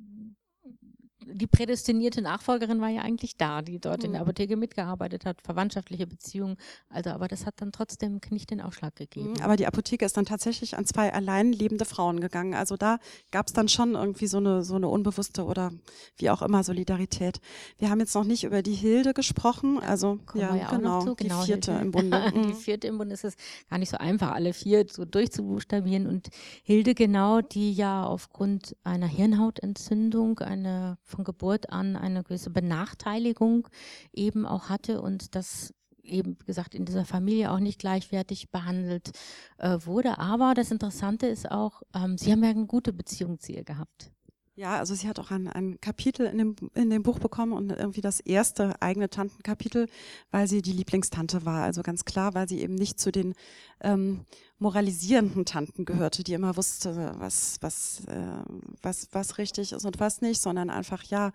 die 1.26 1.48
prädestinierte 1.48 2.22
Nachfolgerin 2.22 2.82
war 2.82 2.90
ja 2.90 3.02
eigentlich 3.02 3.38
da, 3.38 3.62
die 3.62 3.80
dort 3.80 4.00
mhm. 4.00 4.06
in 4.06 4.12
der 4.14 4.22
mhm. 4.22 4.28
Apotheke 4.28 4.58
mitgearbeitet 4.58 5.26
hat, 5.26 5.42
verwandtschaftliche 5.42 6.08
Beziehungen. 6.08 6.58
Also, 6.90 7.12
aber 7.12 7.28
das 7.28 7.46
hat 7.46 7.56
dann 7.58 7.72
trotzdem 7.72 8.20
nicht 8.30 8.52
den 8.52 8.62
Ausschlag 8.62 8.96
gegeben. 8.96 9.34
Mhm, 9.34 9.42
aber 9.42 9.56
die 9.56 9.68
Apotheke 9.68 10.06
ist 10.06 10.18
dann 10.18 10.26
tatsächlich 10.26 10.78
an 10.78 10.86
zwei 10.86 11.14
allein 11.14 11.54
lebende 11.54 11.86
Frauen 11.86 12.20
gegangen. 12.20 12.54
Also 12.54 12.78
da 12.78 13.00
gab 13.32 13.48
es 13.48 13.54
dann 13.54 13.68
schon 13.68 13.96
irgendwie 13.96 14.28
so 14.28 14.38
eine, 14.38 14.64
so 14.64 14.76
eine 14.76 14.88
unbewusste 14.90 15.46
oder 15.46 15.72
wie 16.18 16.30
auch 16.30 16.42
immer 16.42 16.64
Solidarität. 16.64 17.40
Wir 17.78 17.90
haben 17.90 18.00
jetzt 18.00 18.16
noch 18.16 18.26
nicht 18.26 18.44
über 18.44 18.62
die 18.62 18.74
Hilde 18.74 19.14
gesprochen. 19.14 19.80
Also, 19.80 20.20
ja, 20.34 20.56
ja 20.56 20.70
genau, 20.70 21.16
die 21.16 21.24
genau, 21.24 21.42
vierte 21.42 21.72
Hilde. 21.72 21.86
im 21.86 21.92
Bunde. 21.94 22.32
die 22.34 22.40
mhm. 22.40 22.56
vierte 22.56 22.88
im 22.88 22.98
Bunde 22.98 23.14
ist 23.14 23.24
es 23.24 23.36
gar 23.70 23.78
nicht 23.78 23.90
so 23.90 23.98
einfach, 23.98 24.32
alle 24.32 24.54
vier 24.54 24.86
so 24.90 25.06
durchzubuchstabieren. 25.06 26.08
Und 26.08 26.30
Hilde 26.64 26.96
genau, 26.96 27.42
die 27.42 27.74
ja 27.74 28.06
aufgrund 28.06 28.76
einer 28.84 29.08
Hirnhautentzündung, 29.08 30.40
eine 30.40 30.98
von 31.14 31.24
Geburt 31.24 31.70
an 31.70 31.96
eine 31.96 32.24
gewisse 32.24 32.50
Benachteiligung 32.50 33.68
eben 34.14 34.46
auch 34.46 34.70
hatte 34.70 35.02
und 35.02 35.36
das 35.36 35.74
eben 36.04 36.38
wie 36.40 36.46
gesagt 36.46 36.76
in 36.76 36.86
dieser 36.86 37.06
Familie 37.06 37.52
auch 37.52 37.60
nicht 37.60 37.80
gleichwertig 37.80 38.52
behandelt 38.52 39.12
äh, 39.58 39.78
wurde. 39.86 40.18
Aber 40.18 40.54
das 40.54 40.72
Interessante 40.72 41.28
ist 41.28 41.50
auch, 41.50 41.82
ähm, 41.96 42.18
sie 42.18 42.32
haben 42.32 42.44
ja 42.44 42.50
eine 42.50 42.66
gute 42.66 42.92
Beziehung 42.92 43.40
zu 43.40 43.54
ihr 43.54 43.64
gehabt. 43.64 44.12
Ja, 44.56 44.78
also 44.78 44.94
sie 44.94 45.08
hat 45.08 45.18
auch 45.18 45.32
ein, 45.32 45.48
ein 45.48 45.82
Kapitel 45.82 46.28
in 46.28 46.38
dem, 46.38 46.56
in 46.76 46.92
dem 46.92 47.02
Buch 47.02 47.18
bekommen 47.18 47.54
und 47.54 47.72
irgendwie 47.72 48.02
das 48.02 48.20
erste 48.20 48.80
eigene 48.84 49.10
Tantenkapitel, 49.10 49.88
weil 50.30 50.48
sie 50.48 50.62
die 50.62 50.74
Lieblingstante 50.74 51.44
war. 51.44 51.64
Also 51.64 51.82
ganz 51.82 52.06
klar, 52.06 52.36
weil 52.36 52.48
sie 52.48 52.62
eben 52.62 52.76
nicht 52.76 53.00
zu 53.00 53.12
den 53.12 53.34
ähm, 53.82 54.26
moralisierenden 54.64 55.44
Tanten 55.46 55.84
gehörte, 55.84 56.24
die 56.24 56.34
immer 56.34 56.56
wusste, 56.56 57.14
was, 57.20 57.58
was, 57.60 58.06
äh, 58.08 58.44
was, 58.82 59.10
was 59.12 59.38
richtig 59.38 59.74
ist 59.74 59.86
und 59.86 60.00
was 60.00 60.22
nicht, 60.22 60.42
sondern 60.42 60.70
einfach 60.70 61.04
ja 61.04 61.32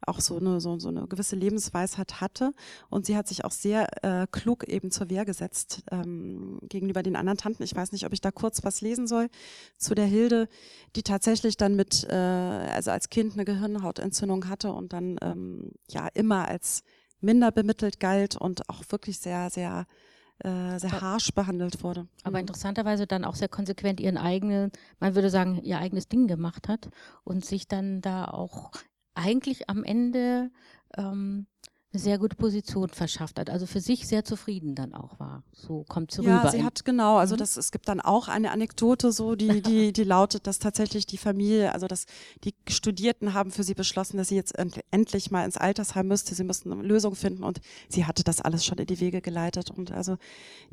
auch 0.00 0.18
so 0.20 0.38
eine, 0.38 0.62
so, 0.62 0.78
so 0.78 0.88
eine 0.88 1.06
gewisse 1.06 1.36
Lebensweisheit 1.36 2.22
hatte. 2.22 2.54
Und 2.88 3.04
sie 3.04 3.18
hat 3.18 3.28
sich 3.28 3.44
auch 3.44 3.50
sehr 3.50 3.86
äh, 4.02 4.26
klug 4.32 4.64
eben 4.64 4.90
zur 4.90 5.10
Wehr 5.10 5.26
gesetzt 5.26 5.82
ähm, 5.90 6.58
gegenüber 6.62 7.02
den 7.02 7.16
anderen 7.16 7.36
Tanten. 7.36 7.62
Ich 7.62 7.76
weiß 7.76 7.92
nicht, 7.92 8.06
ob 8.06 8.14
ich 8.14 8.22
da 8.22 8.30
kurz 8.30 8.64
was 8.64 8.80
lesen 8.80 9.06
soll 9.06 9.28
zu 9.76 9.94
der 9.94 10.06
Hilde, 10.06 10.48
die 10.96 11.02
tatsächlich 11.02 11.58
dann 11.58 11.76
mit, 11.76 12.06
äh, 12.08 12.14
also 12.14 12.90
als 12.92 13.10
Kind 13.10 13.34
eine 13.34 13.44
Gehirnhautentzündung 13.44 14.48
hatte 14.48 14.72
und 14.72 14.94
dann 14.94 15.18
ähm, 15.20 15.72
ja 15.90 16.08
immer 16.14 16.48
als 16.48 16.82
minder 17.20 17.52
bemittelt 17.52 18.00
galt 18.00 18.36
und 18.36 18.70
auch 18.70 18.82
wirklich 18.88 19.18
sehr, 19.18 19.50
sehr 19.50 19.86
äh, 20.40 20.78
sehr 20.78 21.00
harsch 21.00 21.32
behandelt 21.32 21.82
wurde. 21.82 22.06
Aber 22.24 22.38
mhm. 22.38 22.42
interessanterweise 22.42 23.06
dann 23.06 23.24
auch 23.24 23.34
sehr 23.34 23.48
konsequent 23.48 24.00
ihren 24.00 24.16
eigenen, 24.16 24.72
man 24.98 25.14
würde 25.14 25.30
sagen, 25.30 25.60
ihr 25.62 25.78
eigenes 25.78 26.08
Ding 26.08 26.26
gemacht 26.26 26.68
hat 26.68 26.88
und 27.24 27.44
sich 27.44 27.68
dann 27.68 28.00
da 28.00 28.24
auch 28.26 28.72
eigentlich 29.14 29.68
am 29.68 29.84
Ende 29.84 30.50
ähm, 30.96 31.46
eine 31.92 32.00
sehr 32.00 32.18
gute 32.18 32.36
Position 32.36 32.88
verschafft 32.88 33.40
hat, 33.40 33.50
also 33.50 33.66
für 33.66 33.80
sich 33.80 34.06
sehr 34.06 34.24
zufrieden 34.24 34.76
dann 34.76 34.94
auch 34.94 35.18
war. 35.18 35.42
So 35.52 35.84
kommt 35.88 36.12
sie 36.12 36.22
ja, 36.22 36.38
rüber. 36.38 36.44
Ja, 36.44 36.50
sie 36.52 36.62
hat 36.62 36.84
genau, 36.84 37.16
also 37.16 37.34
mhm. 37.34 37.38
das, 37.38 37.56
es 37.56 37.72
gibt 37.72 37.88
dann 37.88 38.00
auch 38.00 38.28
eine 38.28 38.52
Anekdote 38.52 39.10
so, 39.10 39.34
die, 39.34 39.60
die, 39.60 39.92
die 39.92 40.04
lautet, 40.04 40.46
dass 40.46 40.60
tatsächlich 40.60 41.06
die 41.06 41.18
Familie, 41.18 41.72
also 41.72 41.88
dass 41.88 42.06
die 42.44 42.54
Studierten 42.68 43.34
haben 43.34 43.50
für 43.50 43.64
sie 43.64 43.74
beschlossen, 43.74 44.18
dass 44.18 44.28
sie 44.28 44.36
jetzt 44.36 44.56
end, 44.56 44.80
endlich 44.92 45.32
mal 45.32 45.44
ins 45.44 45.56
Altersheim 45.56 46.06
müsste, 46.06 46.34
sie 46.36 46.44
müssten 46.44 46.70
eine 46.72 46.82
Lösung 46.82 47.16
finden 47.16 47.42
und 47.42 47.60
sie 47.88 48.04
hatte 48.04 48.22
das 48.22 48.40
alles 48.40 48.64
schon 48.64 48.78
in 48.78 48.86
die 48.86 49.00
Wege 49.00 49.20
geleitet 49.20 49.72
und 49.72 49.90
also 49.90 50.16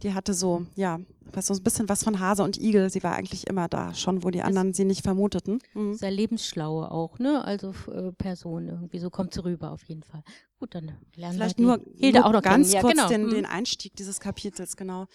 die 0.04 0.14
hatte 0.14 0.36
so, 0.36 0.68
ja, 0.76 1.00
was 1.34 1.48
so 1.48 1.56
ein 1.56 1.64
bisschen 1.64 1.90
was 1.90 2.04
von 2.04 2.20
Hase 2.20 2.44
und 2.44 2.60
Igel, 2.60 2.92
sie 2.92 3.02
war 3.02 3.16
eigentlich 3.16 3.48
immer 3.48 3.68
da, 3.68 3.96
schon 3.96 4.24
wo 4.24 4.30
die 4.30 4.44
anderen 4.44 4.70
das 4.70 4.78
sie 4.78 4.86
nicht 4.86 5.02
vermuteten. 5.02 5.60
Mhm. 5.74 5.96
Sehr 5.96 6.12
lebensschlaue 6.12 6.92
auch, 6.92 7.18
ne, 7.18 7.44
also 7.44 7.74
äh, 7.92 8.12
Person 8.12 8.68
irgendwie, 8.68 9.00
so 9.00 9.10
kommt 9.10 9.34
sie 9.34 9.44
rüber 9.44 9.72
auf 9.72 9.84
jeden 9.86 10.04
Fall. 10.04 10.24
Gut, 10.60 10.74
dann 10.74 10.98
lernen 11.16 11.36
Vielleicht 11.36 11.60
wir 11.60 11.66
nur, 11.66 11.82
Hilde 11.96 12.20
nur 12.20 12.28
auch 12.28 12.32
noch 12.32 12.42
ganz 12.42 12.72
kennen. 12.72 12.82
kurz 12.82 12.98
ja, 12.98 13.08
genau. 13.08 13.28
den, 13.28 13.36
den, 13.36 13.46
Einstieg 13.46 13.96
dieses 13.96 14.20
Kapitels, 14.20 14.76
genau. 14.76 15.06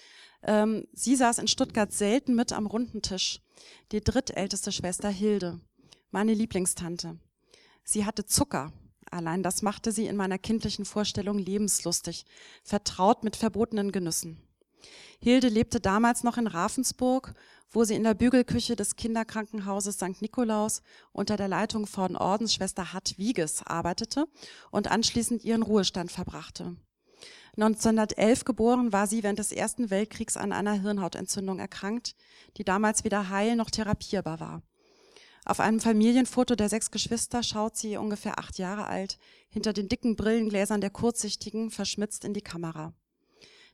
Ähm, 0.44 0.86
sie 0.92 1.16
saß 1.16 1.38
in 1.38 1.48
Stuttgart 1.48 1.92
selten 1.92 2.34
mit 2.34 2.52
am 2.52 2.66
runden 2.66 3.02
Tisch. 3.02 3.40
Die 3.90 4.00
drittälteste 4.00 4.70
Schwester 4.70 5.08
Hilde, 5.08 5.60
meine 6.10 6.34
Lieblingstante. 6.34 7.18
Sie 7.82 8.06
hatte 8.06 8.24
Zucker. 8.24 8.72
Allein 9.10 9.42
das 9.42 9.62
machte 9.62 9.92
sie 9.92 10.06
in 10.06 10.16
meiner 10.16 10.38
kindlichen 10.38 10.84
Vorstellung 10.84 11.38
lebenslustig, 11.38 12.24
vertraut 12.62 13.24
mit 13.24 13.36
verbotenen 13.36 13.92
Genüssen. 13.92 14.40
Hilde 15.20 15.48
lebte 15.48 15.80
damals 15.80 16.24
noch 16.24 16.38
in 16.38 16.46
Ravensburg, 16.46 17.34
wo 17.70 17.84
sie 17.84 17.94
in 17.94 18.04
der 18.04 18.14
Bügelküche 18.14 18.76
des 18.76 18.96
Kinderkrankenhauses 18.96 19.96
St. 19.96 20.20
Nikolaus 20.20 20.82
unter 21.12 21.36
der 21.36 21.48
Leitung 21.48 21.86
von 21.86 22.16
Ordensschwester 22.16 22.92
Hart 22.92 23.18
Wieges 23.18 23.62
arbeitete 23.64 24.26
und 24.70 24.90
anschließend 24.90 25.44
ihren 25.44 25.62
Ruhestand 25.62 26.12
verbrachte. 26.12 26.76
1911 27.56 28.44
geboren 28.44 28.92
war 28.92 29.06
sie 29.06 29.22
während 29.22 29.38
des 29.38 29.52
Ersten 29.52 29.90
Weltkriegs 29.90 30.36
an 30.36 30.52
einer 30.52 30.72
Hirnhautentzündung 30.72 31.58
erkrankt, 31.58 32.14
die 32.56 32.64
damals 32.64 33.04
weder 33.04 33.28
heil 33.28 33.56
noch 33.56 33.70
therapierbar 33.70 34.40
war. 34.40 34.62
Auf 35.44 35.60
einem 35.60 35.80
Familienfoto 35.80 36.54
der 36.54 36.68
sechs 36.68 36.90
Geschwister 36.90 37.42
schaut 37.42 37.76
sie 37.76 37.96
ungefähr 37.96 38.38
acht 38.38 38.58
Jahre 38.58 38.86
alt 38.86 39.18
hinter 39.48 39.72
den 39.72 39.88
dicken 39.88 40.16
Brillengläsern 40.16 40.80
der 40.80 40.90
Kurzsichtigen 40.90 41.70
verschmitzt 41.70 42.24
in 42.24 42.32
die 42.32 42.42
Kamera. 42.42 42.94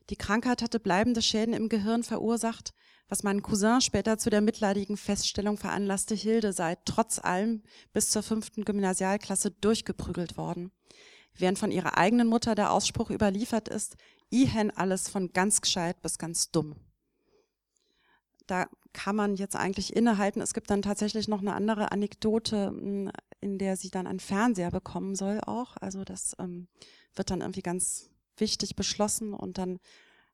Die 0.09 0.15
Krankheit 0.15 0.61
hatte 0.61 0.79
bleibende 0.79 1.21
Schäden 1.21 1.53
im 1.53 1.69
Gehirn 1.69 2.03
verursacht, 2.03 2.73
was 3.09 3.23
meinen 3.23 3.43
Cousin 3.43 3.81
später 3.81 4.17
zu 4.17 4.29
der 4.29 4.41
mitleidigen 4.41 4.97
Feststellung 4.97 5.57
veranlasste, 5.57 6.15
Hilde 6.15 6.53
sei 6.53 6.77
trotz 6.85 7.19
allem 7.19 7.63
bis 7.93 8.09
zur 8.09 8.23
fünften 8.23 8.65
Gymnasialklasse 8.65 9.51
durchgeprügelt 9.51 10.37
worden. 10.37 10.71
Während 11.35 11.59
von 11.59 11.71
ihrer 11.71 11.97
eigenen 11.97 12.27
Mutter 12.27 12.55
der 12.55 12.71
Ausspruch 12.71 13.09
überliefert 13.11 13.69
ist, 13.69 13.97
i 14.31 14.45
hen 14.45 14.71
alles 14.71 15.09
von 15.09 15.31
ganz 15.31 15.61
gescheit 15.61 16.01
bis 16.01 16.17
ganz 16.17 16.51
dumm. 16.51 16.75
Da 18.45 18.67
kann 18.93 19.15
man 19.15 19.35
jetzt 19.35 19.55
eigentlich 19.55 19.95
innehalten. 19.95 20.41
Es 20.41 20.53
gibt 20.53 20.71
dann 20.71 20.81
tatsächlich 20.81 21.27
noch 21.27 21.41
eine 21.41 21.53
andere 21.53 21.91
Anekdote, 21.91 22.67
hm, 22.67 23.11
in 23.41 23.59
der 23.59 23.77
sie 23.77 23.91
dann 23.91 24.07
einen 24.07 24.19
Fernseher 24.19 24.71
bekommen 24.71 25.15
soll 25.15 25.39
auch. 25.41 25.77
Also 25.77 26.03
das 26.03 26.35
ähm, 26.39 26.67
wird 27.15 27.29
dann 27.29 27.41
irgendwie 27.41 27.61
ganz 27.61 28.08
wichtig 28.39 28.75
beschlossen 28.75 29.33
und 29.33 29.57
dann 29.57 29.79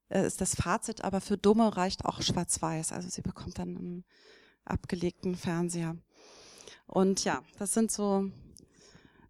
äh, 0.10 0.26
ist 0.26 0.42
das 0.42 0.56
Fazit, 0.56 1.04
aber 1.04 1.22
für 1.22 1.38
Dumme 1.38 1.76
reicht 1.76 2.06
auch 2.06 2.22
schwarz-weiß. 2.22 2.92
Also 2.92 3.10
sie 3.10 3.22
bekommt 3.22 3.60
dann 3.60 3.78
einen 3.78 4.06
abgelegten 4.66 5.36
Fernseher. 5.36 5.96
Und 6.88 7.24
ja, 7.24 7.42
das 7.58 7.74
sind 7.74 7.92
so, 7.92 8.30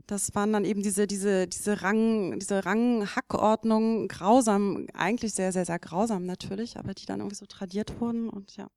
das 0.08 0.36
waren 0.36 0.54
dann 0.54 0.66
eben 0.66 0.84
diese, 0.84 1.08
diese, 1.08 1.48
diese 1.48 1.82
Rang, 1.82 2.40
diese 2.40 2.66
Ranghackordnung, 2.66 4.08
grausam, 4.08 4.88
eigentlich 4.94 5.34
sehr, 5.34 5.52
sehr, 5.52 5.66
sehr 5.66 5.80
grausam 5.80 6.26
natürlich, 6.26 6.78
aber 6.78 6.94
die 6.94 7.06
dann 7.06 7.20
irgendwie 7.20 7.36
so 7.36 7.46
tradiert 7.46 8.00
wurden 8.00 8.30
und 8.30 8.56
ja. 8.58 8.68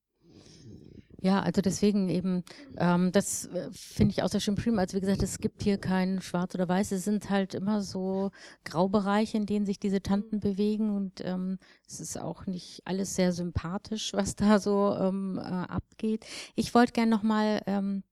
Ja, 1.21 1.41
also 1.43 1.61
deswegen 1.63 2.09
eben, 2.09 2.45
ähm, 2.77 3.11
das 3.11 3.47
äh, 3.47 3.69
finde 3.73 4.13
ich 4.13 4.23
auch 4.23 4.29
sehr 4.29 4.39
schön 4.41 4.55
beschrieben. 4.55 4.79
Also 4.79 4.97
wie 4.97 5.01
gesagt, 5.01 5.23
es 5.25 5.39
gibt 5.41 5.65
hier 5.65 5.77
kein 5.77 6.21
Schwarz 6.23 6.55
oder 6.55 6.69
Weiß, 6.69 6.93
es 6.93 7.05
sind 7.05 7.29
halt 7.29 7.55
immer 7.55 7.83
so 7.83 8.31
Graubereiche, 8.65 9.37
in 9.37 9.45
denen 9.47 9.67
sich 9.67 9.81
diese 9.81 10.01
Tanten 10.01 10.39
bewegen 10.39 10.91
und 10.95 11.21
ähm, 11.25 11.59
es 11.89 11.99
ist 11.99 12.21
auch 12.21 12.47
nicht 12.47 12.83
alles 12.85 13.17
sehr 13.17 13.33
sympathisch, 13.33 14.13
was 14.13 14.37
da 14.37 14.61
so 14.61 14.97
ähm, 14.97 15.39
äh, 15.39 15.43
abgeht. 15.43 16.25
Ich 16.55 16.73
wollte 16.73 16.93
gerne 16.93 17.11
nochmal 17.11 17.63
ähm, 17.67 18.05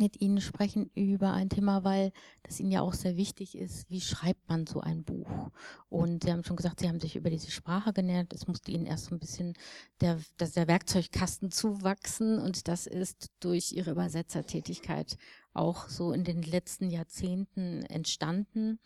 mit 0.00 0.20
Ihnen 0.20 0.40
sprechen 0.40 0.90
über 0.94 1.32
ein 1.32 1.48
Thema, 1.48 1.84
weil 1.84 2.12
das 2.42 2.60
Ihnen 2.60 2.70
ja 2.70 2.80
auch 2.80 2.94
sehr 2.94 3.16
wichtig 3.16 3.56
ist. 3.56 3.88
Wie 3.90 4.00
schreibt 4.00 4.48
man 4.48 4.66
so 4.66 4.80
ein 4.80 5.04
Buch? 5.04 5.50
Und 5.88 6.24
Sie 6.24 6.32
haben 6.32 6.44
schon 6.44 6.56
gesagt, 6.56 6.80
Sie 6.80 6.88
haben 6.88 7.00
sich 7.00 7.16
über 7.16 7.30
diese 7.30 7.50
Sprache 7.50 7.92
genährt. 7.92 8.32
Es 8.32 8.46
musste 8.46 8.72
Ihnen 8.72 8.86
erst 8.86 9.06
so 9.06 9.14
ein 9.14 9.20
bisschen 9.20 9.54
der, 10.00 10.18
dass 10.36 10.52
der 10.52 10.68
Werkzeugkasten 10.68 11.50
zuwachsen 11.50 12.38
und 12.38 12.68
das 12.68 12.86
ist 12.86 13.30
durch 13.40 13.72
Ihre 13.72 13.92
Übersetzertätigkeit 13.92 15.16
auch 15.52 15.88
so 15.88 16.12
in 16.12 16.24
den 16.24 16.42
letzten 16.42 16.90
Jahrzehnten 16.90 17.82
entstanden. 17.84 18.80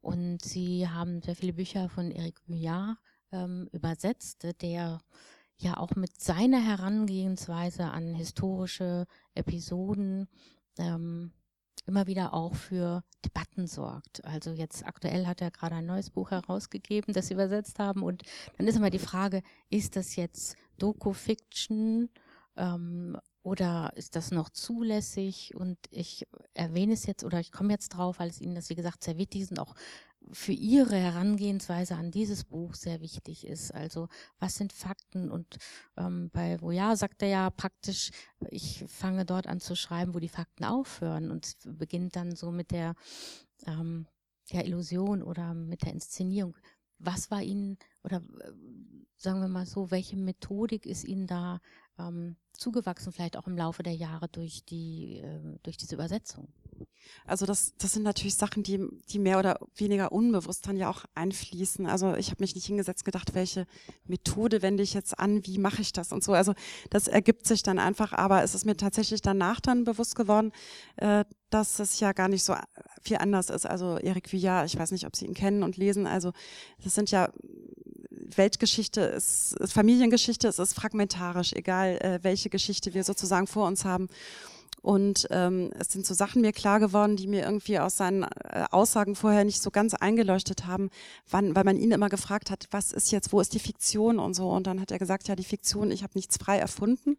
Und 0.00 0.42
Sie 0.42 0.88
haben 0.88 1.22
sehr 1.22 1.36
viele 1.36 1.52
Bücher 1.52 1.88
von 1.88 2.10
Eric 2.10 2.40
Vuillard 2.46 2.96
ähm, 3.32 3.68
übersetzte, 3.72 4.54
der 4.54 5.00
ja 5.58 5.76
auch 5.76 5.94
mit 5.94 6.20
seiner 6.20 6.60
Herangehensweise 6.60 7.84
an 7.84 8.14
historische 8.14 9.06
Episoden 9.34 10.28
ähm, 10.78 11.32
immer 11.86 12.06
wieder 12.06 12.32
auch 12.32 12.54
für 12.54 13.02
Debatten 13.24 13.66
sorgt. 13.66 14.24
Also 14.24 14.52
jetzt 14.52 14.86
aktuell 14.86 15.26
hat 15.26 15.40
er 15.40 15.50
gerade 15.50 15.76
ein 15.76 15.86
neues 15.86 16.10
Buch 16.10 16.30
herausgegeben, 16.30 17.12
das 17.12 17.28
sie 17.28 17.34
übersetzt 17.34 17.78
haben. 17.78 18.02
Und 18.02 18.22
dann 18.56 18.66
ist 18.66 18.76
immer 18.76 18.90
die 18.90 18.98
Frage, 18.98 19.42
ist 19.70 19.96
das 19.96 20.16
jetzt 20.16 20.56
Doku-Fiction 20.78 22.08
ähm, 22.56 23.18
oder 23.42 23.92
ist 23.96 24.16
das 24.16 24.30
noch 24.30 24.48
zulässig? 24.48 25.54
Und 25.54 25.78
ich 25.90 26.26
erwähne 26.54 26.94
es 26.94 27.06
jetzt 27.06 27.24
oder 27.24 27.40
ich 27.40 27.52
komme 27.52 27.72
jetzt 27.72 27.90
drauf, 27.90 28.18
weil 28.18 28.30
es 28.30 28.40
Ihnen 28.40 28.54
das, 28.54 28.70
wie 28.70 28.74
gesagt, 28.74 29.04
sehr 29.04 29.18
wichtig 29.18 29.42
ist 29.42 29.50
und 29.50 29.58
auch 29.58 29.74
für 30.32 30.52
Ihre 30.52 30.96
Herangehensweise 30.96 31.96
an 31.96 32.10
dieses 32.10 32.44
Buch 32.44 32.74
sehr 32.74 33.00
wichtig 33.00 33.46
ist. 33.46 33.72
Also 33.72 34.08
was 34.38 34.56
sind 34.56 34.72
Fakten? 34.72 35.30
Und 35.30 35.58
ähm, 35.96 36.30
bei 36.32 36.60
Voyage 36.60 36.96
sagt 36.96 37.22
er 37.22 37.28
ja 37.28 37.50
praktisch, 37.50 38.10
ich 38.50 38.84
fange 38.86 39.24
dort 39.24 39.46
an 39.46 39.60
zu 39.60 39.76
schreiben, 39.76 40.14
wo 40.14 40.18
die 40.18 40.28
Fakten 40.28 40.64
aufhören 40.64 41.30
und 41.30 41.56
beginnt 41.64 42.16
dann 42.16 42.36
so 42.36 42.50
mit 42.50 42.70
der 42.70 42.94
ähm, 43.66 44.06
ja, 44.48 44.62
Illusion 44.62 45.22
oder 45.22 45.54
mit 45.54 45.82
der 45.82 45.92
Inszenierung. 45.92 46.56
Was 46.98 47.30
war 47.30 47.42
Ihnen 47.42 47.78
oder 48.02 48.18
äh, 48.18 48.52
sagen 49.16 49.40
wir 49.40 49.48
mal 49.48 49.66
so, 49.66 49.90
welche 49.90 50.16
Methodik 50.16 50.86
ist 50.86 51.04
Ihnen 51.04 51.26
da 51.26 51.60
ähm, 51.98 52.36
zugewachsen, 52.52 53.12
vielleicht 53.12 53.36
auch 53.36 53.46
im 53.46 53.56
Laufe 53.56 53.82
der 53.82 53.94
Jahre 53.94 54.28
durch 54.28 54.64
die 54.64 55.18
äh, 55.18 55.58
durch 55.62 55.76
diese 55.76 55.94
Übersetzung? 55.94 56.48
Also 57.26 57.46
das, 57.46 57.74
das 57.78 57.92
sind 57.92 58.02
natürlich 58.02 58.34
Sachen, 58.34 58.62
die, 58.62 58.86
die 59.08 59.18
mehr 59.18 59.38
oder 59.38 59.58
weniger 59.76 60.12
unbewusst 60.12 60.66
dann 60.66 60.76
ja 60.76 60.90
auch 60.90 61.04
einfließen. 61.14 61.86
Also 61.86 62.14
ich 62.14 62.30
habe 62.30 62.42
mich 62.42 62.54
nicht 62.54 62.66
hingesetzt 62.66 63.04
gedacht, 63.04 63.34
welche 63.34 63.66
Methode 64.04 64.62
wende 64.62 64.82
ich 64.82 64.94
jetzt 64.94 65.18
an, 65.18 65.44
wie 65.46 65.58
mache 65.58 65.80
ich 65.80 65.92
das 65.92 66.12
und 66.12 66.22
so. 66.22 66.32
Also 66.32 66.54
das 66.90 67.08
ergibt 67.08 67.46
sich 67.46 67.62
dann 67.62 67.78
einfach, 67.78 68.12
aber 68.12 68.42
es 68.42 68.54
ist 68.54 68.66
mir 68.66 68.76
tatsächlich 68.76 69.22
danach 69.22 69.60
dann 69.60 69.84
bewusst 69.84 70.16
geworden, 70.16 70.52
äh, 70.96 71.24
dass 71.50 71.78
es 71.78 72.00
ja 72.00 72.12
gar 72.12 72.28
nicht 72.28 72.44
so 72.44 72.54
viel 73.00 73.16
anders 73.16 73.48
ist. 73.48 73.66
Also 73.66 73.96
Eric 73.96 74.28
Villard, 74.30 74.66
ich 74.66 74.78
weiß 74.78 74.90
nicht, 74.90 75.06
ob 75.06 75.16
Sie 75.16 75.26
ihn 75.26 75.34
kennen 75.34 75.62
und 75.62 75.76
lesen, 75.76 76.06
also 76.06 76.32
das 76.82 76.94
sind 76.94 77.10
ja 77.10 77.30
Weltgeschichte, 78.10 79.00
ist, 79.00 79.54
ist 79.60 79.72
Familiengeschichte, 79.72 80.48
es 80.48 80.58
ist 80.58 80.74
fragmentarisch, 80.74 81.52
egal 81.52 81.98
äh, 81.98 82.18
welche 82.22 82.50
Geschichte 82.50 82.94
wir 82.94 83.04
sozusagen 83.04 83.46
vor 83.46 83.66
uns 83.66 83.84
haben. 83.84 84.08
Und 84.84 85.26
ähm, 85.30 85.70
es 85.78 85.88
sind 85.88 86.04
so 86.04 86.12
Sachen 86.12 86.42
mir 86.42 86.52
klar 86.52 86.78
geworden, 86.78 87.16
die 87.16 87.26
mir 87.26 87.44
irgendwie 87.44 87.78
aus 87.78 87.96
seinen 87.96 88.24
äh, 88.24 88.66
Aussagen 88.70 89.16
vorher 89.16 89.42
nicht 89.42 89.62
so 89.62 89.70
ganz 89.70 89.94
eingeleuchtet 89.94 90.66
haben, 90.66 90.90
wann, 91.30 91.56
weil 91.56 91.64
man 91.64 91.78
ihn 91.78 91.90
immer 91.90 92.10
gefragt 92.10 92.50
hat, 92.50 92.66
was 92.70 92.92
ist 92.92 93.10
jetzt, 93.10 93.32
wo 93.32 93.40
ist 93.40 93.54
die 93.54 93.60
Fiktion 93.60 94.18
und 94.18 94.34
so. 94.34 94.50
Und 94.50 94.66
dann 94.66 94.82
hat 94.82 94.90
er 94.90 94.98
gesagt, 94.98 95.26
ja, 95.26 95.36
die 95.36 95.42
Fiktion, 95.42 95.90
ich 95.90 96.02
habe 96.02 96.12
nichts 96.16 96.36
frei 96.36 96.58
erfunden, 96.58 97.16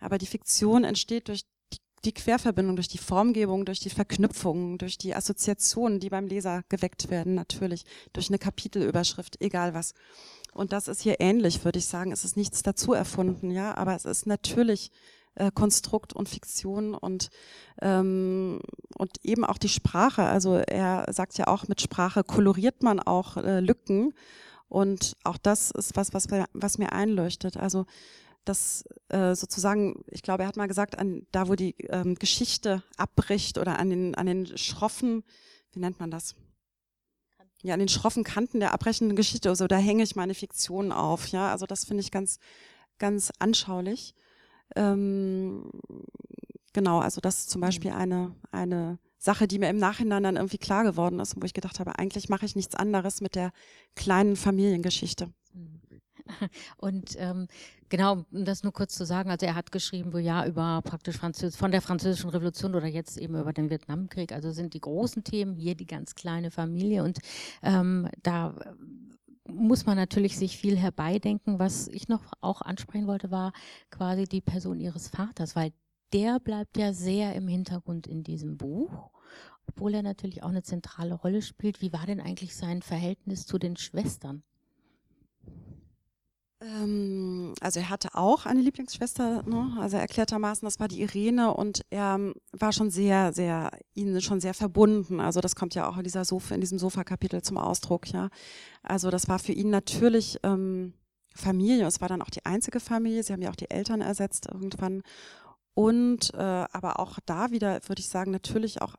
aber 0.00 0.18
die 0.18 0.26
Fiktion 0.26 0.82
entsteht 0.82 1.28
durch 1.28 1.44
die, 1.72 1.78
die 2.04 2.12
Querverbindung, 2.12 2.74
durch 2.74 2.88
die 2.88 2.98
Formgebung, 2.98 3.64
durch 3.66 3.78
die 3.78 3.90
Verknüpfungen, 3.90 4.76
durch 4.76 4.98
die 4.98 5.14
Assoziationen, 5.14 6.00
die 6.00 6.10
beim 6.10 6.26
Leser 6.26 6.64
geweckt 6.68 7.08
werden, 7.08 7.36
natürlich, 7.36 7.84
durch 8.14 8.30
eine 8.30 8.40
Kapitelüberschrift, 8.40 9.40
egal 9.40 9.74
was. 9.74 9.94
Und 10.52 10.72
das 10.72 10.88
ist 10.88 11.02
hier 11.02 11.20
ähnlich, 11.20 11.64
würde 11.64 11.78
ich 11.78 11.86
sagen. 11.86 12.10
Es 12.10 12.24
ist 12.24 12.36
nichts 12.36 12.64
dazu 12.64 12.94
erfunden, 12.94 13.52
ja, 13.52 13.76
aber 13.76 13.94
es 13.94 14.06
ist 14.06 14.26
natürlich 14.26 14.90
äh, 15.36 15.50
Konstrukt 15.52 16.12
und 16.12 16.28
Fiktion 16.28 16.94
und, 16.94 17.30
ähm, 17.80 18.60
und 18.96 19.24
eben 19.24 19.44
auch 19.44 19.58
die 19.58 19.68
Sprache. 19.68 20.24
Also 20.24 20.56
er 20.56 21.06
sagt 21.12 21.38
ja 21.38 21.46
auch, 21.46 21.68
mit 21.68 21.80
Sprache 21.80 22.24
koloriert 22.24 22.82
man 22.82 23.00
auch 23.00 23.36
äh, 23.36 23.60
Lücken. 23.60 24.14
Und 24.68 25.16
auch 25.22 25.38
das 25.38 25.70
ist 25.70 25.94
was, 25.96 26.12
was, 26.12 26.28
was 26.52 26.78
mir 26.78 26.92
einleuchtet. 26.92 27.56
Also 27.56 27.86
das 28.44 28.84
äh, 29.08 29.34
sozusagen, 29.34 30.04
ich 30.10 30.22
glaube, 30.22 30.44
er 30.44 30.48
hat 30.48 30.56
mal 30.56 30.68
gesagt, 30.68 30.98
an 30.98 31.26
da, 31.32 31.48
wo 31.48 31.54
die 31.54 31.74
ähm, 31.88 32.14
Geschichte 32.14 32.82
abbricht 32.96 33.58
oder 33.58 33.78
an 33.78 33.90
den, 33.90 34.14
an 34.14 34.26
den 34.26 34.56
schroffen, 34.56 35.24
wie 35.72 35.80
nennt 35.80 36.00
man 36.00 36.10
das? 36.10 36.34
Ja, 37.62 37.74
an 37.74 37.80
den 37.80 37.88
schroffen 37.88 38.22
Kanten 38.22 38.60
der 38.60 38.72
abbrechenden 38.72 39.16
Geschichte, 39.16 39.48
also 39.48 39.66
da 39.66 39.76
hänge 39.76 40.02
ich 40.02 40.14
meine 40.14 40.34
Fiktion 40.34 40.92
auf. 40.92 41.28
Ja, 41.28 41.50
also 41.50 41.66
das 41.66 41.84
finde 41.84 42.02
ich 42.02 42.10
ganz, 42.10 42.38
ganz 42.98 43.32
anschaulich. 43.38 44.14
Ähm, 44.74 45.70
genau, 46.72 46.98
also 46.98 47.20
das 47.20 47.40
ist 47.40 47.50
zum 47.50 47.60
mhm. 47.60 47.66
Beispiel 47.66 47.90
eine, 47.92 48.34
eine 48.50 48.98
Sache, 49.18 49.46
die 49.46 49.58
mir 49.58 49.70
im 49.70 49.78
Nachhinein 49.78 50.22
dann 50.22 50.36
irgendwie 50.36 50.58
klar 50.58 50.84
geworden 50.84 51.20
ist, 51.20 51.36
wo 51.40 51.44
ich 51.44 51.54
gedacht 51.54 51.80
habe, 51.80 51.98
eigentlich 51.98 52.28
mache 52.28 52.46
ich 52.46 52.56
nichts 52.56 52.74
anderes 52.74 53.20
mit 53.20 53.34
der 53.34 53.52
kleinen 53.94 54.36
Familiengeschichte. 54.36 55.30
Mhm. 55.52 55.80
Und 56.76 57.14
ähm, 57.18 57.46
genau, 57.88 58.24
um 58.32 58.44
das 58.44 58.62
nur 58.62 58.72
kurz 58.72 58.94
zu 58.94 59.04
sagen, 59.04 59.30
also 59.30 59.46
er 59.46 59.54
hat 59.54 59.72
geschrieben, 59.72 60.12
wo 60.12 60.18
ja 60.18 60.46
über 60.46 60.82
praktisch 60.82 61.16
Französ 61.16 61.56
von 61.56 61.70
der 61.70 61.82
französischen 61.82 62.30
Revolution 62.30 62.74
oder 62.74 62.86
jetzt 62.86 63.16
eben 63.18 63.38
über 63.38 63.52
den 63.52 63.70
Vietnamkrieg, 63.70 64.32
also 64.32 64.50
sind 64.50 64.74
die 64.74 64.80
großen 64.80 65.24
Themen 65.24 65.54
hier 65.54 65.74
die 65.74 65.86
ganz 65.86 66.14
kleine 66.14 66.50
Familie 66.50 67.04
und 67.04 67.18
ähm, 67.62 68.08
da 68.22 68.54
muss 69.48 69.86
man 69.86 69.96
natürlich 69.96 70.36
sich 70.36 70.56
viel 70.56 70.76
herbeidenken. 70.76 71.58
Was 71.58 71.88
ich 71.88 72.08
noch 72.08 72.32
auch 72.40 72.62
ansprechen 72.62 73.06
wollte, 73.06 73.30
war 73.30 73.52
quasi 73.90 74.24
die 74.24 74.40
Person 74.40 74.80
ihres 74.80 75.08
Vaters, 75.08 75.56
weil 75.56 75.72
der 76.12 76.38
bleibt 76.40 76.76
ja 76.76 76.92
sehr 76.92 77.34
im 77.34 77.48
Hintergrund 77.48 78.06
in 78.06 78.22
diesem 78.22 78.56
Buch, 78.56 79.10
obwohl 79.66 79.94
er 79.94 80.02
natürlich 80.02 80.42
auch 80.42 80.48
eine 80.48 80.62
zentrale 80.62 81.14
Rolle 81.14 81.42
spielt. 81.42 81.80
Wie 81.82 81.92
war 81.92 82.06
denn 82.06 82.20
eigentlich 82.20 82.54
sein 82.54 82.82
Verhältnis 82.82 83.46
zu 83.46 83.58
den 83.58 83.76
Schwestern? 83.76 84.42
Ähm, 86.60 87.54
also 87.60 87.80
er 87.80 87.90
hatte 87.90 88.14
auch 88.14 88.46
eine 88.46 88.60
Lieblingsschwester, 88.60 89.42
ne? 89.42 89.76
also 89.78 89.98
erklärtermaßen, 89.98 90.64
das 90.64 90.80
war 90.80 90.88
die 90.88 91.02
Irene 91.02 91.52
und 91.52 91.82
er 91.90 92.14
ähm, 92.14 92.34
war 92.52 92.72
schon 92.72 92.90
sehr, 92.90 93.32
sehr, 93.32 93.70
ihnen 93.94 94.22
schon 94.22 94.40
sehr 94.40 94.54
verbunden. 94.54 95.20
Also 95.20 95.40
das 95.40 95.54
kommt 95.54 95.74
ja 95.74 95.88
auch 95.88 95.98
in 95.98 96.04
dieser 96.04 96.24
Sofa, 96.24 96.54
in 96.54 96.62
diesem 96.62 96.78
Sofa-Kapitel 96.78 97.42
zum 97.42 97.58
Ausdruck, 97.58 98.10
ja. 98.10 98.30
Also 98.82 99.10
das 99.10 99.28
war 99.28 99.38
für 99.38 99.52
ihn 99.52 99.70
natürlich 99.70 100.38
ähm, 100.44 100.94
Familie. 101.34 101.86
Es 101.86 102.00
war 102.00 102.08
dann 102.08 102.22
auch 102.22 102.30
die 102.30 102.46
einzige 102.46 102.80
Familie. 102.80 103.22
Sie 103.22 103.32
haben 103.32 103.42
ja 103.42 103.50
auch 103.50 103.56
die 103.56 103.70
Eltern 103.70 104.00
ersetzt 104.00 104.48
irgendwann. 104.50 105.02
Und 105.74 106.32
äh, 106.32 106.38
aber 106.38 106.98
auch 107.00 107.18
da 107.26 107.50
wieder, 107.50 107.80
würde 107.86 108.00
ich 108.00 108.08
sagen, 108.08 108.30
natürlich 108.30 108.80
auch 108.80 108.94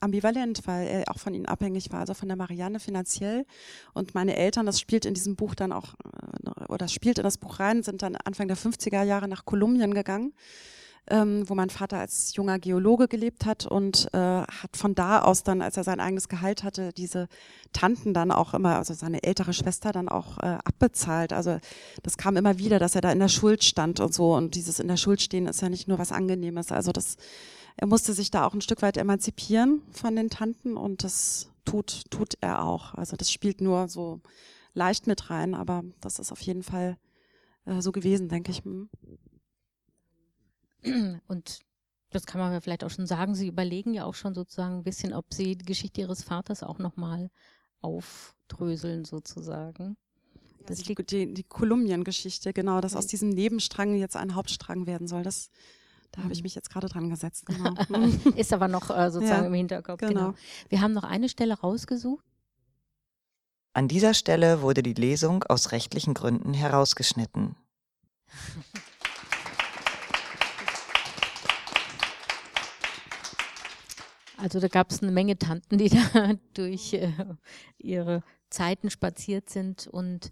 ambivalent, 0.00 0.66
weil 0.66 0.86
er 0.86 1.10
auch 1.10 1.18
von 1.18 1.34
ihnen 1.34 1.46
abhängig 1.46 1.92
war, 1.92 2.00
also 2.00 2.14
von 2.14 2.28
der 2.28 2.36
Marianne 2.36 2.80
finanziell. 2.80 3.46
Und 3.94 4.14
meine 4.14 4.36
Eltern, 4.36 4.66
das 4.66 4.80
spielt 4.80 5.04
in 5.04 5.14
diesem 5.14 5.36
Buch 5.36 5.54
dann 5.54 5.72
auch, 5.72 5.94
äh, 6.04 6.64
oder 6.68 6.88
spielt 6.88 7.18
in 7.18 7.24
das 7.24 7.38
Buch 7.38 7.60
rein, 7.60 7.82
sind 7.82 8.02
dann 8.02 8.16
Anfang 8.16 8.48
der 8.48 8.56
50er 8.56 9.02
Jahre 9.02 9.28
nach 9.28 9.44
Kolumbien 9.44 9.94
gegangen, 9.94 10.32
ähm, 11.08 11.48
wo 11.48 11.54
mein 11.54 11.70
Vater 11.70 11.98
als 11.98 12.34
junger 12.36 12.58
Geologe 12.58 13.08
gelebt 13.08 13.44
hat 13.44 13.66
und 13.66 14.08
äh, 14.12 14.18
hat 14.18 14.76
von 14.76 14.94
da 14.94 15.22
aus 15.22 15.42
dann, 15.42 15.62
als 15.62 15.76
er 15.76 15.84
sein 15.84 16.00
eigenes 16.00 16.28
Gehalt 16.28 16.62
hatte, 16.62 16.92
diese 16.92 17.28
Tanten 17.72 18.14
dann 18.14 18.30
auch 18.30 18.54
immer, 18.54 18.76
also 18.76 18.94
seine 18.94 19.22
ältere 19.22 19.52
Schwester 19.52 19.92
dann 19.92 20.08
auch 20.08 20.38
äh, 20.38 20.58
abbezahlt. 20.64 21.32
Also 21.32 21.58
das 22.02 22.16
kam 22.16 22.36
immer 22.36 22.58
wieder, 22.58 22.78
dass 22.78 22.94
er 22.94 23.00
da 23.00 23.10
in 23.12 23.18
der 23.18 23.28
Schuld 23.28 23.64
stand 23.64 24.00
und 24.00 24.14
so. 24.14 24.34
Und 24.34 24.54
dieses 24.54 24.78
in 24.78 24.88
der 24.88 24.96
Schuld 24.96 25.20
stehen 25.20 25.46
ist 25.46 25.62
ja 25.62 25.68
nicht 25.68 25.88
nur 25.88 25.98
was 25.98 26.12
Angenehmes. 26.12 26.70
Also 26.72 26.92
das 26.92 27.16
er 27.80 27.86
musste 27.86 28.12
sich 28.12 28.30
da 28.30 28.46
auch 28.46 28.52
ein 28.52 28.60
Stück 28.60 28.82
weit 28.82 28.98
emanzipieren 28.98 29.80
von 29.90 30.14
den 30.14 30.28
Tanten 30.28 30.76
und 30.76 31.02
das 31.02 31.50
tut, 31.64 32.10
tut 32.10 32.34
er 32.42 32.62
auch. 32.62 32.92
Also 32.92 33.16
das 33.16 33.32
spielt 33.32 33.62
nur 33.62 33.88
so 33.88 34.20
leicht 34.74 35.06
mit 35.06 35.30
rein, 35.30 35.54
aber 35.54 35.82
das 36.02 36.18
ist 36.18 36.30
auf 36.30 36.42
jeden 36.42 36.62
Fall 36.62 36.98
äh, 37.64 37.80
so 37.80 37.90
gewesen, 37.90 38.28
denke 38.28 38.50
ich. 38.50 38.62
Hm. 38.64 38.90
Und 41.26 41.60
das 42.10 42.26
kann 42.26 42.38
man 42.38 42.60
vielleicht 42.60 42.84
auch 42.84 42.90
schon 42.90 43.06
sagen, 43.06 43.34
Sie 43.34 43.46
überlegen 43.46 43.94
ja 43.94 44.04
auch 44.04 44.14
schon 44.14 44.34
sozusagen 44.34 44.80
ein 44.80 44.84
bisschen, 44.84 45.14
ob 45.14 45.32
Sie 45.32 45.56
die 45.56 45.64
Geschichte 45.64 46.02
Ihres 46.02 46.22
Vaters 46.22 46.62
auch 46.62 46.78
nochmal 46.78 47.30
aufdröseln 47.80 49.06
sozusagen. 49.06 49.96
Ja, 50.68 50.74
die, 50.74 50.94
die, 50.94 51.32
die 51.32 51.44
Kolumbien-Geschichte, 51.44 52.52
genau, 52.52 52.82
dass 52.82 52.94
aus 52.94 53.06
diesem 53.06 53.30
Nebenstrang 53.30 53.94
jetzt 53.94 54.16
ein 54.16 54.34
Hauptstrang 54.34 54.86
werden 54.86 55.08
soll. 55.08 55.22
Das 55.22 55.48
da 56.12 56.22
habe 56.22 56.32
ich 56.32 56.40
mhm. 56.40 56.44
mich 56.44 56.54
jetzt 56.54 56.70
gerade 56.70 56.88
dran 56.88 57.08
gesetzt. 57.08 57.46
Genau. 57.46 57.74
Ist 58.36 58.52
aber 58.52 58.68
noch 58.68 58.90
äh, 58.90 59.10
sozusagen 59.10 59.42
ja, 59.42 59.48
im 59.48 59.54
Hinterkopf. 59.54 60.00
Genau. 60.00 60.12
genau. 60.12 60.34
Wir 60.68 60.80
haben 60.80 60.92
noch 60.92 61.04
eine 61.04 61.28
Stelle 61.28 61.54
rausgesucht. 61.54 62.24
An 63.72 63.86
dieser 63.86 64.14
Stelle 64.14 64.62
wurde 64.62 64.82
die 64.82 64.94
Lesung 64.94 65.44
aus 65.44 65.70
rechtlichen 65.70 66.14
Gründen 66.14 66.54
herausgeschnitten. 66.54 67.54
Also 74.36 74.58
da 74.58 74.68
gab 74.68 74.90
es 74.90 75.02
eine 75.02 75.12
Menge 75.12 75.38
Tanten, 75.38 75.78
die 75.78 75.88
da 76.12 76.34
durch 76.54 76.94
äh, 76.94 77.12
ihre 77.78 78.22
Zeiten 78.48 78.90
spaziert 78.90 79.50
sind 79.50 79.86
und 79.86 80.30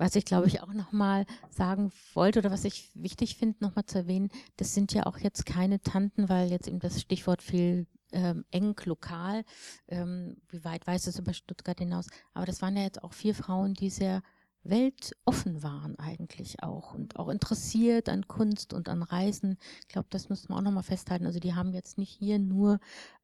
was 0.00 0.16
ich 0.16 0.24
glaube 0.24 0.46
ich 0.46 0.62
auch 0.62 0.72
nochmal 0.72 1.26
sagen 1.50 1.92
wollte 2.14 2.38
oder 2.38 2.50
was 2.50 2.64
ich 2.64 2.90
wichtig 2.94 3.36
finde, 3.36 3.58
nochmal 3.60 3.84
zu 3.84 3.98
erwähnen, 3.98 4.30
das 4.56 4.74
sind 4.74 4.94
ja 4.94 5.04
auch 5.04 5.18
jetzt 5.18 5.44
keine 5.44 5.80
Tanten, 5.80 6.28
weil 6.28 6.50
jetzt 6.50 6.66
eben 6.66 6.80
das 6.80 7.00
Stichwort 7.00 7.42
viel 7.42 7.86
ähm, 8.12 8.44
eng 8.50 8.74
lokal, 8.84 9.44
ähm, 9.88 10.38
wie 10.48 10.64
weit 10.64 10.86
weiß 10.86 11.06
es 11.06 11.18
über 11.18 11.34
Stuttgart 11.34 11.78
hinaus, 11.78 12.06
aber 12.32 12.46
das 12.46 12.62
waren 12.62 12.76
ja 12.76 12.82
jetzt 12.82 13.04
auch 13.04 13.12
vier 13.12 13.34
Frauen, 13.34 13.74
die 13.74 13.90
sehr 13.90 14.22
weltoffen 14.62 15.62
waren 15.62 15.98
eigentlich 15.98 16.62
auch 16.62 16.94
und 16.94 17.16
auch 17.16 17.28
interessiert 17.28 18.08
an 18.08 18.26
Kunst 18.26 18.74
und 18.74 18.88
an 18.88 19.02
Reisen. 19.02 19.56
Ich 19.82 19.88
glaube, 19.88 20.08
das 20.10 20.28
müssen 20.28 20.50
wir 20.50 20.56
auch 20.56 20.62
nochmal 20.62 20.82
festhalten. 20.82 21.24
Also 21.24 21.40
die 21.40 21.54
haben 21.54 21.72
jetzt 21.72 21.96
nicht 21.96 22.10
hier 22.10 22.38
nur 22.38 22.78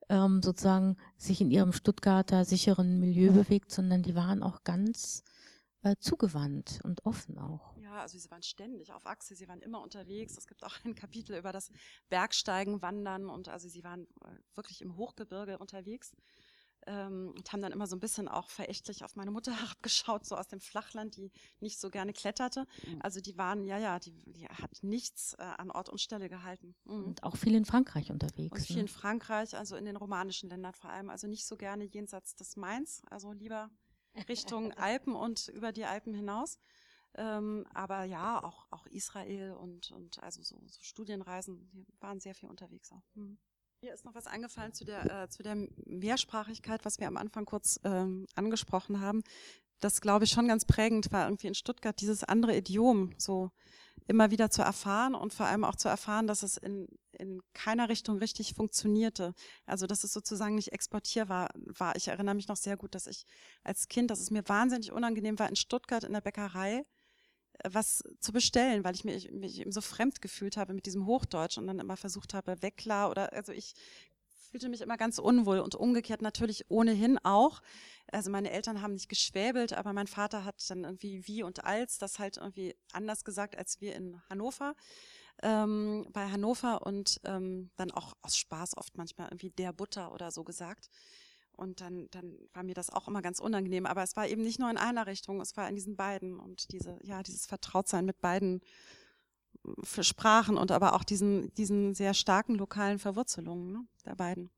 ähm, 0.09 0.43
sozusagen 0.43 0.97
sich 1.19 1.43
in 1.43 1.51
ihrem 1.51 1.73
Stuttgarter 1.73 2.47
sicheren 2.47 3.01
Milieu 3.01 3.33
bewegt, 3.33 3.71
sondern 3.71 4.03
die 4.03 4.15
waren 4.15 4.43
auch 4.43 4.65
ganz 4.65 5.25
äh, 5.87 5.97
zugewandt 6.01 6.81
und 6.83 7.07
offen 7.07 7.39
auch. 7.39 7.77
Ja, 7.77 8.01
also 8.01 8.19
sie 8.19 8.29
waren 8.31 8.43
ständig 8.43 8.93
auf 8.93 9.07
Achse, 9.07 9.37
sie 9.37 9.47
waren 9.47 9.63
immer 9.63 9.81
unterwegs. 9.81 10.37
Es 10.37 10.49
gibt 10.49 10.65
auch 10.65 10.75
ein 10.85 10.97
Kapitel 10.97 11.37
über 11.37 11.53
das 11.53 11.71
Bergsteigen, 12.09 12.83
Wandern 12.83 13.29
und 13.29 13.49
also 13.49 13.69
sie 13.69 13.85
waren 13.85 14.09
äh, 14.25 14.57
wirklich 14.57 14.83
im 14.83 14.97
Hochgebirge 14.97 15.59
unterwegs 15.59 16.13
ähm, 16.89 17.33
und 17.37 17.53
haben 17.53 17.63
dann 17.63 17.71
immer 17.71 17.87
so 17.87 17.95
ein 17.95 18.01
bisschen 18.01 18.27
auch 18.27 18.51
verächtlich 18.51 19.05
auf 19.05 19.15
meine 19.15 19.31
Mutter 19.31 19.53
herabgeschaut, 19.61 20.27
so 20.27 20.37
aus 20.37 20.49
dem 20.49 20.61
Flachland, 20.61 21.17
die 21.17 21.31
nicht 21.61 21.79
so 21.79 21.89
gerne 21.89 22.13
kletterte. 22.13 22.67
Mhm. 22.85 23.03
Also 23.03 23.21
die 23.21 23.39
waren, 23.39 23.65
ja, 23.65 23.79
ja, 23.79 24.01
die, 24.01 24.13
die 24.27 24.47
hat 24.49 24.83
nichts 24.83 25.35
äh, 25.35 25.43
an 25.43 25.71
Ort 25.71 25.89
und 25.89 26.01
Stelle 26.01 26.29
gehalten. 26.29 26.75
Mhm. 26.85 27.05
Und 27.05 27.23
auch 27.23 27.37
viel 27.37 27.55
in 27.55 27.65
Frankreich 27.65 28.11
unterwegs. 28.11 28.59
Und 28.59 28.67
viel 28.67 28.77
ne? 28.77 28.83
in 28.83 28.89
Frankreich, 28.89 29.57
also 29.57 29.77
in 29.77 29.85
den 29.85 29.97
romanischen 29.97 30.49
Ländern 30.49 30.75
vor 30.75 30.91
allem. 30.91 31.11
Also 31.11 31.29
nicht 31.29 31.47
so 31.47 31.57
gerne 31.57 31.85
jenseits 31.85 32.35
des 32.35 32.57
Mains, 32.57 33.03
also 33.09 33.31
lieber 33.31 33.71
Richtung 34.29 34.73
Alpen 34.73 35.15
und 35.15 35.49
über 35.49 35.73
die 35.73 35.85
Alpen 35.85 36.15
hinaus. 36.15 36.59
Ähm, 37.15 37.67
aber 37.73 38.05
ja, 38.05 38.43
auch, 38.43 38.67
auch 38.71 38.87
Israel 38.87 39.53
und, 39.53 39.91
und 39.93 40.23
also 40.23 40.43
so, 40.43 40.61
so 40.67 40.83
Studienreisen, 40.83 41.71
die 41.73 41.87
waren 42.01 42.21
sehr 42.21 42.35
viel 42.35 42.51
unterwegs 42.51 42.93
auch. 42.93 43.03
Mhm. 43.15 43.39
Mir 43.83 43.93
ist 43.95 44.05
noch 44.05 44.15
was 44.15 44.27
eingefallen 44.27 44.73
zu 44.73 44.85
der, 44.85 45.23
äh, 45.23 45.29
zu 45.29 45.43
der 45.43 45.55
Mehrsprachigkeit, 45.85 46.85
was 46.85 46.99
wir 46.99 47.09
am 47.09 47.17
Anfang 47.17 47.45
kurz 47.45 47.79
ähm, 47.85 48.27
angesprochen 48.35 49.01
haben. 49.01 49.23
Das, 49.81 50.01
glaube 50.01 50.25
ich, 50.25 50.31
schon 50.31 50.49
ganz 50.49 50.65
prägend 50.65 51.13
war 51.13 51.27
irgendwie 51.27 51.49
in 51.49 51.55
Stuttgart, 51.55 52.01
dieses 52.01 52.25
andere 52.25 52.57
Idiom 52.57 53.11
so 53.19 53.51
immer 54.07 54.31
wieder 54.31 54.51
zu 54.51 54.63
erfahren 54.63 55.15
und 55.15 55.35
vor 55.35 55.47
allem 55.47 55.65
auch 55.65 55.77
zu 55.77 55.89
erfahren, 55.89 56.27
dass 56.27 56.43
es 56.43 56.57
in, 56.57 56.87
in 57.13 57.41
keiner 57.55 57.89
Richtung 57.89 58.19
richtig 58.19 58.55
funktionierte. 58.55 59.35
Also, 59.67 59.87
dass 59.87 60.05
es 60.05 60.13
sozusagen 60.13 60.55
nicht 60.55 60.73
exportierbar 60.73 61.51
war. 61.55 61.97
Ich 61.97 62.09
erinnere 62.09 62.35
mich 62.35 62.49
noch 62.49 62.57
sehr 62.57 62.77
gut, 62.77 62.95
dass 62.95 63.07
ich 63.07 63.25
als 63.65 63.89
Kind, 63.89 64.11
dass 64.11 64.21
es 64.21 64.31
mir 64.31 64.49
wahnsinnig 64.49 64.93
unangenehm 64.93 65.39
war, 65.39 65.49
in 65.49 65.57
Stuttgart 65.57 66.05
in 66.05 66.13
der 66.13 66.21
Bäckerei 66.21 66.85
was 67.65 68.03
zu 68.21 68.33
bestellen, 68.33 68.85
weil 68.85 68.95
ich 68.95 69.05
mich, 69.05 69.31
mich 69.33 69.61
eben 69.61 69.73
so 69.73 69.81
fremd 69.81 70.21
gefühlt 70.21 70.57
habe 70.57 70.75
mit 70.75 70.87
diesem 70.87 71.07
Hochdeutsch 71.07 71.59
und 71.59 71.67
dann 71.67 71.79
immer 71.79 71.97
versucht 71.97 72.35
habe, 72.35 72.61
Weckler 72.63 73.11
oder, 73.11 73.33
also 73.33 73.53
ich 73.53 73.75
fühlte 74.57 74.71
mich 74.71 74.81
immer 74.81 74.97
ganz 74.97 75.19
unwohl 75.19 75.59
und 75.59 75.75
umgekehrt 75.75 76.23
natürlich 76.23 76.65
ohnehin 76.71 77.19
auch. 77.19 77.61
Also 78.11 78.31
meine 78.31 78.51
Eltern 78.51 78.81
haben 78.81 78.95
nicht 78.95 79.11
geschwäbelt, 79.11 79.75
aber 79.75 79.93
mein 79.93 80.07
Vater 80.07 80.47
hat 80.47 80.55
dann 80.71 80.85
irgendwie 80.85 81.27
wie 81.27 81.43
und 81.43 81.67
als 81.67 81.99
das 81.99 82.19
halt 82.19 82.39
irgendwie 82.39 82.75
anders 82.91 83.23
gesagt 83.23 83.59
als 83.59 83.83
wir 83.83 83.95
in 83.95 84.19
Hannover. 84.31 84.75
Ähm, 85.43 86.07
bei 86.11 86.31
Hannover 86.31 86.87
und 86.87 87.21
ähm, 87.25 87.69
dann 87.77 87.91
auch 87.91 88.15
aus 88.23 88.39
Spaß 88.39 88.79
oft 88.79 88.97
manchmal 88.97 89.27
irgendwie 89.27 89.51
der 89.51 89.75
Butter 89.75 90.11
oder 90.15 90.31
so 90.31 90.43
gesagt. 90.43 90.89
Und 91.53 91.83
dann, 91.83 92.09
dann 92.11 92.39
war 92.55 92.63
mir 92.63 92.75
das 92.75 92.89
auch 92.89 93.09
immer 93.09 93.21
ganz 93.21 93.41
unangenehm. 93.41 93.85
Aber 93.85 94.03
es 94.03 94.17
war 94.17 94.27
eben 94.27 94.41
nicht 94.41 94.59
nur 94.59 94.71
in 94.71 94.79
einer 94.79 95.07
Richtung, 95.07 95.43
es 95.43 95.55
war 95.59 95.69
in 95.69 95.75
diesen 95.75 95.97
beiden. 95.97 96.39
Und 96.39 96.73
diese, 96.73 96.99
ja, 97.03 97.23
dieses 97.23 97.45
Vertrautsein 97.45 98.07
mit 98.07 98.23
beiden 98.23 98.63
für 99.83 100.05
Sprachen 100.05 100.57
und 100.57 100.73
aber 100.73 100.95
auch 100.95 101.05
diesen, 101.05 101.53
diesen 101.55 101.95
sehr 101.95 102.15
starken 102.15 102.55
lokalen 102.55 102.99
Verwurzelungen 102.99 103.73
ne, 103.73 103.87
der 104.05 104.15
beiden. 104.15 104.51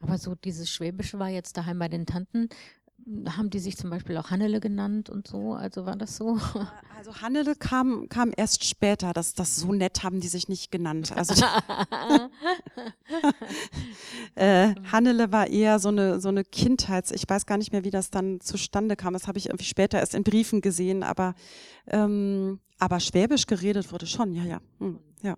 Aber 0.00 0.16
so 0.18 0.34
dieses 0.34 0.70
Schwäbische 0.70 1.18
war 1.18 1.28
jetzt 1.28 1.56
daheim 1.56 1.78
bei 1.78 1.88
den 1.88 2.06
Tanten 2.06 2.48
haben 3.36 3.50
die 3.50 3.58
sich 3.58 3.76
zum 3.76 3.90
Beispiel 3.90 4.16
auch 4.16 4.30
Hannele 4.30 4.60
genannt 4.60 5.10
und 5.10 5.26
so? 5.26 5.54
Also 5.54 5.86
war 5.86 5.96
das 5.96 6.16
so? 6.16 6.38
Also 7.00 7.14
Hannele 7.22 7.54
kam, 7.54 8.10
kam 8.10 8.30
erst 8.36 8.62
später. 8.62 9.14
Das, 9.14 9.32
das 9.32 9.56
so 9.56 9.72
nett 9.72 10.04
haben 10.04 10.20
die 10.20 10.28
sich 10.28 10.50
nicht 10.50 10.70
genannt. 10.70 11.16
Also 11.16 11.32
äh, 14.34 14.74
Hannele 14.92 15.32
war 15.32 15.46
eher 15.46 15.78
so 15.78 15.88
eine, 15.88 16.20
so 16.20 16.28
eine 16.28 16.44
Kindheits-, 16.44 17.12
ich 17.12 17.26
weiß 17.26 17.46
gar 17.46 17.56
nicht 17.56 17.72
mehr, 17.72 17.84
wie 17.84 17.90
das 17.90 18.10
dann 18.10 18.42
zustande 18.42 18.96
kam. 18.96 19.14
Das 19.14 19.28
habe 19.28 19.38
ich 19.38 19.46
irgendwie 19.46 19.64
später 19.64 19.98
erst 19.98 20.14
in 20.14 20.24
Briefen 20.24 20.60
gesehen, 20.60 21.02
aber, 21.02 21.34
ähm, 21.86 22.60
aber 22.78 23.00
Schwäbisch 23.00 23.46
geredet 23.46 23.90
wurde 23.92 24.06
schon, 24.06 24.34
ja, 24.34 24.44
ja. 24.44 24.60
Hm, 24.78 24.98
ja. 25.22 25.36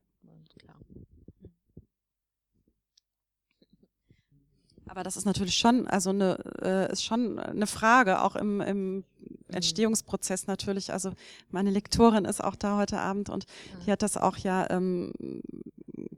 Aber 4.92 5.04
das 5.04 5.16
ist 5.16 5.24
natürlich 5.24 5.56
schon, 5.56 5.88
also 5.88 6.10
eine, 6.10 6.36
äh, 6.60 6.92
ist 6.92 7.02
schon 7.02 7.38
eine 7.38 7.66
Frage, 7.66 8.20
auch 8.20 8.36
im, 8.36 8.60
im 8.60 8.96
mhm. 8.96 9.04
Entstehungsprozess 9.48 10.46
natürlich. 10.46 10.92
Also 10.92 11.12
meine 11.50 11.70
Lektorin 11.70 12.26
ist 12.26 12.44
auch 12.44 12.56
da 12.56 12.76
heute 12.76 12.98
Abend 12.98 13.30
und 13.30 13.46
die 13.86 13.90
hat 13.90 14.02
das 14.02 14.18
auch 14.18 14.36
ja 14.36 14.68
ähm, 14.68 15.14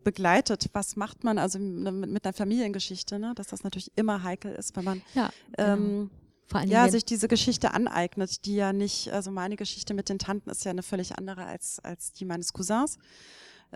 begleitet. 0.02 0.70
Was 0.72 0.96
macht 0.96 1.22
man 1.22 1.38
also 1.38 1.60
mit, 1.60 2.10
mit 2.10 2.24
einer 2.24 2.32
Familiengeschichte, 2.32 3.20
ne? 3.20 3.32
dass 3.36 3.46
das 3.46 3.62
natürlich 3.62 3.92
immer 3.94 4.24
heikel 4.24 4.52
ist, 4.52 4.74
wenn 4.74 4.84
man 4.84 5.02
ja, 5.14 5.30
ähm, 5.56 6.10
genau. 6.48 6.64
ja, 6.64 6.88
sich 6.88 7.04
diese 7.04 7.28
Geschichte 7.28 7.74
aneignet, 7.74 8.44
die 8.44 8.56
ja 8.56 8.72
nicht, 8.72 9.12
also 9.12 9.30
meine 9.30 9.54
Geschichte 9.54 9.94
mit 9.94 10.08
den 10.08 10.18
Tanten 10.18 10.50
ist 10.50 10.64
ja 10.64 10.72
eine 10.72 10.82
völlig 10.82 11.16
andere 11.16 11.44
als, 11.44 11.78
als 11.78 12.12
die 12.12 12.24
meines 12.24 12.52
Cousins 12.52 12.98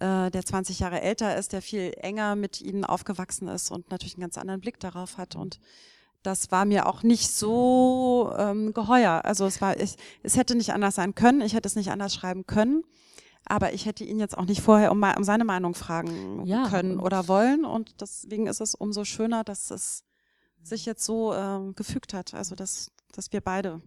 äh, 0.01 0.31
der 0.31 0.45
20 0.45 0.81
Jahre 0.81 1.01
älter 1.01 1.37
ist, 1.37 1.53
der 1.53 1.63
viel 1.63 1.93
enger 1.99 2.37
mit 2.37 2.61
ihnen 2.61 2.85
aufgewachsen 2.85 3.49
ist 3.49 3.71
und 3.71 3.91
natürlich 3.91 4.15
einen 4.15 4.23
ganz 4.23 4.39
anderen 4.39 4.61
Blick 4.61 4.79
darauf 4.79 5.19
hat. 5.19 5.35
Und 5.35 5.59
das 6.23 6.51
war 6.51 6.65
mir 6.65 6.87
auch 6.87 7.03
nicht 7.03 7.31
so 7.31 8.33
ähm, 8.37 8.73
geheuer. 8.73 9.23
Also 9.25 9.47
es 9.47 9.61
war, 9.61 9.79
ich, 9.79 9.97
es 10.23 10.37
hätte 10.37 10.55
nicht 10.55 10.73
anders 10.73 10.95
sein 10.95 11.15
können, 11.15 11.41
ich 11.41 11.55
hätte 11.55 11.67
es 11.67 11.77
nicht 11.77 11.91
anders 11.91 12.15
schreiben 12.15 12.47
können. 12.47 12.85
Aber 13.45 13.73
ich 13.73 13.87
hätte 13.87 14.05
ihn 14.05 14.19
jetzt 14.19 14.37
auch 14.37 14.45
nicht 14.45 14.61
vorher 14.61 14.93
um, 14.93 15.03
um 15.03 15.25
seine 15.25 15.45
Meinung 15.45 15.75
fragen 15.75 16.45
ja, 16.45 16.69
können 16.69 17.01
oder 17.01 17.29
wollen. 17.29 17.65
Und 17.65 18.01
deswegen 18.01 18.47
ist 18.47 18.61
es 18.61 18.75
umso 18.75 19.05
schöner, 19.05 19.43
dass 19.43 19.71
es 19.71 20.05
sich 20.63 20.85
jetzt 20.85 21.05
so 21.05 21.33
äh, 21.33 21.73
gefügt 21.75 22.15
hat. 22.15 22.35
Also 22.35 22.55
dass, 22.55 22.93
dass 23.13 23.33
wir 23.33 23.41
beide 23.41 23.81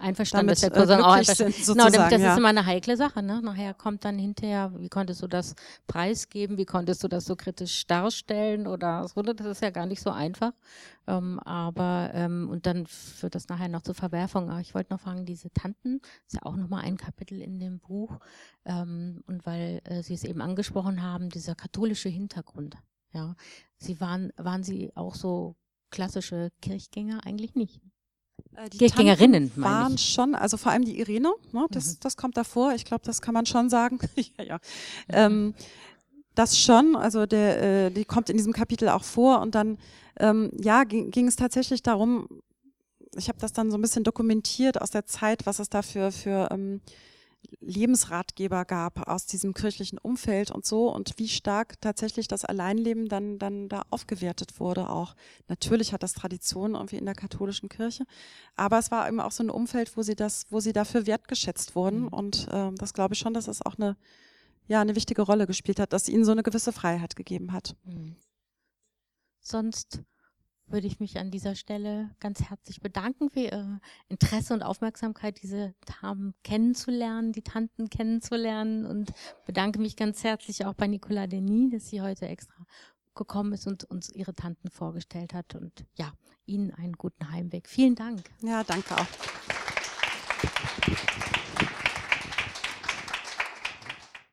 Einverstanden, 0.00 0.46
damit, 0.48 0.62
dass 0.62 0.70
der 0.70 0.70
Cousin 0.70 0.98
äh, 0.98 1.02
auch 1.02 1.12
einverstanden 1.12 1.52
sind. 1.52 1.78
Genau, 1.78 1.88
das 1.88 2.20
ja. 2.20 2.32
ist 2.32 2.38
immer 2.38 2.48
eine 2.48 2.66
heikle 2.66 2.96
Sache. 2.96 3.22
Ne? 3.22 3.40
Nachher 3.42 3.74
kommt 3.74 4.04
dann 4.04 4.18
hinterher, 4.18 4.72
wie 4.76 4.88
konntest 4.88 5.22
du 5.22 5.26
das 5.26 5.54
preisgeben, 5.86 6.56
wie 6.58 6.64
konntest 6.64 7.04
du 7.04 7.08
das 7.08 7.24
so 7.24 7.36
kritisch 7.36 7.86
darstellen 7.86 8.66
oder 8.66 9.06
so, 9.08 9.22
das 9.22 9.46
ist 9.46 9.62
ja 9.62 9.70
gar 9.70 9.86
nicht 9.86 10.02
so 10.02 10.10
einfach. 10.10 10.52
Ähm, 11.06 11.38
aber, 11.40 12.10
ähm, 12.14 12.48
und 12.50 12.66
dann 12.66 12.86
führt 12.86 13.34
das 13.34 13.48
nachher 13.48 13.68
noch 13.68 13.82
zur 13.82 13.94
Verwerfung. 13.94 14.50
Aber 14.50 14.60
ich 14.60 14.74
wollte 14.74 14.92
noch 14.92 15.00
fragen, 15.00 15.26
diese 15.26 15.50
Tanten, 15.50 16.00
ist 16.26 16.34
ja 16.34 16.42
auch 16.42 16.56
nochmal 16.56 16.84
ein 16.84 16.96
Kapitel 16.96 17.40
in 17.40 17.58
dem 17.60 17.78
Buch. 17.80 18.18
Ähm, 18.64 19.22
und 19.26 19.44
weil 19.46 19.80
äh, 19.84 20.02
Sie 20.02 20.14
es 20.14 20.24
eben 20.24 20.40
angesprochen 20.40 21.02
haben, 21.02 21.28
dieser 21.28 21.54
katholische 21.54 22.08
Hintergrund. 22.08 22.76
Ja, 23.12 23.34
Sie 23.76 24.00
waren, 24.00 24.32
waren 24.36 24.62
Sie 24.62 24.92
auch 24.94 25.14
so 25.14 25.56
klassische 25.90 26.50
Kirchgänger? 26.62 27.26
Eigentlich 27.26 27.54
nicht. 27.54 27.80
Äh, 28.56 28.70
die 28.70 28.78
Kirchgängerinnen 28.78 29.52
waren 29.56 29.98
schon, 29.98 30.34
also 30.34 30.56
vor 30.56 30.72
allem 30.72 30.84
die 30.84 30.98
Irene, 30.98 31.32
ne, 31.52 31.66
das, 31.70 31.94
mhm. 31.94 31.96
das 32.00 32.16
kommt 32.16 32.36
davor. 32.36 32.72
Ich 32.74 32.84
glaube, 32.84 33.02
das 33.04 33.20
kann 33.20 33.34
man 33.34 33.46
schon 33.46 33.70
sagen. 33.70 33.98
ja, 34.38 34.44
ja. 34.44 34.56
Mhm. 34.56 34.60
Ähm, 35.08 35.54
das 36.34 36.58
schon, 36.58 36.96
also 36.96 37.26
der, 37.26 37.86
äh, 37.86 37.90
die 37.90 38.04
kommt 38.04 38.30
in 38.30 38.36
diesem 38.36 38.52
Kapitel 38.52 38.88
auch 38.88 39.04
vor 39.04 39.40
und 39.40 39.54
dann, 39.54 39.78
ähm, 40.18 40.50
ja, 40.60 40.84
ging, 40.84 41.10
ging 41.10 41.26
es 41.26 41.36
tatsächlich 41.36 41.82
darum, 41.82 42.28
ich 43.16 43.28
habe 43.28 43.38
das 43.40 43.52
dann 43.52 43.70
so 43.70 43.76
ein 43.76 43.82
bisschen 43.82 44.04
dokumentiert 44.04 44.80
aus 44.80 44.90
der 44.90 45.06
Zeit, 45.06 45.44
was 45.46 45.58
es 45.58 45.68
da 45.68 45.82
für, 45.82 46.12
für 46.12 46.48
ähm, 46.52 46.80
Lebensratgeber 47.60 48.64
gab 48.64 49.08
aus 49.08 49.26
diesem 49.26 49.54
kirchlichen 49.54 49.98
Umfeld 49.98 50.50
und 50.50 50.64
so 50.64 50.92
und 50.92 51.18
wie 51.18 51.28
stark 51.28 51.80
tatsächlich 51.80 52.28
das 52.28 52.44
Alleinleben 52.44 53.08
dann, 53.08 53.38
dann 53.38 53.68
da 53.68 53.82
aufgewertet 53.90 54.60
wurde 54.60 54.88
auch. 54.88 55.14
Natürlich 55.48 55.92
hat 55.92 56.02
das 56.02 56.14
Tradition 56.14 56.74
irgendwie 56.74 56.96
in 56.96 57.04
der 57.04 57.14
katholischen 57.14 57.68
Kirche, 57.68 58.04
aber 58.56 58.78
es 58.78 58.90
war 58.90 59.08
eben 59.08 59.20
auch 59.20 59.32
so 59.32 59.42
ein 59.42 59.50
Umfeld, 59.50 59.96
wo 59.96 60.02
sie 60.02 60.16
das, 60.16 60.46
wo 60.50 60.60
sie 60.60 60.72
dafür 60.72 61.06
wertgeschätzt 61.06 61.74
wurden 61.74 62.02
mhm. 62.02 62.08
und 62.08 62.48
äh, 62.48 62.70
das 62.74 62.94
glaube 62.94 63.14
ich 63.14 63.20
schon, 63.20 63.34
dass 63.34 63.48
es 63.48 63.64
auch 63.64 63.76
eine, 63.76 63.96
ja, 64.68 64.80
eine 64.80 64.96
wichtige 64.96 65.22
Rolle 65.22 65.46
gespielt 65.46 65.80
hat, 65.80 65.92
dass 65.92 66.08
ihnen 66.08 66.24
so 66.24 66.32
eine 66.32 66.42
gewisse 66.42 66.72
Freiheit 66.72 67.16
gegeben 67.16 67.52
hat. 67.52 67.76
Mhm. 67.84 68.16
Sonst 69.40 70.02
würde 70.70 70.86
ich 70.86 71.00
mich 71.00 71.18
an 71.18 71.30
dieser 71.30 71.54
Stelle 71.54 72.10
ganz 72.20 72.42
herzlich 72.42 72.80
bedanken 72.80 73.30
für 73.30 73.40
Ihr 73.40 73.80
Interesse 74.08 74.54
und 74.54 74.62
Aufmerksamkeit, 74.62 75.42
diese 75.42 75.74
Damen 76.00 76.34
kennenzulernen, 76.44 77.32
die 77.32 77.42
Tanten 77.42 77.90
kennenzulernen 77.90 78.86
und 78.86 79.12
bedanke 79.46 79.78
mich 79.78 79.96
ganz 79.96 80.24
herzlich 80.24 80.64
auch 80.66 80.74
bei 80.74 80.86
Nicola 80.86 81.26
Denis, 81.26 81.72
dass 81.72 81.88
sie 81.88 82.00
heute 82.00 82.26
extra 82.26 82.66
gekommen 83.14 83.52
ist 83.52 83.66
und 83.66 83.84
uns 83.84 84.10
ihre 84.10 84.34
Tanten 84.34 84.70
vorgestellt 84.70 85.34
hat 85.34 85.54
und 85.54 85.84
ja, 85.94 86.12
Ihnen 86.46 86.72
einen 86.72 86.94
guten 86.94 87.30
Heimweg. 87.30 87.68
Vielen 87.68 87.94
Dank. 87.94 88.22
Ja, 88.42 88.64
danke 88.64 88.94
auch. 88.96 89.06